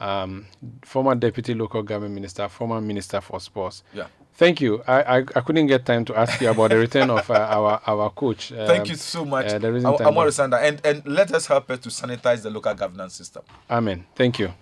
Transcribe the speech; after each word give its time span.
um, 0.00 0.46
former 0.82 1.14
deputy 1.14 1.54
local 1.54 1.82
government 1.82 2.14
minister, 2.14 2.48
former 2.48 2.80
minister 2.80 3.20
for 3.20 3.40
sports. 3.40 3.82
Yeah. 3.94 4.06
Thank 4.34 4.60
you. 4.60 4.82
I, 4.86 5.02
I, 5.02 5.16
I 5.18 5.40
couldn't 5.40 5.66
get 5.66 5.86
time 5.86 6.04
to 6.04 6.14
ask 6.18 6.40
you 6.42 6.50
about 6.50 6.68
the 6.68 6.76
return 6.76 7.08
of 7.08 7.30
uh, 7.30 7.34
our 7.34 7.80
our 7.86 8.10
coach. 8.10 8.52
Um, 8.56 8.66
Thank 8.66 8.88
you 8.90 8.96
so 8.96 9.24
much. 9.24 9.46
uh, 9.46 9.56
isn't 9.56 9.86
I, 9.86 9.96
time 9.96 10.06
I 10.06 10.10
want 10.10 10.16
now. 10.16 10.24
to 10.24 10.32
send 10.32 10.52
that. 10.52 10.64
And, 10.64 10.80
and 10.84 11.06
let 11.06 11.32
us 11.32 11.46
help 11.46 11.68
her 11.68 11.76
to 11.78 11.88
sanitize 11.88 12.42
the 12.42 12.50
local 12.50 12.74
governance 12.74 13.14
system. 13.14 13.42
Amen. 13.70 14.04
Thank 14.14 14.38
you. 14.38 14.52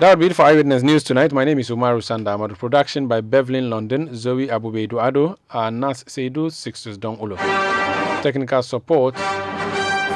That 0.00 0.10
would 0.10 0.20
be 0.20 0.26
it 0.26 0.34
for 0.36 0.42
Eyewitness 0.42 0.82
News 0.82 1.02
tonight. 1.02 1.32
My 1.32 1.44
name 1.44 1.58
is 1.58 1.70
Umaru 1.70 2.00
Sanda. 2.00 2.34
I'm 2.34 2.42
at 2.50 2.56
production 2.58 3.08
by 3.08 3.20
Bevelyn 3.20 3.68
London, 3.70 4.14
Zoe 4.14 4.46
Abubeidu 4.46 5.02
Ado, 5.04 5.36
and 5.52 5.80
Nas 5.80 6.04
Seidu 6.04 6.52
Sixtus 6.52 6.96
Don 6.96 7.16
Ulo. 7.16 7.36
Technical 8.22 8.62
support 8.62 9.16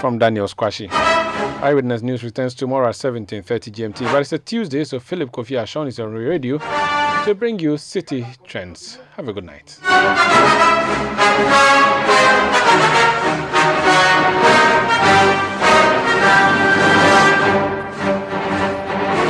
from 0.01 0.19
Daniel 0.19 0.47
Squashi. 0.47 0.89
Eyewitness 1.63 2.03
News 2.03 2.25
returns 2.25 2.55
tomorrow 2.55 2.89
at 2.89 2.97
17.30 2.97 3.45
GMT. 3.45 4.13
But 4.13 4.23
it's 4.23 4.33
a 4.33 4.39
Tuesday, 4.39 4.83
so 4.83 4.99
Philip 4.99 5.31
Kofi 5.31 5.57
Ashon 5.57 5.87
is 5.87 6.01
on 6.01 6.13
radio 6.13 6.59
to 6.59 7.37
bring 7.39 7.61
you 7.61 7.75
Citi 7.75 8.27
Trends. 8.45 8.99
Have 9.17 9.29
a 9.29 9.33
good 9.33 9.45
night. 9.45 9.79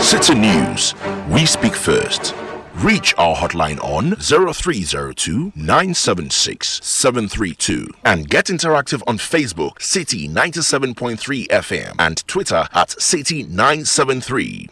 Citi 0.01 0.35
News. 0.35 0.95
We 1.29 1.45
speak 1.45 1.75
first. 1.75 2.35
Reach 2.77 3.15
our 3.19 3.37
hotline 3.37 3.79
on 3.85 4.17
0302 4.17 5.53
976 5.55 6.81
732 6.83 7.87
and 8.05 8.29
get 8.29 8.47
interactive 8.47 9.03
on 9.07 9.19
Facebook, 9.19 9.75
Citi 9.75 10.29
97.3 10.29 11.47
FM 11.49 11.95
and 11.99 12.27
Twitter 12.27 12.67
at 12.73 12.89
Citi 12.89 13.49
973. 13.49 14.69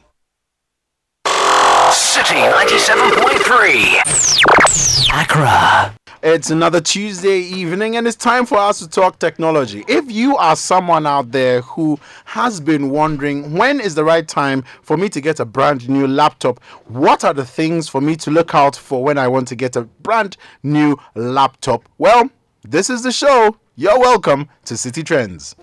Citi 1.26 2.52
97.3. 2.52 5.20
Accra. 5.20 5.94
It's 6.22 6.50
another 6.50 6.82
Tuesday 6.82 7.38
evening, 7.38 7.96
and 7.96 8.06
it's 8.06 8.14
time 8.14 8.44
for 8.44 8.58
us 8.58 8.80
to 8.80 8.88
talk 8.88 9.18
technology. 9.18 9.86
If 9.88 10.12
you 10.12 10.36
are 10.36 10.54
someone 10.54 11.06
out 11.06 11.32
there 11.32 11.62
who 11.62 11.98
has 12.26 12.60
been 12.60 12.90
wondering 12.90 13.54
when 13.54 13.80
is 13.80 13.94
the 13.94 14.04
right 14.04 14.28
time 14.28 14.62
for 14.82 14.98
me 14.98 15.08
to 15.08 15.20
get 15.22 15.40
a 15.40 15.46
brand 15.46 15.88
new 15.88 16.06
laptop, 16.06 16.62
what 16.88 17.24
are 17.24 17.32
the 17.32 17.46
things 17.46 17.88
for 17.88 18.02
me 18.02 18.16
to 18.16 18.30
look 18.30 18.54
out 18.54 18.76
for 18.76 19.02
when 19.02 19.16
I 19.16 19.28
want 19.28 19.48
to 19.48 19.56
get 19.56 19.76
a 19.76 19.84
brand 20.02 20.36
new 20.62 20.98
laptop? 21.14 21.88
Well, 21.96 22.28
this 22.64 22.90
is 22.90 23.02
the 23.02 23.12
show. 23.12 23.56
You're 23.76 23.98
welcome 23.98 24.50
to 24.66 24.74
Citi 24.74 25.02
Trends. 25.02 25.56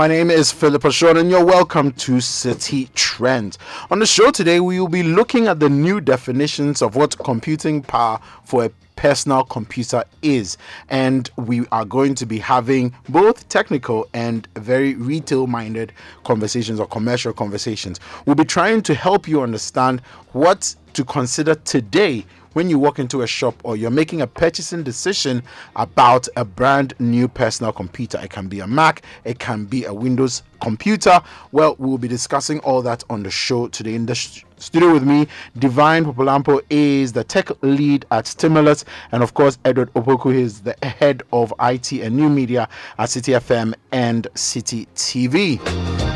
My 0.00 0.06
name 0.06 0.30
is 0.30 0.50
Philip 0.50 0.80
Ashon, 0.80 1.20
and 1.20 1.30
you're 1.30 1.44
welcome 1.44 1.92
to 1.92 2.12
Citi 2.12 2.88
Trends. 2.94 3.58
On 3.90 3.98
the 3.98 4.06
show 4.06 4.30
today, 4.30 4.58
we 4.58 4.80
will 4.80 4.88
be 4.88 5.02
looking 5.02 5.46
at 5.46 5.60
the 5.60 5.68
new 5.68 6.00
definitions 6.00 6.80
of 6.80 6.96
what 6.96 7.18
computing 7.18 7.82
power 7.82 8.18
for 8.42 8.64
a 8.64 8.70
personal 8.96 9.44
computer 9.44 10.02
is, 10.22 10.56
and 10.88 11.28
we 11.36 11.66
are 11.70 11.84
going 11.84 12.14
to 12.14 12.24
be 12.24 12.38
having 12.38 12.94
both 13.10 13.46
technical 13.50 14.08
and 14.14 14.48
very 14.56 14.94
retail 14.94 15.46
minded 15.46 15.92
conversations 16.24 16.80
or 16.80 16.86
commercial 16.86 17.34
conversations. 17.34 18.00
We'll 18.24 18.36
be 18.36 18.46
trying 18.46 18.80
to 18.84 18.94
help 18.94 19.28
you 19.28 19.42
understand 19.42 20.00
what 20.32 20.74
to 20.94 21.04
consider 21.04 21.56
today 21.56 22.24
when 22.52 22.68
you 22.68 22.78
walk 22.78 22.98
into 22.98 23.22
a 23.22 23.26
shop 23.26 23.54
or 23.64 23.76
you're 23.76 23.90
making 23.90 24.20
a 24.20 24.26
purchasing 24.26 24.82
decision 24.82 25.42
about 25.76 26.28
a 26.36 26.44
brand 26.44 26.94
new 26.98 27.28
personal 27.28 27.72
computer. 27.72 28.18
It 28.22 28.30
can 28.30 28.48
be 28.48 28.60
a 28.60 28.66
Mac, 28.66 29.02
it 29.24 29.38
can 29.38 29.64
be 29.64 29.84
a 29.84 29.94
Windows 29.94 30.42
computer. 30.60 31.20
Well, 31.52 31.76
we'll 31.78 31.98
be 31.98 32.08
discussing 32.08 32.60
all 32.60 32.82
that 32.82 33.04
on 33.10 33.22
the 33.22 33.30
show 33.30 33.68
today. 33.68 33.94
In 33.94 34.06
the 34.06 34.14
sh- 34.14 34.44
studio 34.58 34.92
with 34.92 35.04
me, 35.04 35.26
Divine 35.58 36.04
Popolampo 36.04 36.60
is 36.70 37.12
the 37.12 37.24
tech 37.24 37.50
lead 37.62 38.04
at 38.10 38.26
Stimulus, 38.26 38.84
and 39.12 39.22
of 39.22 39.34
course, 39.34 39.58
Edward 39.64 39.92
Opoku 39.94 40.34
is 40.34 40.60
the 40.60 40.76
head 40.82 41.22
of 41.32 41.52
IT 41.60 41.92
and 41.92 42.16
new 42.16 42.28
media 42.28 42.68
at 42.98 43.08
Citi 43.08 43.38
FM 43.38 43.74
and 43.92 44.28
Citi 44.34 44.86
TV. 44.94 46.09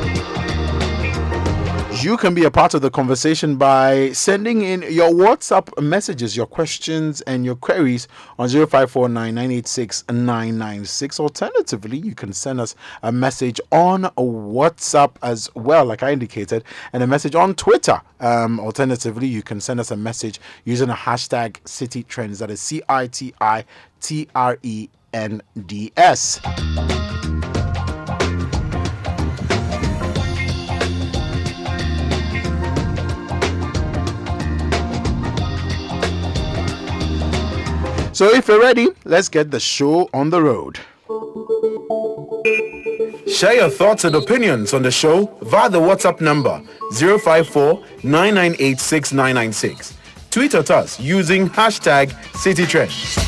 You 2.05 2.17
can 2.19 2.35
be 2.35 2.45
a 2.45 2.51
part 2.51 2.75
of 2.75 2.83
the 2.83 2.91
conversation 2.91 3.57
by 3.57 4.13
sending 4.13 4.61
in 4.61 4.83
your 4.83 5.11
WhatsApp 5.11 5.83
messages, 5.83 6.37
your 6.37 6.45
questions, 6.45 7.23
and 7.23 7.47
your 7.47 7.57
queries 7.57 8.09
on 8.39 8.51
0549986996. 8.51 11.19
Alternatively, 11.19 11.97
you 11.97 12.15
can 12.15 12.35
send 12.35 12.61
us 12.61 12.75
a 13.03 13.11
message 13.11 13.59
on 13.73 14.03
WhatsApp 14.19 15.13
as 15.23 15.49
well, 15.55 15.87
like 15.87 16.03
I 16.03 16.13
indicated, 16.13 16.63
and 16.93 17.03
a 17.03 17.07
message 17.07 17.35
on 17.35 17.55
Twitter. 17.55 18.03
Um, 18.21 18.61
alternatively, 18.61 19.27
you 19.27 19.43
can 19.43 19.63
send 19.63 19.81
us 19.81 19.91
a 19.91 19.97
message 19.97 20.39
using 20.67 20.91
a 20.91 20.95
hashtag 20.95 21.53
Citi 21.63 22.07
Trends. 22.07 22.39
That 22.39 22.51
is 22.51 22.61
C 22.61 22.83
I 22.87 23.07
T 23.07 23.33
I 23.41 23.65
T 24.03 24.29
R 24.35 24.59
E 24.63 24.91
N 25.15 25.41
D 25.65 25.91
S. 25.97 26.39
So 38.15 38.33
if 38.33 38.47
you're 38.47 38.61
ready, 38.61 38.91
let's 39.05 39.29
get 39.29 39.51
the 39.51 39.59
show 39.59 40.09
on 40.15 40.31
the 40.31 40.41
road. 40.41 40.79
Share 43.29 43.55
your 43.55 43.69
thoughts 43.71 44.05
and 44.05 44.15
opinions 44.15 44.73
on 44.73 44.83
the 44.83 44.93
show 44.93 45.37
via 45.43 45.69
the 45.69 45.81
WhatsApp 45.81 46.21
number 46.21 46.63
054 46.93 47.83
9986996. 48.03 49.95
Tweet 50.31 50.55
at 50.55 50.71
us 50.71 51.01
using 51.01 51.49
hashtag 51.49 52.13
CitiTrends. 52.35 53.19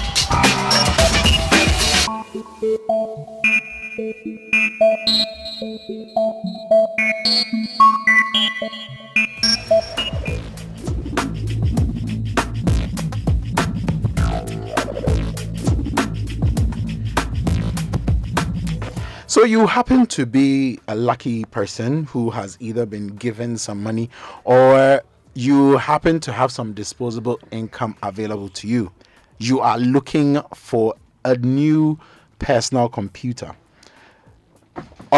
So 19.36 19.44
you 19.44 19.66
happen 19.66 20.06
to 20.06 20.24
be 20.24 20.80
a 20.88 20.94
lucky 20.94 21.44
person 21.44 22.04
who 22.04 22.30
has 22.30 22.56
either 22.58 22.86
been 22.86 23.08
given 23.08 23.58
some 23.58 23.82
money 23.82 24.08
or 24.44 25.02
you 25.34 25.76
happen 25.76 26.20
to 26.20 26.32
have 26.32 26.50
some 26.50 26.72
disposable 26.72 27.38
income 27.50 27.96
available 28.02 28.48
to 28.48 28.66
you. 28.66 28.90
You 29.36 29.60
are 29.60 29.76
looking 29.76 30.40
for 30.54 30.94
a 31.26 31.36
new 31.36 31.98
personal 32.38 32.88
computer. 32.88 33.54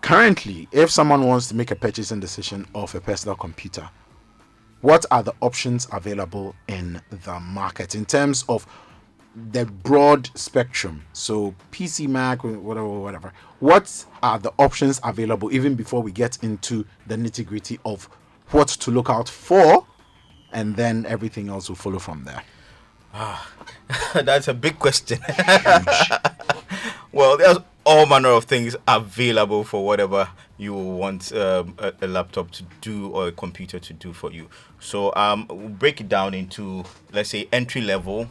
currently, 0.00 0.66
if 0.72 0.90
someone 0.90 1.24
wants 1.26 1.46
to 1.48 1.54
make 1.54 1.70
a 1.70 1.76
purchasing 1.76 2.18
decision 2.18 2.66
of 2.74 2.92
a 2.96 3.00
personal 3.00 3.36
computer, 3.36 3.88
what 4.82 5.06
are 5.10 5.22
the 5.22 5.32
options 5.40 5.86
available 5.92 6.54
in 6.68 7.00
the 7.10 7.40
market 7.40 7.94
in 7.94 8.04
terms 8.04 8.44
of 8.48 8.66
the 9.50 9.64
broad 9.64 10.28
spectrum? 10.34 11.04
So, 11.12 11.54
PC, 11.70 12.08
Mac, 12.08 12.44
whatever, 12.44 12.88
whatever. 12.88 13.32
What 13.60 14.04
are 14.22 14.38
the 14.38 14.52
options 14.58 15.00
available 15.04 15.52
even 15.52 15.76
before 15.76 16.02
we 16.02 16.10
get 16.12 16.36
into 16.42 16.84
the 17.06 17.16
nitty 17.16 17.46
gritty 17.46 17.78
of 17.84 18.08
what 18.50 18.68
to 18.68 18.90
look 18.90 19.08
out 19.08 19.28
for? 19.28 19.86
And 20.52 20.76
then 20.76 21.06
everything 21.06 21.48
else 21.48 21.68
will 21.68 21.76
follow 21.76 21.98
from 21.98 22.24
there. 22.24 22.42
ah 23.14 23.48
That's 24.14 24.48
a 24.48 24.54
big 24.54 24.78
question. 24.80 25.20
well, 27.12 27.36
there's 27.36 27.58
all 27.84 28.06
manner 28.06 28.30
of 28.30 28.44
things 28.44 28.76
available 28.86 29.64
for 29.64 29.84
whatever 29.86 30.28
you 30.62 30.74
want 30.74 31.32
um, 31.32 31.74
a, 31.78 31.92
a 32.02 32.06
laptop 32.06 32.50
to 32.52 32.64
do 32.80 33.08
or 33.08 33.28
a 33.28 33.32
computer 33.32 33.78
to 33.78 33.92
do 33.92 34.12
for 34.12 34.32
you. 34.32 34.48
So 34.80 35.14
um, 35.14 35.46
we'll 35.48 35.68
break 35.68 36.00
it 36.00 36.08
down 36.08 36.34
into, 36.34 36.84
let's 37.12 37.30
say, 37.30 37.48
entry 37.52 37.80
level, 37.82 38.28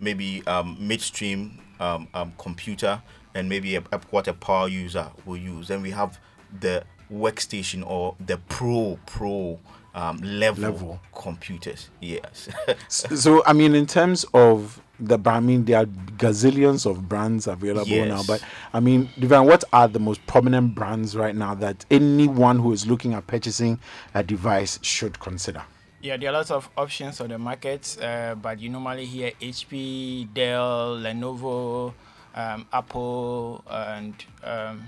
maybe 0.00 0.42
um, 0.46 0.76
midstream 0.80 1.58
um, 1.80 2.08
um, 2.14 2.32
computer, 2.38 3.02
and 3.34 3.48
maybe 3.48 3.76
a, 3.76 3.82
a, 3.92 3.98
what 4.10 4.28
a 4.28 4.32
power 4.32 4.68
user 4.68 5.10
will 5.26 5.36
use. 5.36 5.68
Then 5.68 5.82
we 5.82 5.90
have 5.90 6.18
the 6.60 6.84
workstation 7.12 7.86
or 7.86 8.14
the 8.24 8.38
pro 8.48 8.98
pro 9.06 9.58
um, 9.94 10.16
level, 10.18 10.62
Level. 10.62 11.00
computers. 11.14 11.90
Yes. 12.00 12.48
so 12.88 13.42
I 13.44 13.52
mean, 13.52 13.74
in 13.74 13.86
terms 13.86 14.24
of 14.32 14.80
the 15.02 15.18
I 15.30 15.40
mean, 15.40 15.64
there 15.64 15.78
are 15.78 15.86
gazillions 15.86 16.86
of 16.86 17.08
brands 17.08 17.46
available 17.46 18.04
now. 18.06 18.22
But 18.26 18.42
I 18.72 18.80
mean, 18.80 19.08
Divine, 19.18 19.46
what 19.46 19.64
are 19.72 19.88
the 19.88 19.98
most 19.98 20.24
prominent 20.26 20.74
brands 20.74 21.16
right 21.16 21.34
now 21.34 21.54
that 21.56 21.84
anyone 21.90 22.58
who 22.58 22.72
is 22.72 22.86
looking 22.86 23.14
at 23.14 23.26
purchasing 23.26 23.78
a 24.14 24.22
device 24.22 24.78
should 24.82 25.18
consider? 25.20 25.62
Yeah, 26.00 26.16
there 26.16 26.30
are 26.30 26.32
lots 26.32 26.50
of 26.50 26.68
options 26.76 27.20
on 27.20 27.28
the 27.28 27.38
market, 27.38 27.96
uh, 28.02 28.34
but 28.34 28.58
you 28.58 28.68
normally 28.68 29.04
hear 29.04 29.30
HP, 29.40 30.32
Dell, 30.34 30.96
Lenovo, 30.96 31.94
um, 32.34 32.66
Apple, 32.72 33.62
and 33.70 34.12
um, 34.42 34.82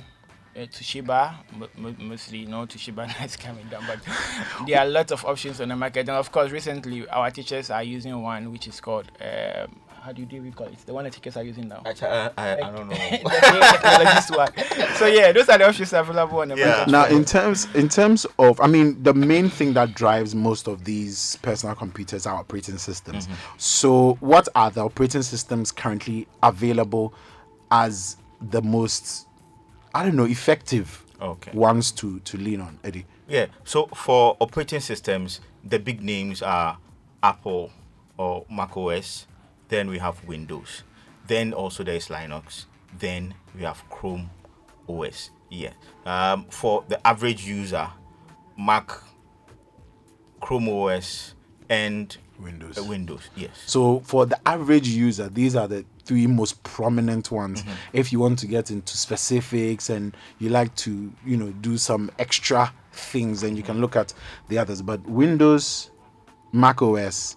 uh, 0.57 0.61
Toshiba. 0.61 1.35
mo- 1.57 1.69
mo- 1.77 1.95
Mostly, 2.01 2.47
no 2.47 2.67
Toshiba 2.67 3.09
is 3.25 3.37
coming 3.37 3.67
down, 3.69 3.85
but 3.87 4.01
there 4.67 4.81
are 4.81 4.87
lots 4.87 5.13
of 5.13 5.25
options 5.25 5.61
on 5.61 5.69
the 5.69 5.77
market. 5.77 6.01
And 6.01 6.11
of 6.19 6.33
course, 6.33 6.51
recently 6.51 7.07
our 7.09 7.31
teachers 7.31 7.71
are 7.71 7.85
using 7.85 8.21
one 8.21 8.51
which 8.51 8.67
is 8.67 8.81
called 8.81 9.07
um, 9.21 9.79
how 10.05 10.13
do 10.13 10.21
you 10.23 10.53
call 10.53 10.67
it? 10.67 10.75
It's 10.75 10.85
the 10.85 10.93
one 10.93 11.05
the 11.05 11.11
teachers 11.11 11.37
are 11.39 11.43
using 11.43 11.67
now. 11.69 11.83
I, 11.87 11.95
I, 12.07 12.31
I, 12.37 12.53
I 12.57 12.71
don't 12.77 12.89
know. 12.89 12.95
the 12.95 14.53
new. 14.57 14.97
So 14.97 15.07
yeah, 15.07 15.33
those 15.33 15.49
are 15.49 15.57
the 15.57 15.67
options 15.67 15.93
available 15.95 16.41
on 16.41 16.49
the 16.49 16.57
Yeah. 16.57 16.67
market. 16.87 16.91
Now, 16.91 17.07
in 17.07 17.25
terms 17.25 17.67
in 17.75 17.89
terms 17.89 18.27
of, 18.39 18.61
I 18.61 18.67
mean, 18.67 19.03
the 19.03 19.15
main 19.15 19.49
thing 19.49 19.73
that 19.73 19.95
drives 19.95 20.35
most 20.35 20.69
of 20.69 20.85
these 20.85 21.37
personal 21.41 21.75
computers 21.75 22.27
are 22.27 22.37
operating 22.37 22.77
systems. 22.77 23.27
Mm-hmm. 23.27 23.35
So, 23.57 24.15
what 24.21 24.47
are 24.55 24.71
the 24.71 24.83
operating 24.85 25.23
systems 25.23 25.73
currently 25.73 26.29
available 26.43 27.15
as 27.71 28.19
the 28.51 28.61
most, 28.61 29.27
I 29.95 30.03
don't 30.05 30.17
know, 30.17 30.27
effective 30.27 31.03
Okay. 31.23 31.53
ones 31.55 31.91
to 31.93 32.21
to 32.21 32.37
lean 32.37 32.61
on, 32.61 32.79
Eddie? 32.85 33.07
Yeah. 33.27 33.47
So 33.65 33.87
for 33.87 34.37
operating 34.39 34.81
systems, 34.81 35.41
the 35.65 35.79
big 35.79 36.03
names 36.03 36.43
are 36.43 36.77
Apple 37.23 37.71
or 38.19 38.45
Mac 38.51 38.77
OS. 38.77 39.27
Then 39.75 39.91
we 39.91 39.99
have 39.99 40.25
Windows. 40.25 40.85
Then 41.27 41.53
also 41.53 41.83
there 41.83 41.97
is 41.97 42.07
Linux. 42.07 42.67
Then 42.97 43.35
we 43.57 43.63
have 43.63 43.83
Chrome 43.91 44.31
OS. 44.89 45.31
Yeah. 45.51 45.73
Um, 46.07 46.45
for 46.49 46.85
the 46.87 47.05
average 47.05 47.45
user, 47.45 47.89
Mac, 48.57 48.93
Chrome 50.39 50.69
OS, 50.69 51.35
and 51.69 52.17
Windows. 52.39 52.79
uh, 52.79 52.85
Windows. 52.85 53.23
Yes. 53.35 53.65
So 53.67 53.99
for 54.05 54.27
the 54.27 54.39
average 54.49 54.87
user, 54.87 55.29
these 55.29 55.57
are 55.57 55.67
the 55.67 55.85
three 56.05 56.29
most 56.29 56.63
prominent 56.63 57.33
ones. 57.33 57.63
Mm-hmm. 57.63 57.73
If 57.95 58.13
you 58.13 58.21
want 58.21 58.39
to 58.39 58.47
get 58.47 58.71
into 58.71 58.97
specifics 58.97 59.91
and 59.91 60.17
you 60.39 60.51
like 60.51 60.73
to, 60.77 61.13
you 61.27 61.37
know, 61.37 61.51
do 61.51 61.79
some 61.79 62.13
extra 62.21 62.73
things, 62.93 63.41
then 63.41 63.57
you 63.57 63.65
can 63.65 63.81
look 63.81 63.97
at 63.97 64.15
the 64.47 64.57
others. 64.57 64.83
But 64.83 65.05
Windows, 65.05 65.91
Mac 66.53 66.81
OS, 66.81 67.37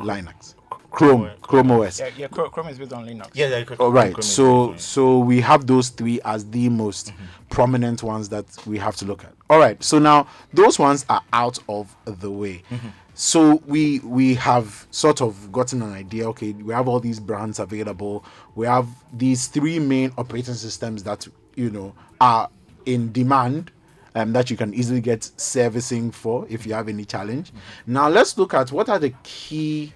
Linux, 0.00 0.55
Chrome, 0.96 1.30
Chrome 1.42 1.70
OS. 1.72 2.00
Yeah, 2.00 2.10
yeah, 2.16 2.28
Chrome 2.28 2.50
Chrome 2.50 2.68
is 2.68 2.78
based 2.78 2.92
on 2.94 3.06
Linux. 3.06 3.28
Yeah. 3.34 3.48
yeah 3.48 3.76
All 3.78 3.92
right. 3.92 4.14
Chrome 4.14 4.22
So 4.22 4.76
so 4.76 5.18
we 5.18 5.40
have 5.42 5.66
those 5.66 5.90
three 5.90 6.20
as 6.24 6.48
the 6.50 6.68
most 6.68 7.08
Mm-hmm. 7.08 7.24
prominent 7.50 8.02
ones 8.02 8.28
that 8.30 8.46
we 8.66 8.78
have 8.78 8.96
to 8.96 9.04
look 9.04 9.22
at. 9.24 9.32
All 9.50 9.58
right. 9.58 9.82
So 9.84 9.98
now 9.98 10.26
those 10.52 10.78
ones 10.78 11.04
are 11.08 11.22
out 11.32 11.58
of 11.68 11.94
the 12.06 12.30
way. 12.30 12.62
Mm-hmm. 12.70 12.88
So 13.14 13.62
we 13.66 14.00
we 14.00 14.34
have 14.34 14.86
sort 14.90 15.20
of 15.20 15.52
gotten 15.52 15.82
an 15.82 15.92
idea. 15.92 16.28
Okay, 16.30 16.52
we 16.52 16.72
have 16.74 16.88
all 16.88 17.00
these 17.00 17.20
brands 17.20 17.58
available. 17.58 18.24
We 18.54 18.66
have 18.66 18.88
these 19.12 19.46
three 19.46 19.78
main 19.78 20.12
operating 20.18 20.54
systems 20.54 21.02
that 21.04 21.26
you 21.54 21.70
know 21.70 21.94
are 22.20 22.48
in 22.86 23.12
demand. 23.12 23.70
Um, 24.14 24.32
that 24.32 24.50
you 24.50 24.56
can 24.56 24.72
easily 24.72 25.02
get 25.02 25.30
servicing 25.36 26.10
for 26.10 26.46
if 26.48 26.64
you 26.66 26.72
have 26.72 26.88
any 26.88 27.04
challenge. 27.04 27.52
Now 27.86 28.08
let's 28.08 28.38
look 28.38 28.54
at 28.54 28.72
what 28.72 28.88
are 28.88 28.98
the 28.98 29.12
key 29.22 29.92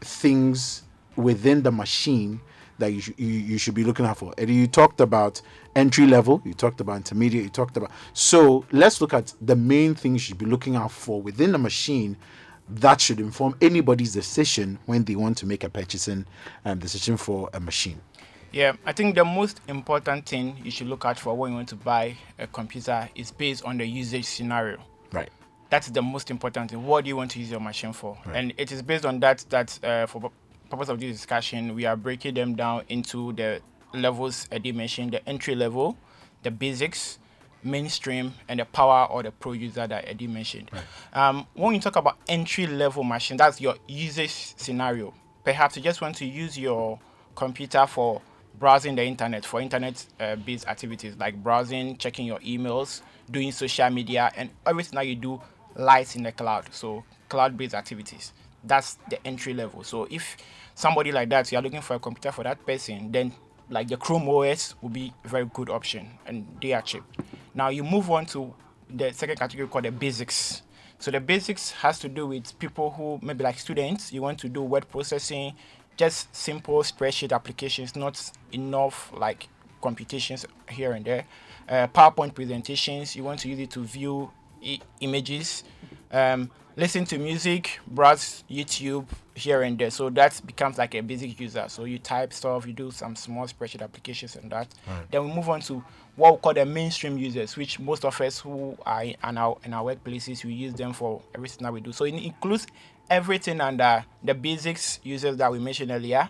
things 0.00 0.82
within 1.16 1.62
the 1.62 1.72
machine 1.72 2.40
that 2.78 2.92
you, 2.92 3.00
sh- 3.00 3.12
you 3.16 3.26
you 3.26 3.58
should 3.58 3.74
be 3.74 3.84
looking 3.84 4.06
out 4.06 4.16
for. 4.18 4.34
And 4.38 4.50
you 4.50 4.66
talked 4.66 5.00
about 5.00 5.40
entry 5.76 6.06
level, 6.06 6.42
you 6.44 6.54
talked 6.54 6.80
about 6.80 6.96
intermediate, 6.96 7.44
you 7.44 7.50
talked 7.50 7.76
about. 7.76 7.90
So 8.12 8.64
let's 8.72 9.00
look 9.00 9.14
at 9.14 9.34
the 9.40 9.56
main 9.56 9.94
things 9.94 10.14
you 10.14 10.28
should 10.32 10.38
be 10.38 10.46
looking 10.46 10.76
out 10.76 10.90
for 10.90 11.20
within 11.20 11.52
the 11.52 11.58
machine 11.58 12.16
that 12.68 13.00
should 13.00 13.20
inform 13.20 13.56
anybody's 13.60 14.12
decision 14.12 14.78
when 14.86 15.04
they 15.04 15.16
want 15.16 15.36
to 15.38 15.46
make 15.46 15.64
a 15.64 15.68
purchasing 15.68 16.24
um, 16.64 16.78
decision 16.78 17.16
for 17.16 17.50
a 17.52 17.60
machine. 17.60 18.00
Yeah, 18.52 18.72
I 18.84 18.92
think 18.92 19.14
the 19.14 19.24
most 19.24 19.60
important 19.68 20.26
thing 20.26 20.60
you 20.64 20.70
should 20.70 20.88
look 20.88 21.04
out 21.04 21.18
for 21.18 21.36
when 21.36 21.52
you 21.52 21.56
want 21.56 21.68
to 21.68 21.76
buy 21.76 22.16
a 22.38 22.46
computer 22.46 23.08
is 23.14 23.30
based 23.30 23.64
on 23.64 23.78
the 23.78 23.86
usage 23.86 24.24
scenario. 24.24 24.78
Right. 25.70 25.76
That's 25.82 25.88
the 25.88 26.02
most 26.02 26.30
important 26.30 26.70
thing. 26.70 26.84
What 26.84 27.04
do 27.04 27.08
you 27.08 27.16
want 27.16 27.30
to 27.32 27.38
use 27.38 27.50
your 27.50 27.60
machine 27.60 27.92
for? 27.92 28.18
And 28.34 28.52
it 28.56 28.72
is 28.72 28.82
based 28.82 29.04
on 29.06 29.20
that 29.20 29.44
that 29.50 29.78
uh, 29.84 30.06
for 30.06 30.30
purpose 30.68 30.88
of 30.88 31.00
this 31.00 31.16
discussion, 31.16 31.74
we 31.74 31.84
are 31.86 31.96
breaking 31.96 32.34
them 32.34 32.54
down 32.56 32.82
into 32.88 33.32
the 33.32 33.60
levels 33.94 34.48
Eddie 34.50 34.72
mentioned: 34.72 35.12
the 35.12 35.28
entry 35.28 35.54
level, 35.54 35.96
the 36.42 36.50
basics, 36.50 37.18
mainstream, 37.62 38.34
and 38.48 38.60
the 38.60 38.64
power 38.64 39.06
or 39.10 39.22
the 39.22 39.30
pro 39.30 39.52
user 39.52 39.86
that 39.86 40.04
Eddie 40.08 40.26
mentioned. 40.26 40.70
Um, 41.12 41.46
when 41.54 41.74
you 41.74 41.80
talk 41.80 41.96
about 41.96 42.18
entry 42.28 42.66
level 42.66 43.04
machine, 43.04 43.36
that's 43.36 43.60
your 43.60 43.76
usage 43.88 44.54
scenario. 44.56 45.14
Perhaps 45.44 45.76
you 45.76 45.82
just 45.82 46.00
want 46.00 46.16
to 46.16 46.24
use 46.24 46.58
your 46.58 46.98
computer 47.34 47.86
for 47.86 48.20
browsing 48.58 48.94
the 48.94 49.02
internet 49.02 49.44
for 49.46 49.60
internet 49.60 50.04
uh, 50.20 50.36
based 50.36 50.66
activities 50.68 51.16
like 51.18 51.42
browsing, 51.42 51.96
checking 51.96 52.26
your 52.26 52.38
emails, 52.40 53.00
doing 53.30 53.50
social 53.52 53.88
media, 53.88 54.30
and 54.36 54.50
everything 54.66 54.96
that 54.96 55.06
you 55.06 55.16
do 55.16 55.40
lies 55.76 56.16
in 56.16 56.22
the 56.22 56.32
cloud. 56.32 56.66
So, 56.72 57.04
cloud 57.28 57.56
based 57.56 57.74
activities. 57.74 58.32
That's 58.64 58.98
the 59.08 59.24
entry 59.26 59.54
level. 59.54 59.84
So, 59.84 60.06
if 60.10 60.36
somebody 60.74 61.12
like 61.12 61.28
that, 61.30 61.50
you're 61.52 61.62
looking 61.62 61.80
for 61.80 61.94
a 61.94 61.98
computer 61.98 62.32
for 62.32 62.44
that 62.44 62.64
person, 62.66 63.12
then 63.12 63.32
like 63.70 63.88
the 63.88 63.96
Chrome 63.96 64.28
OS 64.28 64.74
will 64.82 64.90
be 64.90 65.12
a 65.24 65.28
very 65.28 65.46
good 65.46 65.70
option 65.70 66.18
and 66.26 66.46
they 66.60 66.72
are 66.72 66.82
cheap. 66.82 67.04
Now, 67.54 67.68
you 67.68 67.84
move 67.84 68.10
on 68.10 68.26
to 68.26 68.52
the 68.88 69.12
second 69.12 69.38
category 69.38 69.68
called 69.68 69.84
the 69.84 69.92
basics. 69.92 70.62
So 70.98 71.10
the 71.10 71.20
basics 71.20 71.70
has 71.70 71.98
to 72.00 72.08
do 72.08 72.26
with 72.26 72.58
people 72.58 72.90
who 72.90 73.18
maybe 73.22 73.44
like 73.44 73.58
students, 73.58 74.12
you 74.12 74.20
want 74.20 74.38
to 74.40 74.48
do 74.48 74.62
word 74.62 74.88
processing, 74.88 75.54
just 75.96 76.34
simple 76.34 76.82
spreadsheet 76.82 77.32
applications, 77.32 77.96
not 77.96 78.30
enough 78.52 79.10
like 79.16 79.48
computations 79.80 80.44
here 80.68 80.92
and 80.92 81.04
there. 81.04 81.24
Uh, 81.68 81.86
PowerPoint 81.86 82.34
presentations, 82.34 83.14
you 83.14 83.24
want 83.24 83.40
to 83.40 83.48
use 83.48 83.58
it 83.60 83.70
to 83.70 83.84
view 83.84 84.30
Images, 85.00 85.64
um, 86.12 86.50
listen 86.76 87.04
to 87.06 87.18
music, 87.18 87.80
browse 87.86 88.44
YouTube 88.50 89.06
here 89.34 89.62
and 89.62 89.78
there. 89.78 89.90
So 89.90 90.10
that 90.10 90.40
becomes 90.44 90.78
like 90.78 90.94
a 90.94 91.00
basic 91.00 91.38
user. 91.40 91.64
So 91.68 91.84
you 91.84 91.98
type 91.98 92.32
stuff, 92.32 92.66
you 92.66 92.72
do 92.72 92.90
some 92.90 93.16
small 93.16 93.46
spreadsheet 93.46 93.82
applications 93.82 94.36
and 94.36 94.50
that. 94.52 94.68
Then 95.10 95.24
we 95.24 95.32
move 95.32 95.48
on 95.48 95.60
to 95.62 95.82
what 96.16 96.32
we 96.34 96.38
call 96.38 96.54
the 96.54 96.66
mainstream 96.66 97.16
users, 97.16 97.56
which 97.56 97.78
most 97.80 98.04
of 98.04 98.20
us 98.20 98.38
who 98.40 98.76
are 98.84 99.04
in 99.04 99.16
our 99.22 99.58
in 99.64 99.72
our 99.72 99.94
workplaces, 99.94 100.44
we 100.44 100.52
use 100.52 100.74
them 100.74 100.92
for 100.92 101.22
everything 101.34 101.64
that 101.64 101.72
we 101.72 101.80
do. 101.80 101.92
So 101.92 102.04
it 102.04 102.14
includes 102.14 102.66
everything 103.08 103.60
under 103.60 104.04
the 104.22 104.34
basics 104.34 105.00
users 105.02 105.36
that 105.38 105.50
we 105.50 105.58
mentioned 105.58 105.90
earlier. 105.90 106.28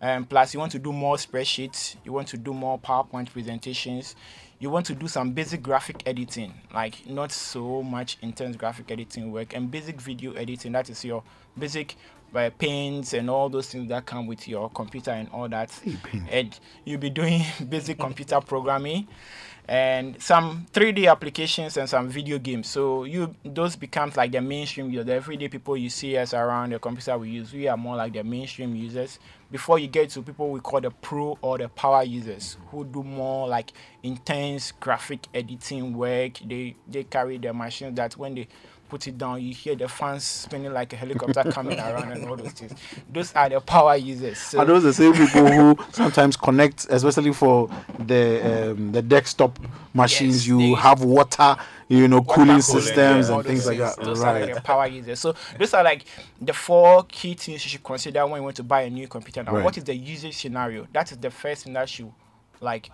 And 0.00 0.28
plus, 0.28 0.54
you 0.54 0.60
want 0.60 0.72
to 0.72 0.78
do 0.78 0.92
more 0.92 1.16
spreadsheets, 1.16 1.96
you 2.04 2.12
want 2.12 2.28
to 2.28 2.36
do 2.36 2.54
more 2.54 2.78
PowerPoint 2.78 3.32
presentations, 3.32 4.14
you 4.60 4.70
want 4.70 4.86
to 4.86 4.94
do 4.94 5.06
some 5.06 5.30
basic 5.32 5.62
graphic 5.62 6.02
editing, 6.06 6.52
like 6.74 7.06
not 7.06 7.30
so 7.30 7.82
much 7.82 8.18
intense 8.22 8.56
graphic 8.56 8.90
editing 8.90 9.30
work, 9.30 9.54
and 9.54 9.70
basic 9.70 10.00
video 10.00 10.32
editing. 10.32 10.72
That 10.72 10.90
is 10.90 11.04
your 11.04 11.22
basic 11.56 11.96
uh, 12.34 12.50
paints 12.58 13.14
and 13.14 13.30
all 13.30 13.48
those 13.48 13.68
things 13.68 13.88
that 13.88 14.04
come 14.04 14.26
with 14.26 14.48
your 14.48 14.68
computer 14.70 15.12
and 15.12 15.28
all 15.32 15.48
that. 15.48 15.70
and 16.30 16.58
you'll 16.84 17.00
be 17.00 17.10
doing 17.10 17.42
basic 17.68 17.98
computer 17.98 18.40
programming 18.40 19.06
and 19.68 20.20
some 20.20 20.66
3D 20.72 21.10
applications 21.10 21.76
and 21.76 21.88
some 21.88 22.08
video 22.08 22.38
games. 22.38 22.68
So 22.68 23.04
you 23.04 23.34
those 23.44 23.76
becomes 23.76 24.16
like 24.16 24.32
the 24.32 24.40
mainstream 24.40 24.90
users. 24.90 25.06
The 25.06 25.14
everyday 25.14 25.48
people 25.48 25.76
you 25.76 25.90
see 25.90 26.16
us 26.16 26.32
around 26.32 26.72
the 26.72 26.78
computer 26.78 27.16
we 27.18 27.30
use, 27.30 27.52
we 27.52 27.68
are 27.68 27.76
more 27.76 27.94
like 27.96 28.14
the 28.14 28.24
mainstream 28.24 28.74
users. 28.74 29.18
Before 29.50 29.78
you 29.78 29.86
get 29.86 30.10
to 30.10 30.22
people 30.22 30.50
we 30.50 30.60
call 30.60 30.82
the 30.82 30.90
pro 30.90 31.38
or 31.40 31.56
the 31.56 31.70
power 31.70 32.02
users 32.02 32.58
who 32.70 32.84
do 32.84 33.02
more 33.02 33.48
like 33.48 33.72
intense 34.02 34.72
graphic 34.72 35.26
editing 35.32 35.96
work. 35.96 36.40
They 36.44 36.76
they 36.86 37.04
carry 37.04 37.38
the 37.38 37.54
machines 37.54 37.96
that 37.96 38.14
when 38.18 38.34
they 38.34 38.48
put 38.88 39.06
it 39.06 39.18
down, 39.18 39.42
you 39.42 39.52
hear 39.54 39.74
the 39.76 39.88
fans 39.88 40.24
spinning 40.24 40.72
like 40.72 40.92
a 40.92 40.96
helicopter 40.96 41.50
coming 41.50 41.78
around 41.78 42.12
and 42.12 42.28
all 42.28 42.36
those 42.36 42.52
things. 42.52 42.72
Those 43.12 43.32
are 43.34 43.48
the 43.48 43.60
power 43.60 43.96
users. 43.96 44.38
So 44.38 44.58
Are 44.58 44.64
those 44.64 44.82
the 44.82 44.92
same 44.92 45.12
people 45.12 45.46
who 45.46 45.76
sometimes 45.92 46.36
connect, 46.36 46.86
especially 46.90 47.32
for 47.32 47.68
the 47.98 48.70
um, 48.72 48.92
the 48.92 49.02
desktop 49.02 49.58
machines? 49.94 50.46
Yes, 50.46 50.46
you 50.46 50.74
have 50.74 51.02
water, 51.04 51.56
you 51.88 52.08
know, 52.08 52.22
cooling 52.22 52.46
cooling, 52.46 52.62
systems 52.62 53.28
yeah. 53.28 53.36
and 53.36 53.44
things 53.46 53.66
like 53.66 53.78
that. 53.78 53.96
Those 54.00 54.22
are 54.22 54.34
Right. 54.34 54.54
the 54.54 54.60
power 54.60 54.86
users. 54.86 55.20
So 55.20 55.34
those 55.58 55.74
are 55.74 55.84
like 55.84 56.04
the 56.40 56.52
four 56.52 57.04
key 57.04 57.34
things 57.34 57.64
you 57.64 57.70
should 57.70 57.84
consider 57.84 58.26
when 58.26 58.36
you 58.40 58.44
want 58.44 58.56
to 58.56 58.62
buy 58.62 58.82
a 58.82 58.90
new 58.90 59.08
computer. 59.08 59.42
Now, 59.42 59.54
Right. 59.54 59.64
what 59.64 59.76
is 59.76 59.84
the 59.84 59.94
usage 59.94 60.36
scenario? 60.36 60.86
That 60.92 61.12
is 61.12 61.18
the 61.18 61.30
first 61.30 61.64
thing 61.64 61.74
that 61.74 61.88
should 61.88 62.12
like 62.60 62.90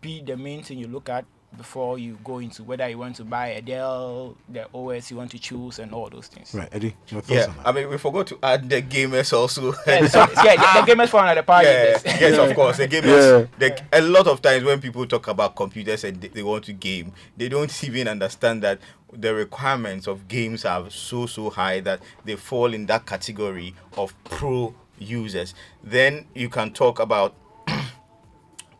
be 0.00 0.22
the 0.22 0.36
main 0.36 0.62
thing 0.62 0.78
you 0.78 0.86
look 0.88 1.08
at 1.08 1.24
before 1.56 1.98
you 1.98 2.18
go 2.22 2.38
into 2.38 2.62
whether 2.62 2.88
you 2.88 2.98
want 2.98 3.16
to 3.16 3.24
buy 3.24 3.48
a 3.48 3.62
Dell, 3.62 4.36
the 4.48 4.66
OS 4.74 5.10
you 5.10 5.16
want 5.16 5.30
to 5.30 5.38
choose, 5.38 5.78
and 5.78 5.92
all 5.92 6.08
those 6.10 6.28
things. 6.28 6.54
Right, 6.54 6.68
Eddie, 6.70 6.94
your 7.08 7.20
thoughts 7.22 7.30
Yeah, 7.30 7.46
on 7.46 7.56
that? 7.56 7.66
I 7.68 7.72
mean, 7.72 7.88
we 7.88 7.98
forgot 7.98 8.26
to 8.28 8.38
add 8.42 8.68
the 8.68 8.82
gamers 8.82 9.32
also. 9.32 9.72
Yeah, 9.86 10.06
so, 10.06 10.20
yeah, 10.44 10.56
the, 10.56 10.86
the 10.86 10.92
gamers 10.94 11.08
phone 11.08 11.24
are 11.24 11.34
the 11.34 11.42
power 11.42 11.62
yeah, 11.62 11.86
users. 11.88 12.04
yes, 12.04 12.38
of 12.38 12.54
course. 12.54 12.76
The 12.76 12.88
gamers. 12.88 13.48
The, 13.58 13.82
a 13.92 14.00
lot 14.02 14.26
of 14.26 14.42
times 14.42 14.64
when 14.64 14.80
people 14.80 15.06
talk 15.06 15.26
about 15.28 15.56
computers 15.56 16.04
and 16.04 16.20
they, 16.20 16.28
they 16.28 16.42
want 16.42 16.64
to 16.64 16.72
game, 16.72 17.12
they 17.36 17.48
don't 17.48 17.84
even 17.88 18.08
understand 18.08 18.62
that 18.62 18.78
the 19.12 19.34
requirements 19.34 20.06
of 20.06 20.28
games 20.28 20.64
are 20.66 20.90
so 20.90 21.24
so 21.26 21.48
high 21.48 21.80
that 21.80 22.00
they 22.24 22.36
fall 22.36 22.74
in 22.74 22.84
that 22.86 23.06
category 23.06 23.74
of 23.96 24.14
pro 24.24 24.74
users. 24.98 25.54
Then 25.82 26.26
you 26.34 26.50
can 26.50 26.72
talk 26.72 27.00
about 27.00 27.34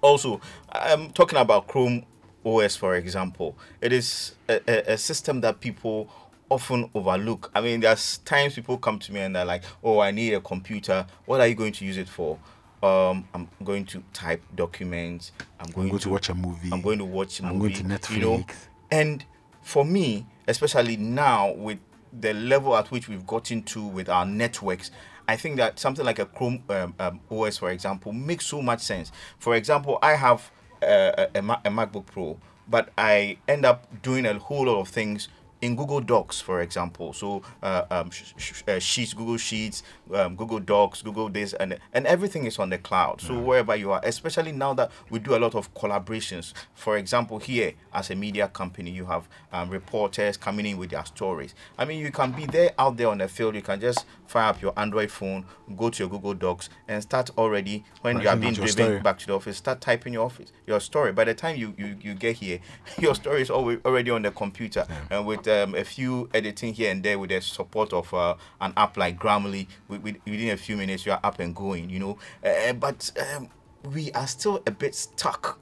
also 0.01 0.41
i'm 0.73 1.11
talking 1.11 1.39
about 1.39 1.67
chrome 1.67 2.05
os 2.45 2.77
for 2.77 2.95
example 2.97 3.57
it 3.81 3.93
is 3.93 4.35
a, 4.49 4.61
a, 4.69 4.93
a 4.95 4.99
system 4.99 5.41
that 5.41 5.61
people 5.61 6.09
often 6.51 6.89
overlook. 6.95 7.51
I 7.55 7.61
mean 7.61 7.81
there's 7.81 8.19
times 8.19 8.55
people 8.55 8.79
come 8.79 8.99
to 9.01 9.13
me 9.13 9.21
and 9.21 9.37
they're 9.37 9.45
like 9.45 9.65
oh 9.85 10.01
i 10.01 10.11
need 10.11 10.33
a 10.35 10.41
computer. 10.41 11.07
What 11.27 11.41
are 11.41 11.47
you 11.47 11.55
going 11.55 11.73
to 11.75 11.85
use 11.85 11.99
it 11.99 12.09
for? 12.09 12.39
Um 12.83 13.29
i'm 13.35 13.49
going 13.65 13.85
to 13.87 14.03
type 14.13 14.43
documents. 14.55 15.33
I'm 15.61 15.71
going, 15.73 15.89
going 15.89 16.01
to 16.01 16.09
watch 16.11 16.29
a 16.31 16.35
movie. 16.35 16.71
i'm 16.73 16.81
going 16.81 16.99
to 16.99 17.05
watch 17.05 17.41
a 17.41 17.45
I'm 17.47 17.59
movie 17.59 17.83
going 17.83 17.99
to 17.99 18.15
you 18.15 18.21
know? 18.21 18.39
Netflix. 18.39 18.55
and 18.91 19.25
for 19.63 19.85
me 19.85 20.27
especially 20.47 20.97
now 20.97 21.53
with 21.53 21.79
the 22.19 22.33
level 22.33 22.75
at 22.77 22.91
which 22.91 23.09
we've 23.09 23.27
gotten 23.27 23.63
to 23.65 23.85
with 23.87 24.09
our 24.09 24.25
networks 24.25 24.91
i 25.27 25.37
think 25.37 25.57
that 25.57 25.79
something 25.79 26.07
like 26.07 26.19
a 26.19 26.25
chrome 26.25 26.63
um, 26.71 26.95
um, 26.99 27.21
os 27.31 27.59
for 27.59 27.71
example 27.71 28.13
makes 28.13 28.47
so 28.47 28.63
much 28.63 28.81
sense. 28.81 29.13
For 29.39 29.55
example 29.55 29.99
i 30.01 30.15
have 30.15 30.51
Uh, 30.83 31.27
a, 31.35 31.39
a, 31.39 31.61
a 31.65 31.71
macbook 31.71 32.07
pro 32.07 32.39
but 32.69 32.91
i 32.97 33.37
end 33.49 33.65
up 33.65 33.87
doing 34.03 34.25
a 34.27 34.39
whole 34.39 34.67
lot 34.67 34.81
of 34.81 34.89
things 34.89 35.29
in 35.61 35.75
Google 35.75 36.01
Docs, 36.01 36.41
for 36.41 36.61
example, 36.61 37.13
so 37.13 37.43
uh, 37.63 37.85
um, 37.91 38.11
sh- 38.11 38.33
sh- 38.37 38.63
uh, 38.69 38.79
Sheets, 38.79 39.13
Google 39.13 39.37
Sheets, 39.37 39.83
um, 40.15 40.37
Google 40.37 40.61
Docs, 40.61 41.03
Google 41.03 41.29
this, 41.29 41.53
and 41.55 41.79
and 41.93 42.07
everything 42.07 42.45
is 42.45 42.59
on 42.59 42.71
the 42.71 42.79
cloud. 42.79 43.21
So 43.21 43.39
wherever 43.39 43.75
you 43.75 43.91
are, 43.91 44.01
especially 44.05 44.53
now 44.53 44.75
that 44.75 44.91
we 45.11 45.19
do 45.19 45.35
a 45.35 45.39
lot 45.41 45.55
of 45.55 45.73
collaborations. 45.75 46.53
For 46.75 46.97
example, 46.97 47.39
here 47.39 47.73
as 47.93 48.11
a 48.11 48.15
media 48.15 48.49
company, 48.49 48.91
you 48.91 49.07
have 49.07 49.29
um, 49.53 49.71
reporters 49.71 50.37
coming 50.37 50.67
in 50.67 50.79
with 50.79 50.91
their 50.91 51.05
stories. 51.05 51.55
I 51.77 51.85
mean, 51.85 52.01
you 52.01 52.13
can 52.13 52.33
be 52.33 52.47
there 52.47 52.73
out 52.79 52.97
there 52.97 53.09
on 53.09 53.19
the 53.19 53.29
field. 53.29 53.55
You 53.57 53.63
can 53.63 53.81
just 53.81 54.05
fire 54.27 54.51
up 54.51 54.63
your 54.63 54.73
Android 54.77 55.11
phone, 55.11 55.45
go 55.77 55.91
to 55.91 56.03
your 56.05 56.09
Google 56.09 56.35
Docs, 56.35 56.69
and 56.87 57.03
start 57.03 57.31
already 57.37 57.85
when 58.03 58.21
you 58.21 58.29
are 58.29 58.37
being 58.37 58.53
driven 58.55 58.73
story. 58.73 59.01
back 59.01 59.19
to 59.19 59.27
the 59.27 59.35
office. 59.35 59.57
Start 59.57 59.81
typing 59.81 60.13
your 60.13 60.25
office, 60.25 60.53
your 60.67 60.79
story. 60.81 61.13
By 61.13 61.25
the 61.25 61.35
time 61.35 61.57
you 61.57 61.75
you, 61.77 61.97
you 62.01 62.15
get 62.15 62.37
here, 62.37 62.61
your 62.99 63.15
story 63.15 63.43
is 63.43 63.51
already 63.51 64.11
on 64.11 64.23
the 64.23 64.31
computer, 64.31 64.87
and 65.11 65.27
with 65.27 65.48
um, 65.49 65.75
a 65.75 65.85
few 65.85 66.29
editing 66.35 66.75
here 66.75 66.91
and 66.91 67.03
there, 67.03 67.19
with 67.19 67.31
the 67.31 67.41
support 67.41 67.93
of 67.93 68.13
uh, 68.15 68.35
an 68.61 68.73
app 68.77 68.97
like 68.97 69.19
Grammarly, 69.19 69.67
with, 69.89 70.03
with, 70.03 70.17
within 70.25 70.51
a 70.51 70.57
few 70.57 70.77
minutes 70.77 71.07
you 71.07 71.13
are 71.13 71.21
up 71.25 71.39
and 71.41 71.55
going. 71.55 71.91
You 71.91 71.99
know, 72.01 72.19
uh, 72.45 72.73
but 72.75 73.11
um, 73.37 73.49
we 73.93 74.13
are 74.13 74.27
still 74.27 74.63
a 74.67 74.71
bit 74.71 74.95
stuck 74.95 75.59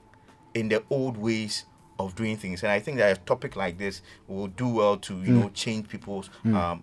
in 0.55 0.69
the 0.69 0.83
old 0.90 1.16
ways 1.16 1.64
of 1.99 2.14
doing 2.14 2.37
things, 2.37 2.62
and 2.62 2.71
I 2.73 2.81
think 2.81 2.99
that 2.99 3.16
a 3.16 3.21
topic 3.23 3.57
like 3.57 3.78
this 3.78 4.02
will 4.28 4.49
do 4.49 4.69
well 4.69 4.97
to 4.99 5.14
you 5.23 5.33
know 5.33 5.49
change 5.55 5.88
people's 5.88 6.28
um, 6.45 6.83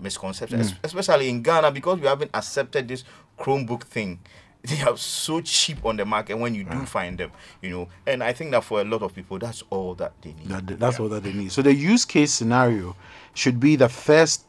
misconceptions, 0.00 0.72
es- 0.72 0.78
especially 0.84 1.28
in 1.28 1.42
Ghana 1.42 1.70
because 1.72 1.98
we 2.00 2.06
haven't 2.06 2.30
accepted 2.34 2.88
this 2.88 3.04
Chromebook 3.38 3.82
thing. 3.84 4.20
They 4.64 4.80
are 4.82 4.96
so 4.96 5.40
cheap 5.40 5.84
on 5.84 5.96
the 5.96 6.04
market 6.04 6.34
when 6.38 6.54
you 6.54 6.62
do 6.62 6.70
ah. 6.72 6.84
find 6.84 7.18
them, 7.18 7.32
you 7.60 7.70
know. 7.70 7.88
And 8.06 8.22
I 8.22 8.32
think 8.32 8.52
that 8.52 8.62
for 8.62 8.80
a 8.80 8.84
lot 8.84 9.02
of 9.02 9.12
people, 9.12 9.38
that's 9.38 9.64
all 9.70 9.94
that 9.96 10.12
they 10.22 10.34
need. 10.34 10.46
That, 10.46 10.78
that's 10.78 11.00
all 11.00 11.08
that 11.08 11.24
they 11.24 11.32
need. 11.32 11.50
So 11.50 11.62
the 11.62 11.74
use 11.74 12.04
case 12.04 12.32
scenario 12.32 12.94
should 13.34 13.58
be 13.58 13.74
the 13.74 13.88
first 13.88 14.46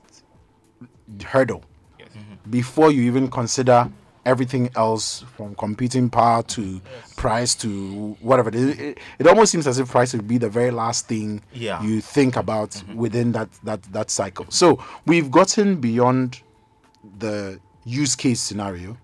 hurdle 1.25 1.63
mm-hmm. 1.99 2.51
before 2.51 2.91
you 2.91 3.01
even 3.03 3.27
consider 3.27 3.89
everything 4.25 4.69
else 4.75 5.25
from 5.35 5.55
computing 5.55 6.09
power 6.09 6.43
to 6.43 6.79
price 7.15 7.55
to 7.55 8.15
whatever. 8.21 8.49
It, 8.49 8.79
it, 8.79 8.97
it 9.19 9.27
almost 9.27 9.51
seems 9.51 9.67
as 9.67 9.79
if 9.79 9.89
price 9.89 10.13
would 10.13 10.27
be 10.27 10.37
the 10.37 10.49
very 10.49 10.71
last 10.71 11.07
thing 11.07 11.41
Yeah. 11.53 11.81
you 11.83 12.01
think 12.01 12.35
about 12.35 12.71
mm-hmm. 12.71 12.95
within 12.95 13.31
that, 13.33 13.49
that 13.63 13.83
that 13.93 14.09
cycle. 14.09 14.45
So 14.49 14.83
we've 15.05 15.29
gotten 15.29 15.81
beyond 15.81 16.41
the 17.19 17.59
use 17.83 18.15
case 18.15 18.39
scenario 18.39 18.97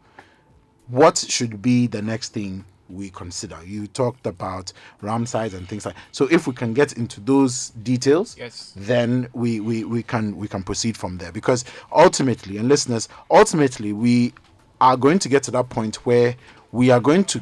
what 0.90 1.18
should 1.18 1.62
be 1.62 1.88
the 1.88 2.02
next 2.02 2.30
thing 2.34 2.66
we 2.90 3.10
consider? 3.12 3.58
You 3.66 3.88
talked 3.88 4.26
about 4.26 4.74
RAM 5.02 5.26
size 5.26 5.54
and 5.54 5.68
things 5.68 5.86
like 5.86 5.96
so. 6.12 6.26
If 6.32 6.48
we 6.48 6.54
can 6.54 6.74
get 6.74 6.94
into 6.94 7.20
those 7.22 7.70
details, 7.84 8.36
Yes. 8.38 8.74
then 8.76 9.28
we, 9.34 9.60
we, 9.60 9.84
we 9.84 10.04
can 10.04 10.36
we 10.36 10.48
can 10.48 10.64
proceed 10.64 10.98
from 10.98 11.18
there 11.18 11.32
because 11.32 11.66
ultimately, 11.92 12.58
and 12.58 12.68
listeners, 12.68 13.08
ultimately 13.30 13.94
we 13.94 14.34
are 14.82 14.98
going 14.98 15.20
to 15.20 15.30
get 15.30 15.44
to 15.44 15.52
that 15.52 15.70
point 15.70 15.98
where 16.06 16.36
we 16.72 16.90
are 16.90 17.00
going 17.00 17.24
to 17.26 17.42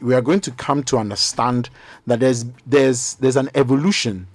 we 0.00 0.14
are 0.14 0.22
going 0.22 0.40
to 0.40 0.50
come 0.52 0.82
to 0.84 0.98
understand 0.98 1.68
that 2.06 2.20
there's 2.20 2.44
there's 2.66 3.14
there's 3.14 3.36
an 3.36 3.48
evolution 3.54 4.26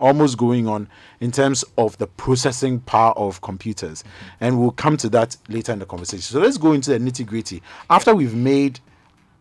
almost 0.00 0.38
going 0.38 0.68
on 0.68 0.88
in 1.20 1.30
terms 1.30 1.64
of 1.76 1.96
the 1.98 2.06
processing 2.06 2.80
power 2.80 3.12
of 3.12 3.40
computers. 3.40 4.04
And 4.40 4.60
we'll 4.60 4.70
come 4.70 4.96
to 4.98 5.08
that 5.10 5.36
later 5.48 5.72
in 5.72 5.78
the 5.78 5.86
conversation. 5.86 6.22
So 6.22 6.40
let's 6.40 6.58
go 6.58 6.72
into 6.72 6.90
the 6.90 6.98
nitty 6.98 7.26
gritty. 7.26 7.62
After 7.90 8.14
we've 8.14 8.34
made, 8.34 8.80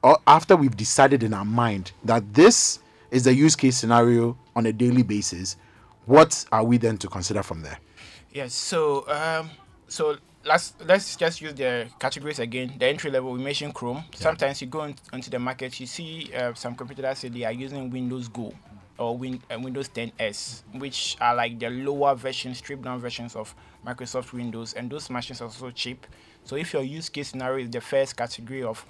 or 0.03 0.17
after 0.27 0.55
we've 0.55 0.75
decided 0.75 1.23
in 1.23 1.33
our 1.33 1.45
mind 1.45 1.91
that 2.03 2.33
this 2.33 2.79
is 3.11 3.23
the 3.23 3.33
use 3.33 3.55
case 3.55 3.77
scenario 3.77 4.37
on 4.55 4.65
a 4.65 4.73
daily 4.73 5.03
basis, 5.03 5.57
what 6.05 6.45
are 6.51 6.63
we 6.63 6.77
then 6.77 6.97
to 6.97 7.07
consider 7.07 7.43
from 7.43 7.61
there? 7.61 7.79
Yes. 8.31 8.53
So 8.53 9.07
um, 9.09 9.49
so 9.87 10.17
let's 10.45 10.73
let's 10.85 11.15
just 11.15 11.41
use 11.41 11.53
the 11.53 11.87
categories 11.99 12.39
again. 12.39 12.73
The 12.77 12.87
entry 12.87 13.11
level 13.11 13.31
we 13.31 13.39
mentioned 13.39 13.73
Chrome. 13.73 14.03
Sometimes 14.13 14.61
you 14.61 14.67
go 14.67 14.83
in, 14.83 14.95
into 15.11 15.29
the 15.29 15.39
market, 15.39 15.79
you 15.79 15.85
see 15.85 16.31
uh, 16.35 16.53
some 16.53 16.75
computers 16.75 17.03
that 17.03 17.17
say 17.17 17.29
they 17.29 17.43
are 17.43 17.51
using 17.51 17.89
Windows 17.89 18.27
Go 18.27 18.53
or 18.97 19.17
Win, 19.17 19.41
uh, 19.53 19.59
Windows 19.59 19.89
10s, 19.89 20.63
which 20.73 21.17
are 21.21 21.35
like 21.35 21.59
the 21.59 21.69
lower 21.69 22.15
version, 22.15 22.53
stripped 22.53 22.83
down 22.83 22.99
versions 22.99 23.35
of 23.35 23.53
Microsoft 23.85 24.33
Windows, 24.33 24.73
and 24.73 24.89
those 24.89 25.09
machines 25.09 25.41
are 25.41 25.45
also 25.45 25.71
cheap. 25.71 26.05
So 26.43 26.55
if 26.55 26.73
your 26.73 26.83
use 26.83 27.09
case 27.09 27.29
scenario 27.29 27.65
is 27.65 27.71
the 27.71 27.81
first 27.81 28.15
category 28.15 28.63
of 28.63 28.85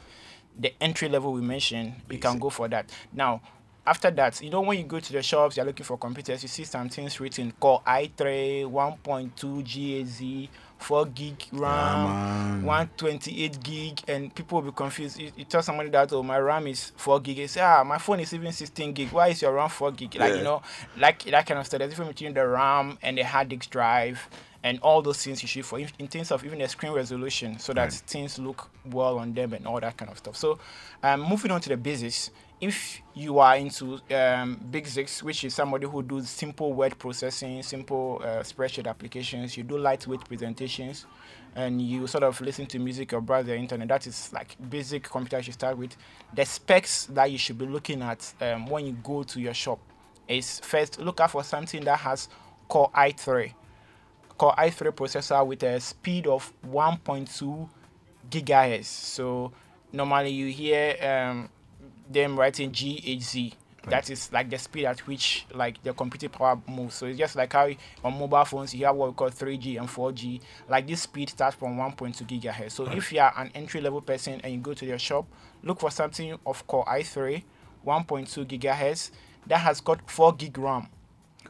the 0.59 0.73
entry 0.81 1.09
level 1.09 1.33
we 1.33 1.41
mentioned, 1.41 1.93
you 2.09 2.19
can 2.19 2.37
go 2.39 2.49
for 2.49 2.67
that. 2.67 2.91
Now, 3.13 3.41
after 3.87 4.11
that, 4.11 4.41
you 4.41 4.49
know, 4.49 4.61
when 4.61 4.77
you 4.77 4.83
go 4.83 4.99
to 4.99 5.13
the 5.13 5.23
shops, 5.23 5.55
you're 5.55 5.65
looking 5.65 5.85
for 5.85 5.97
computers, 5.97 6.41
you 6.43 6.49
see 6.49 6.65
some 6.65 6.89
things 6.89 7.19
written 7.19 7.53
Core 7.59 7.81
i3, 7.87 8.65
1.2 8.65 9.63
GAZ, 9.63 10.49
4 10.77 11.05
gig 11.07 11.43
RAM, 11.51 12.63
128 12.63 13.63
gig, 13.63 14.01
and 14.07 14.33
people 14.33 14.61
will 14.61 14.71
be 14.71 14.75
confused. 14.75 15.19
You, 15.19 15.31
you 15.35 15.45
tell 15.45 15.61
somebody 15.61 15.89
that, 15.89 16.11
oh, 16.13 16.23
my 16.23 16.37
RAM 16.39 16.67
is 16.67 16.91
4 16.95 17.19
gig. 17.19 17.37
They 17.37 17.47
say, 17.47 17.61
ah, 17.61 17.83
my 17.83 17.97
phone 17.97 18.19
is 18.19 18.33
even 18.33 18.51
16 18.51 18.93
gig. 18.93 19.11
Why 19.11 19.29
is 19.29 19.41
your 19.41 19.53
RAM 19.53 19.69
4 19.69 19.91
gig? 19.91 20.15
Like, 20.15 20.35
you 20.35 20.43
know, 20.43 20.61
like 20.97 21.23
that 21.23 21.45
kind 21.45 21.59
of 21.59 21.65
stuff. 21.65 21.79
There's 21.79 21.91
difference 21.91 22.13
between 22.13 22.33
the 22.33 22.47
RAM 22.47 22.97
and 23.01 23.17
the 23.17 23.23
hard 23.23 23.49
disk 23.49 23.69
drive 23.69 24.29
and 24.63 24.79
all 24.79 25.01
those 25.01 25.23
things 25.23 25.41
you 25.41 25.47
should 25.47 25.65
for 25.65 25.79
in 25.79 25.87
in 25.99 26.07
terms 26.07 26.31
of 26.31 26.43
even 26.43 26.59
the 26.59 26.67
screen 26.67 26.91
resolution 26.91 27.59
so 27.59 27.73
that 27.73 27.93
things 27.93 28.39
look 28.39 28.69
well 28.85 29.19
on 29.19 29.33
them 29.33 29.53
and 29.53 29.67
all 29.67 29.79
that 29.79 29.95
kind 29.95 30.11
of 30.11 30.17
stuff 30.17 30.35
so 30.35 30.57
um, 31.03 31.21
moving 31.21 31.51
on 31.51 31.61
to 31.61 31.69
the 31.69 31.77
basics 31.77 32.31
if 32.59 33.01
you 33.13 33.39
are 33.39 33.55
into 33.55 33.99
um, 34.15 34.59
big 34.71 34.87
six 34.87 35.21
which 35.21 35.43
is 35.43 35.53
somebody 35.53 35.85
who 35.85 36.01
does 36.01 36.29
simple 36.29 36.73
word 36.73 36.97
processing 36.97 37.61
simple 37.61 38.19
uh, 38.23 38.39
spreadsheet 38.39 38.87
applications 38.87 39.55
you 39.55 39.63
do 39.63 39.77
lightweight 39.77 40.23
presentations 40.25 41.05
and 41.57 41.81
you 41.81 42.05
sort 42.05 42.23
of 42.23 42.39
listen 42.39 42.67
to 42.67 42.77
music 42.77 43.13
or 43.13 43.19
browse 43.19 43.47
the 43.47 43.57
internet 43.57 43.87
that 43.87 44.05
is 44.05 44.31
like 44.31 44.55
basic 44.69 45.03
computer 45.03 45.39
you 45.39 45.51
start 45.51 45.75
with. 45.75 45.97
The 46.35 46.45
specs 46.45 47.07
that 47.07 47.31
you 47.31 47.39
should 47.39 47.57
be 47.57 47.65
looking 47.65 48.03
at 48.03 48.31
um, 48.39 48.67
when 48.67 48.85
you 48.85 48.91
go 49.03 49.23
to 49.23 49.41
your 49.41 49.55
shop 49.55 49.79
is 50.27 50.59
first 50.59 50.99
look 50.99 51.19
out 51.19 51.31
for 51.31 51.43
something 51.43 51.83
that 51.85 51.97
has 51.97 52.29
core 52.67 52.91
i3 52.93 53.53
core 54.37 54.53
i3 54.55 54.91
processor 54.91 55.45
with 55.45 55.63
a 55.63 55.79
speed 55.79 56.27
of 56.27 56.53
1.2 56.69 57.67
gigahertz. 58.29 58.85
So 58.85 59.51
normally 59.91 60.29
you 60.29 60.51
hear 60.51 60.95
um, 61.01 61.49
them 62.09 62.37
writing 62.39 62.71
GHz. 62.71 63.53
That 63.89 64.09
is 64.09 64.33
like 64.33 64.49
the 64.49 64.57
speed 64.57 64.85
at 64.85 64.99
which 65.07 65.45
like 65.53 65.81
the 65.81 65.93
computing 65.93 66.29
power 66.29 66.59
moves. 66.67 66.95
So 66.95 67.05
it's 67.05 67.17
just 67.17 67.37
like 67.37 67.53
how 67.53 67.69
on 68.03 68.19
mobile 68.19 68.43
phones 68.43 68.75
you 68.75 68.85
have 68.85 68.95
what 68.97 69.09
we 69.09 69.15
call 69.15 69.29
3G 69.29 69.79
and 69.79 69.87
4G. 69.87 70.41
Like 70.67 70.87
this 70.87 71.03
speed 71.03 71.29
starts 71.29 71.55
from 71.55 71.77
1.2 71.77 72.27
gigahertz. 72.27 72.71
So 72.71 72.85
if 72.91 73.13
you 73.13 73.21
are 73.21 73.33
an 73.37 73.49
entry 73.55 73.79
level 73.79 74.01
person 74.01 74.41
and 74.43 74.53
you 74.53 74.59
go 74.59 74.73
to 74.73 74.85
your 74.85 74.99
shop, 74.99 75.25
look 75.63 75.79
for 75.79 75.89
something 75.89 76.37
of 76.45 76.67
Core 76.67 76.83
i3, 76.85 77.43
1.2 77.85 78.45
gigahertz 78.45 79.11
that 79.47 79.59
has 79.59 79.79
got 79.79 80.11
4 80.11 80.33
gig 80.33 80.57
RAM. 80.57 80.89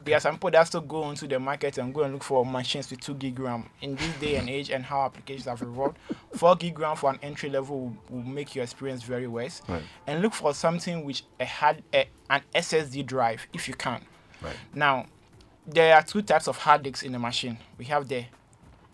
There 0.04 0.16
are 0.16 0.20
some 0.20 0.34
people 0.34 0.50
that 0.52 0.66
still 0.66 0.80
go 0.80 1.10
into 1.10 1.26
the 1.26 1.38
market 1.38 1.78
and 1.78 1.92
go 1.94 2.02
and 2.02 2.12
look 2.14 2.22
for 2.22 2.44
machines 2.44 2.90
with 2.90 3.00
2 3.00 3.14
gig 3.14 3.38
RAM. 3.38 3.68
In 3.80 3.96
this 3.96 4.14
day 4.18 4.36
and 4.36 4.48
age 4.48 4.70
and 4.70 4.84
how 4.84 5.02
applications 5.02 5.46
have 5.46 5.62
evolved, 5.62 5.98
4 6.34 6.56
gig 6.56 6.78
RAM 6.78 6.96
for 6.96 7.10
an 7.10 7.18
entry 7.22 7.50
level 7.50 7.80
will, 7.80 7.96
will 8.10 8.22
make 8.22 8.54
your 8.54 8.64
experience 8.64 9.02
very 9.02 9.26
worse. 9.26 9.62
Right. 9.68 9.82
And 10.06 10.22
look 10.22 10.34
for 10.34 10.54
something 10.54 11.04
which 11.04 11.24
a, 11.40 11.46
an 12.30 12.42
SSD 12.54 13.06
drive 13.06 13.46
if 13.52 13.68
you 13.68 13.74
can. 13.74 14.02
Right. 14.42 14.56
Now, 14.74 15.06
there 15.66 15.94
are 15.94 16.02
two 16.02 16.22
types 16.22 16.48
of 16.48 16.56
hard 16.58 16.82
disks 16.82 17.02
in 17.02 17.12
the 17.12 17.18
machine. 17.18 17.58
We 17.76 17.84
have 17.86 18.08
the 18.08 18.24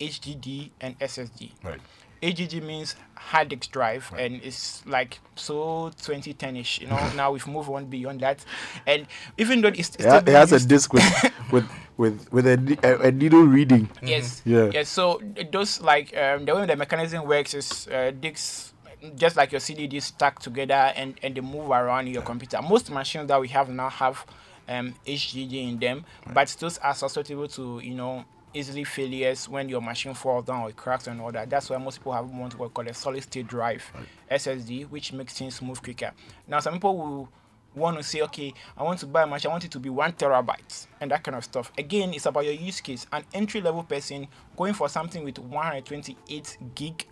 HDD 0.01 0.71
and 0.81 0.99
SSD. 0.99 1.53
Right. 1.63 1.81
HDD 2.25 2.62
means 2.62 2.97
hard 3.16 3.50
disk 3.50 3.71
drive, 3.71 4.11
and 4.19 4.40
it's 4.43 4.85
like 4.87 5.21
so 5.37 5.90
2010ish. 6.00 6.81
You 6.81 6.88
know, 6.88 7.11
now 7.16 7.33
we've 7.33 7.47
moved 7.47 7.69
on 7.69 7.87
beyond 7.87 8.21
that, 8.21 8.45
and 8.87 9.07
even 9.37 9.61
though 9.61 9.69
it's, 9.69 9.90
it's 9.95 10.04
Yeah, 10.04 10.21
still 10.21 10.35
it 10.35 10.38
has 10.38 10.52
a 10.52 10.66
disc 10.66 10.93
with 10.93 11.04
with 11.52 11.69
with 11.99 12.33
with 12.33 12.47
a, 12.47 12.78
a, 12.83 13.09
a 13.09 13.12
needle 13.12 13.43
reading. 13.43 13.90
Yes. 14.02 14.40
Yeah. 14.47 14.71
Yes. 14.73 14.88
So 14.88 15.21
those 15.52 15.83
like 15.83 16.16
um, 16.16 16.47
the 16.47 16.54
way 16.54 16.64
the 16.64 16.76
mechanism 16.76 17.26
works 17.26 17.52
is 17.52 17.87
uh, 17.88 18.11
disks 18.19 18.73
just 19.16 19.37
like 19.37 19.52
your 19.52 19.61
CDD 19.61 20.00
stacked 20.00 20.43
together 20.43 20.93
and 20.97 21.19
and 21.23 21.35
they 21.35 21.43
move 21.43 21.71
around 21.71 22.07
your 22.09 22.23
computer. 22.23 22.61
Most 22.62 22.90
machines 22.90 23.28
that 23.28 23.40
we 23.40 23.49
have 23.49 23.69
now 23.69 23.90
have 23.90 24.25
um, 24.66 24.95
HDD 25.07 25.69
in 25.69 25.78
them, 25.78 26.04
but 26.33 26.49
those 26.59 26.78
are 26.78 26.95
susceptible 26.95 27.49
to 27.49 27.81
you 27.81 27.95
know 27.95 28.25
easily 28.55 28.85
failures 28.85 29.49
when 29.49 29.69
your 29.69 29.83
machine 29.83 30.15
falls 30.15 30.47
down 30.47 30.63
or 30.63 30.71
cracks 30.73 31.07
and 31.07 31.21
all 31.21 31.33
that. 31.33 31.51
That's 31.51 31.69
why 31.69 31.77
most 31.77 31.99
people 31.99 32.13
have 32.13 32.31
want 32.31 32.59
what 32.59 32.71
we 32.71 32.73
call 32.73 32.89
a 32.89 32.95
solid 32.95 33.23
state 33.23 33.47
drive 33.47 33.85
SSD, 34.31 34.89
which 34.89 35.13
makes 35.13 35.35
things 35.35 35.61
move 35.61 35.83
quicker. 35.83 36.13
Now 36.47 36.61
some 36.61 36.75
people 36.75 36.97
will 36.97 37.29
want 37.75 37.97
to 37.97 38.03
say, 38.03 38.21
okay, 38.23 38.55
I 38.77 38.83
want 38.83 39.01
to 39.01 39.07
buy 39.07 39.25
a 39.25 39.27
machine, 39.27 39.51
I 39.51 39.53
want 39.55 39.65
it 39.65 39.71
to 39.73 39.81
be 39.81 39.91
one 39.91 40.13
terabyte 40.13 40.87
and 41.01 41.11
that 41.11 41.25
kind 41.25 41.37
of 41.37 41.45
stuff. 41.45 41.73
Again, 41.77 42.15
it's 42.15 42.27
about 42.27 42.45
your 42.45 42.55
use 42.55 42.81
case. 42.81 43.07
An 43.13 43.25
entry 43.35 43.61
level 43.61 43.83
person 43.83 44.29
going 44.57 44.75
for 44.75 44.89
something 44.89 45.25
with 45.25 45.39
128 45.39 46.59
gig 46.75 47.07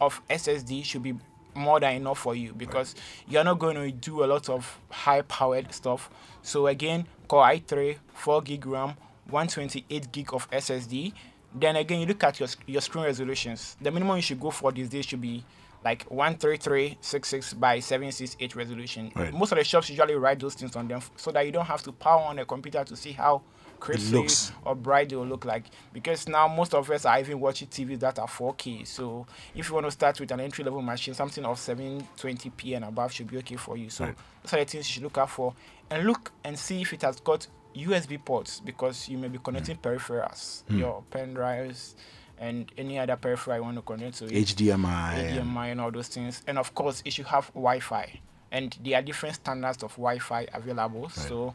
of 0.00 0.20
SSD 0.28 0.84
should 0.84 1.02
be 1.02 1.14
more 1.54 1.80
than 1.80 1.94
enough 1.94 2.18
for 2.18 2.34
you 2.34 2.52
because 2.52 2.94
you're 3.26 3.44
not 3.44 3.58
going 3.58 3.76
to 3.76 3.90
do 3.90 4.22
a 4.22 4.26
lot 4.26 4.48
of 4.48 4.78
high 4.90 5.22
powered 5.22 5.72
stuff. 5.72 6.10
So 6.42 6.66
again, 6.66 7.06
Core 7.28 7.44
i3, 7.44 7.96
4 8.14 8.42
gig 8.42 8.66
RAM, 8.66 8.94
128 9.30 10.12
gig 10.12 10.28
of 10.32 10.50
SSD. 10.50 11.12
Then 11.54 11.76
again, 11.76 12.00
you 12.00 12.06
look 12.06 12.22
at 12.24 12.38
your, 12.38 12.48
your 12.66 12.80
screen 12.80 13.04
resolutions. 13.04 13.76
The 13.80 13.90
minimum 13.90 14.16
you 14.16 14.22
should 14.22 14.40
go 14.40 14.50
for 14.50 14.72
these 14.72 14.88
days 14.88 15.06
should 15.06 15.20
be 15.20 15.44
like 15.84 16.04
13366 16.08 17.54
by 17.54 17.78
768 17.80 18.56
resolution. 18.56 19.12
Right. 19.14 19.32
Most 19.32 19.52
of 19.52 19.58
the 19.58 19.64
shops 19.64 19.88
usually 19.88 20.14
write 20.14 20.40
those 20.40 20.54
things 20.54 20.74
on 20.76 20.88
them 20.88 21.00
so 21.16 21.30
that 21.30 21.46
you 21.46 21.52
don't 21.52 21.64
have 21.66 21.82
to 21.84 21.92
power 21.92 22.22
on 22.22 22.38
a 22.38 22.44
computer 22.44 22.82
to 22.84 22.96
see 22.96 23.12
how 23.12 23.42
crispy 23.78 24.16
looks. 24.16 24.52
or 24.64 24.74
bright 24.74 25.08
they 25.10 25.16
will 25.16 25.26
look 25.26 25.44
like. 25.44 25.64
Because 25.92 26.26
now 26.28 26.48
most 26.48 26.74
of 26.74 26.90
us 26.90 27.04
are 27.04 27.20
even 27.20 27.38
watching 27.38 27.68
TVs 27.68 28.00
that 28.00 28.18
are 28.18 28.26
4K. 28.26 28.86
So 28.86 29.26
if 29.54 29.68
you 29.68 29.74
want 29.74 29.86
to 29.86 29.90
start 29.92 30.18
with 30.18 30.30
an 30.32 30.40
entry 30.40 30.64
level 30.64 30.82
machine, 30.82 31.14
something 31.14 31.44
of 31.44 31.56
720p 31.58 32.74
and 32.76 32.84
above 32.84 33.12
should 33.12 33.28
be 33.28 33.38
okay 33.38 33.56
for 33.56 33.76
you. 33.76 33.90
So 33.90 34.06
Right. 34.06 34.16
those 34.42 34.54
are 34.54 34.58
the 34.58 34.64
things 34.64 34.88
you 34.88 34.92
should 34.94 35.02
look 35.04 35.18
out 35.18 35.30
for. 35.30 35.54
And 35.90 36.04
look 36.06 36.32
and 36.44 36.58
see 36.58 36.80
if 36.82 36.92
it 36.92 37.02
has 37.02 37.20
got 37.20 37.46
USB 37.76 38.22
ports 38.24 38.60
because 38.60 39.08
you 39.08 39.18
may 39.18 39.28
be 39.28 39.38
connecting 39.38 39.76
peripherals, 39.76 40.62
your 40.68 41.02
pen 41.10 41.34
drives, 41.34 41.94
and 42.38 42.70
any 42.76 42.98
other 42.98 43.16
peripheral 43.16 43.56
you 43.56 43.62
want 43.62 43.76
to 43.76 43.82
connect 43.82 44.18
to 44.18 44.26
it. 44.26 44.32
HDMI. 44.32 45.32
HDMI 45.34 45.72
and 45.72 45.80
all 45.80 45.90
those 45.90 46.08
things. 46.08 46.42
And 46.46 46.58
of 46.58 46.74
course, 46.74 47.02
it 47.04 47.12
should 47.12 47.26
have 47.26 47.48
Wi-Fi. 47.54 48.20
And 48.52 48.76
there 48.82 48.98
are 48.98 49.02
different 49.02 49.34
standards 49.36 49.82
of 49.82 49.90
Wi-Fi 49.92 50.46
available. 50.52 51.08
So 51.08 51.54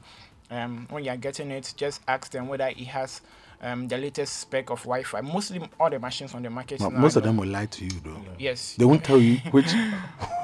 um, 0.49 0.87
when 0.89 1.03
you 1.03 1.11
are 1.11 1.17
getting 1.17 1.51
it, 1.51 1.73
just 1.77 2.01
ask 2.07 2.31
them 2.31 2.47
whether 2.47 2.67
it 2.67 2.77
has 2.77 3.21
um, 3.61 3.87
the 3.87 3.97
latest 3.97 4.39
spec 4.39 4.69
of 4.69 4.79
Wi-Fi. 4.81 5.21
Mostly 5.21 5.61
all 5.79 5.89
the 5.89 5.99
machines 5.99 6.33
on 6.33 6.41
the 6.43 6.49
market. 6.49 6.79
Mo- 6.79 6.89
now 6.89 6.99
Most 6.99 7.15
of 7.15 7.23
them 7.23 7.37
will 7.37 7.47
lie 7.47 7.67
to 7.67 7.85
you 7.85 7.91
though. 8.03 8.17
Yes. 8.37 8.75
They 8.75 8.85
won't 8.85 9.03
tell 9.03 9.19
you 9.19 9.37
which 9.51 9.71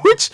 which. 0.04 0.30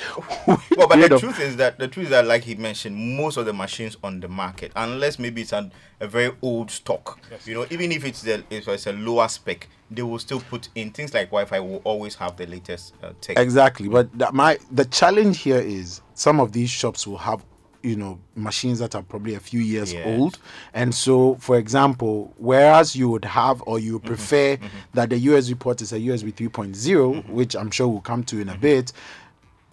Well, 0.46 0.88
but 0.88 0.98
the 0.98 1.16
of- 1.16 1.22
truth 1.22 1.40
is 1.40 1.56
that 1.58 1.80
the 1.80 1.88
truth 1.88 2.06
is 2.06 2.10
that, 2.12 2.26
like 2.28 2.44
he 2.44 2.56
mentioned, 2.56 2.96
most 3.18 3.38
of 3.38 3.46
the 3.46 3.54
machines 3.54 3.98
on 4.04 4.20
the 4.20 4.28
market, 4.28 4.72
unless 4.76 5.18
maybe 5.18 5.42
it's 5.42 5.54
an, 5.54 5.72
a 6.00 6.08
very 6.08 6.32
old 6.42 6.70
stock, 6.70 7.20
yes. 7.32 7.48
you 7.48 7.54
know, 7.54 7.66
even 7.70 7.92
if 7.92 8.04
it's 8.04 8.22
the 8.22 8.44
if 8.50 8.68
it's 8.68 8.88
a 8.88 8.94
lower 8.94 9.28
spec, 9.28 9.68
they 9.90 10.02
will 10.02 10.20
still 10.20 10.42
put 10.42 10.68
in 10.76 10.92
things 10.92 11.14
like 11.14 11.28
Wi-Fi. 11.28 11.60
Will 11.60 11.82
always 11.86 12.16
have 12.16 12.36
the 12.36 12.46
latest 12.48 12.94
uh, 13.02 13.14
tech. 13.22 13.40
Exactly, 13.40 13.88
but 13.88 14.16
that 14.18 14.34
my 14.34 14.58
the 14.72 14.86
challenge 14.86 15.40
here 15.40 15.60
is 15.60 16.02
some 16.16 16.40
of 16.40 16.52
these 16.52 16.70
shops 16.70 17.08
will 17.08 17.18
have 17.18 17.44
you 17.84 17.96
know 17.96 18.18
machines 18.36 18.80
that 18.80 18.96
are 18.96 19.04
probably 19.04 19.36
a 19.36 19.40
few 19.40 19.60
years 19.60 19.94
Yes. 19.94 20.06
old, 20.06 20.40
and 20.74 20.96
so 20.96 21.36
for 21.36 21.58
example, 21.58 22.34
whereas 22.38 22.96
you 22.96 23.10
would 23.10 23.26
have 23.26 23.62
or 23.68 23.78
you 23.80 24.00
Mm-hmm. 24.00 24.08
prefer 24.08 24.58
that 24.94 25.10
the 25.12 25.20
USB 25.28 25.60
port 25.60 25.82
is 25.82 25.94
a 25.94 26.00
USB 26.00 26.34
3.0, 26.34 26.74
Mm-hmm. 26.74 27.32
which 27.32 27.56
I'm 27.56 27.70
sure 27.72 27.88
we'll 27.88 28.02
come 28.02 28.24
to 28.26 28.40
in 28.40 28.50
a 28.50 28.56
bit, 28.56 28.94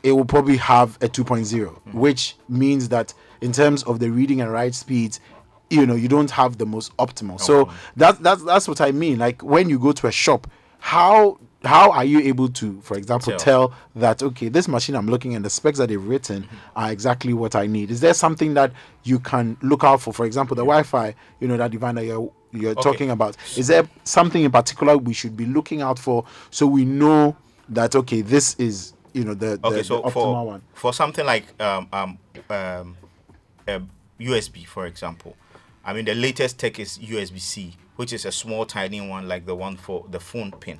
it 0.03 0.12
will 0.12 0.25
probably 0.25 0.57
have 0.59 0.96
a 0.96 1.09
2.0, 1.09 1.44
Mm-hmm. 1.46 1.99
which 1.99 2.37
means 2.49 2.88
that 2.90 3.14
in 3.40 3.53
terms 3.53 3.83
of 3.85 4.01
the 4.01 4.11
reading 4.11 4.40
and 4.40 4.53
write 4.53 4.75
speeds. 4.75 5.20
You 5.73 5.87
know, 5.87 5.94
you 5.94 6.09
don't 6.09 6.33
have 6.33 6.59
the 6.59 6.66
most 6.66 6.90
optimal. 6.96 7.40
So 7.40 7.70
that's 7.94 8.18
that's 8.18 8.42
that's 8.42 8.66
what 8.66 8.81
I 8.81 8.90
mean. 8.90 9.18
Like 9.20 9.40
when 9.44 9.70
you 9.70 9.79
go 9.79 9.92
to 9.92 10.09
a 10.09 10.11
shop, 10.11 10.49
how 10.81 11.38
how 11.64 11.90
are 11.90 12.05
you 12.05 12.20
able 12.20 12.49
to, 12.49 12.81
for 12.81 12.96
example, 12.96 13.33
Tell. 13.33 13.68
tell 13.68 13.73
that 13.96 14.23
okay, 14.23 14.49
this 14.49 14.66
machine 14.66 14.94
I'm 14.94 15.07
looking 15.07 15.35
at 15.35 15.42
the 15.42 15.51
specs 15.51 15.79
that 15.79 15.88
they've 15.88 16.03
written 16.03 16.49
are 16.75 16.90
exactly 16.90 17.35
what 17.35 17.55
I 17.55 17.66
need? 17.66 17.90
Is 17.90 18.01
there 18.01 18.14
something 18.14 18.55
that 18.55 18.73
you 19.05 19.18
can 19.18 19.57
look 19.62 19.85
out 19.85 20.01
for? 20.01 20.12
For 20.12 20.25
example, 20.25 20.55
the 20.55 20.62
Wi-Fi, 20.62 21.14
you 21.38 21.49
know, 21.49 21.57
that 21.57 21.70
Divine 21.70 21.96
that 21.96 22.05
you're 22.07 22.33
you're 22.53 22.75
talking 22.75 23.11
about. 23.11 23.37
Is 23.57 23.68
there 23.68 23.88
something 24.05 24.42
in 24.42 24.51
particular 24.51 24.96
we 24.96 25.12
should 25.12 25.37
be 25.37 25.46
looking 25.46 25.83
out 25.83 25.99
for 25.99 26.25
so 26.51 26.66
we 26.66 26.85
know 26.85 27.37
that 27.68 27.94
okay, 27.94 28.23
this 28.23 28.55
is 28.55 28.94
you 29.12 29.25
know 29.25 29.35
the, 29.35 29.57
the, 29.57 29.66
okay, 29.66 29.83
so 29.83 29.96
the 29.96 30.03
optimal 30.03 30.12
for 30.12 30.46
one? 30.46 30.62
for 30.73 30.92
something 30.92 31.27
like 31.27 31.44
um 31.61 31.88
um 31.92 32.18
um 32.49 32.96
uh, 33.68 33.81
USB, 34.18 34.66
for 34.66 34.87
example, 34.87 35.37
I 35.85 35.92
mean 35.92 36.07
the 36.07 36.14
latest 36.14 36.59
tech 36.59 36.79
is 36.79 36.99
USB 36.99 37.38
C, 37.38 37.77
which 37.96 38.12
is 38.12 38.25
a 38.25 38.33
small 38.33 38.64
tiny 38.64 39.01
one 39.01 39.29
like 39.29 39.46
the 39.46 39.55
one 39.55 39.77
for 39.77 40.07
the 40.11 40.20
phone 40.20 40.53
pin. 40.53 40.79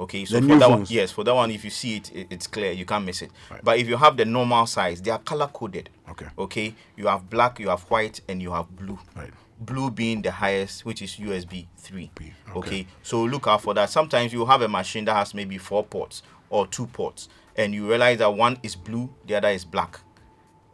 Okay, 0.00 0.24
so 0.24 0.40
The 0.40 0.48
for 0.48 0.58
that 0.58 0.70
one, 0.70 0.86
yes, 0.88 1.10
for 1.12 1.24
that 1.24 1.34
one, 1.34 1.50
if 1.50 1.62
you 1.62 1.68
see 1.68 1.96
it, 1.96 2.10
it 2.14 2.26
it's 2.30 2.46
clear, 2.46 2.72
you 2.72 2.86
can't 2.86 3.04
miss 3.04 3.20
it. 3.20 3.30
But 3.62 3.78
if 3.78 3.86
you 3.86 3.98
have 3.98 4.16
the 4.16 4.24
normal 4.24 4.64
size, 4.66 5.02
they 5.02 5.10
are 5.10 5.18
color 5.18 5.46
coded. 5.48 5.90
Okay. 6.08 6.26
Okay, 6.38 6.74
you 6.96 7.06
have 7.06 7.28
black, 7.28 7.60
you 7.60 7.68
have 7.68 7.82
white, 7.82 8.20
and 8.26 8.40
you 8.40 8.50
have 8.50 8.74
blue. 8.74 8.98
Right. 9.14 9.30
Blue 9.60 9.90
being 9.90 10.22
the 10.22 10.30
highest, 10.30 10.86
which 10.86 11.02
is 11.02 11.16
USB 11.16 11.66
three. 11.76 12.10
okay. 12.48 12.58
okay, 12.58 12.86
so 13.02 13.22
look 13.24 13.46
out 13.46 13.60
for 13.60 13.74
that. 13.74 13.90
Sometimes 13.90 14.32
you 14.32 14.46
have 14.46 14.62
a 14.62 14.68
machine 14.68 15.04
that 15.04 15.14
has 15.14 15.34
maybe 15.34 15.58
four 15.58 15.84
ports 15.84 16.22
or 16.48 16.66
two 16.66 16.86
ports, 16.86 17.28
and 17.54 17.74
you 17.74 17.86
realize 17.86 18.18
that 18.18 18.32
one 18.32 18.58
is 18.62 18.74
blue, 18.74 19.12
the 19.26 19.34
other 19.34 19.48
is 19.48 19.66
black. 19.66 20.00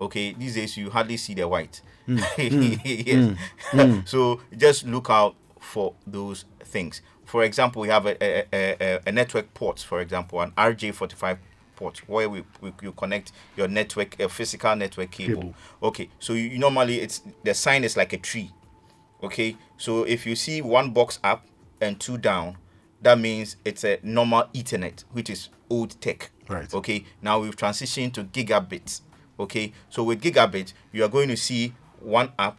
Okay, 0.01 0.35
these 0.35 0.55
days 0.55 0.77
you 0.77 0.89
hardly 0.89 1.17
see 1.17 1.35
the 1.35 1.49
white. 1.49 1.81
yes. 2.39 3.37
so 4.05 4.41
just 4.57 4.87
look 4.87 5.11
out 5.11 5.35
for 5.59 5.95
those 6.07 6.45
things. 6.65 7.03
For 7.27 7.45
example, 7.45 7.83
we 7.83 7.89
have 7.89 8.07
a, 8.07 8.17
a, 8.23 8.47
a, 8.81 9.01
a- 9.07 9.13
network 9.13 9.53
port, 9.53 9.81
for 9.81 10.01
example, 10.01 10.41
an 10.41 10.53
RJ45 10.53 11.39
port 11.75 12.09
where 12.09 12.29
we, 12.31 12.43
we 12.61 12.73
you 12.83 12.93
connect 12.93 13.33
your 13.57 13.69
network, 13.69 14.19
a 14.19 14.29
physical 14.29 14.75
network 14.75 15.11
cable. 15.11 15.43
Cable. 15.43 15.55
Okay, 15.83 16.09
so 16.19 16.33
you, 16.33 16.59
normally 16.59 17.01
it's 17.01 17.21
the 17.45 17.53
sign 17.53 17.85
is 17.85 17.97
like 17.97 18.13
a 18.15 18.19
tree. 18.19 18.51
Okay, 19.23 19.57
so 19.77 20.05
if 20.05 20.25
you 20.25 20.35
see 20.37 20.63
one 20.63 20.93
box 20.93 21.19
up, 21.23 21.47
and 21.81 21.99
two 22.01 22.19
down, 22.19 22.57
that 23.03 23.19
means 23.19 23.57
it's 23.65 23.85
a 23.85 23.99
normal 24.03 24.45
Ethernet, 24.55 25.05
which 25.13 25.31
is 25.31 25.49
old 25.71 26.01
tech. 26.01 26.31
Right. 26.49 26.73
Okay. 26.73 27.05
Now 27.23 27.41
we've 27.41 27.57
transitioned 27.57 28.15
to 28.15 28.25
gigabits. 28.25 29.03
Okay. 29.39 29.73
So 29.91 30.03
with 30.03 30.23
gigabit, 30.23 30.73
you 30.93 31.05
are 31.05 31.09
going 31.09 31.29
to 31.29 31.37
see 31.37 31.75
one 32.01 32.33
up 32.39 32.59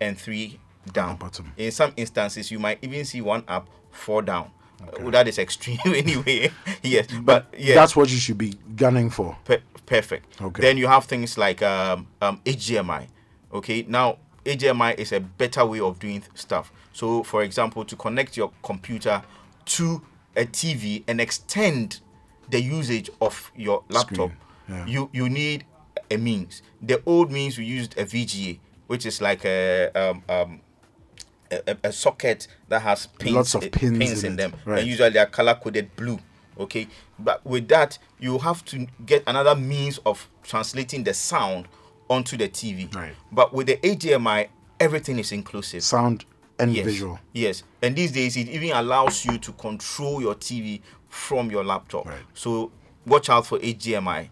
and 0.00 0.18
three 0.18 0.60
down. 0.92 1.16
bottom. 1.16 1.52
In 1.56 1.70
some 1.70 1.92
instances, 1.96 2.50
you 2.50 2.58
might 2.58 2.78
even 2.82 3.04
see 3.04 3.20
one 3.20 3.44
up, 3.48 3.68
four 3.90 4.22
down. 4.22 4.50
Uh, 4.80 5.10
that 5.10 5.26
is 5.26 5.38
extreme 5.38 5.78
anyway. 5.86 6.50
yes. 6.82 7.06
But, 7.22 7.52
yeah. 7.56 7.74
That's 7.74 7.96
what 7.96 8.10
you 8.10 8.18
should 8.18 8.38
be 8.38 8.54
gunning 8.76 9.10
for. 9.10 9.36
Per- 9.44 9.62
perfect. 9.86 10.40
Okay. 10.40 10.62
Then 10.62 10.76
you 10.76 10.86
have 10.86 11.04
things 11.04 11.36
like 11.36 11.62
um, 11.62 12.06
um, 12.22 12.40
HDMI. 12.44 13.08
Okay, 13.52 13.84
now 13.88 14.18
HDMI 14.44 14.98
is 14.98 15.12
a 15.12 15.20
better 15.20 15.64
way 15.64 15.80
of 15.80 15.98
doing 15.98 16.22
stuff. 16.34 16.72
So, 16.92 17.22
for 17.22 17.42
example, 17.42 17.84
to 17.84 17.96
connect 17.96 18.36
your 18.36 18.52
computer 18.62 19.22
to 19.66 20.02
a 20.36 20.44
TV 20.44 21.02
and 21.08 21.20
extend 21.20 22.00
the 22.48 22.60
usage 22.60 23.10
of 23.20 23.50
your 23.56 23.84
laptop, 23.88 24.30
yeah. 24.68 24.86
you 24.86 25.10
you 25.12 25.28
need 25.28 25.64
a 26.10 26.16
means. 26.16 26.62
The 26.80 27.02
old 27.06 27.30
means 27.30 27.58
we 27.58 27.64
used 27.64 27.98
a 27.98 28.04
VGA, 28.04 28.58
which 28.86 29.04
is 29.06 29.20
like 29.20 29.44
a 29.44 29.90
um, 29.94 30.22
um, 30.28 30.60
a, 31.50 31.76
a- 31.84 31.92
socket 31.92 32.48
that 32.68 32.82
has 32.82 33.06
pins, 33.06 33.34
Lots 33.34 33.54
of 33.54 33.64
eh, 33.64 33.68
pins 33.72 34.24
in 34.24 34.34
it, 34.34 34.36
them, 34.36 34.52
right. 34.64 34.80
and 34.80 34.88
usually 34.88 35.10
they 35.10 35.18
are 35.18 35.26
color 35.26 35.54
coded 35.54 35.94
blue. 35.96 36.18
Okay, 36.58 36.88
but 37.18 37.44
with 37.46 37.68
that, 37.68 37.98
you 38.18 38.38
have 38.38 38.64
to 38.66 38.86
get 39.06 39.22
another 39.26 39.54
means 39.54 39.98
of 40.04 40.28
translating 40.42 41.04
the 41.04 41.14
sound 41.14 41.68
onto 42.10 42.36
the 42.36 42.48
TV. 42.48 42.92
Right. 42.94 43.14
But 43.30 43.52
with 43.54 43.68
the 43.68 43.76
HDMI, 43.76 44.48
everything 44.80 45.18
is 45.18 45.30
inclusive. 45.30 45.82
Sound 45.84 46.24
and 46.58 46.72
yes. 46.74 46.84
visual. 46.84 47.18
Yes, 47.32 47.62
and 47.82 47.94
these 47.94 48.12
days 48.12 48.36
it 48.36 48.48
even 48.48 48.72
allows 48.72 49.24
you 49.24 49.38
to 49.38 49.52
control 49.52 50.20
your 50.20 50.34
TV 50.34 50.80
from 51.08 51.50
your 51.50 51.64
laptop. 51.64 52.06
Right. 52.06 52.18
So 52.34 52.72
watch 53.06 53.30
out 53.30 53.46
for 53.46 53.58
HDMI. 53.58 54.28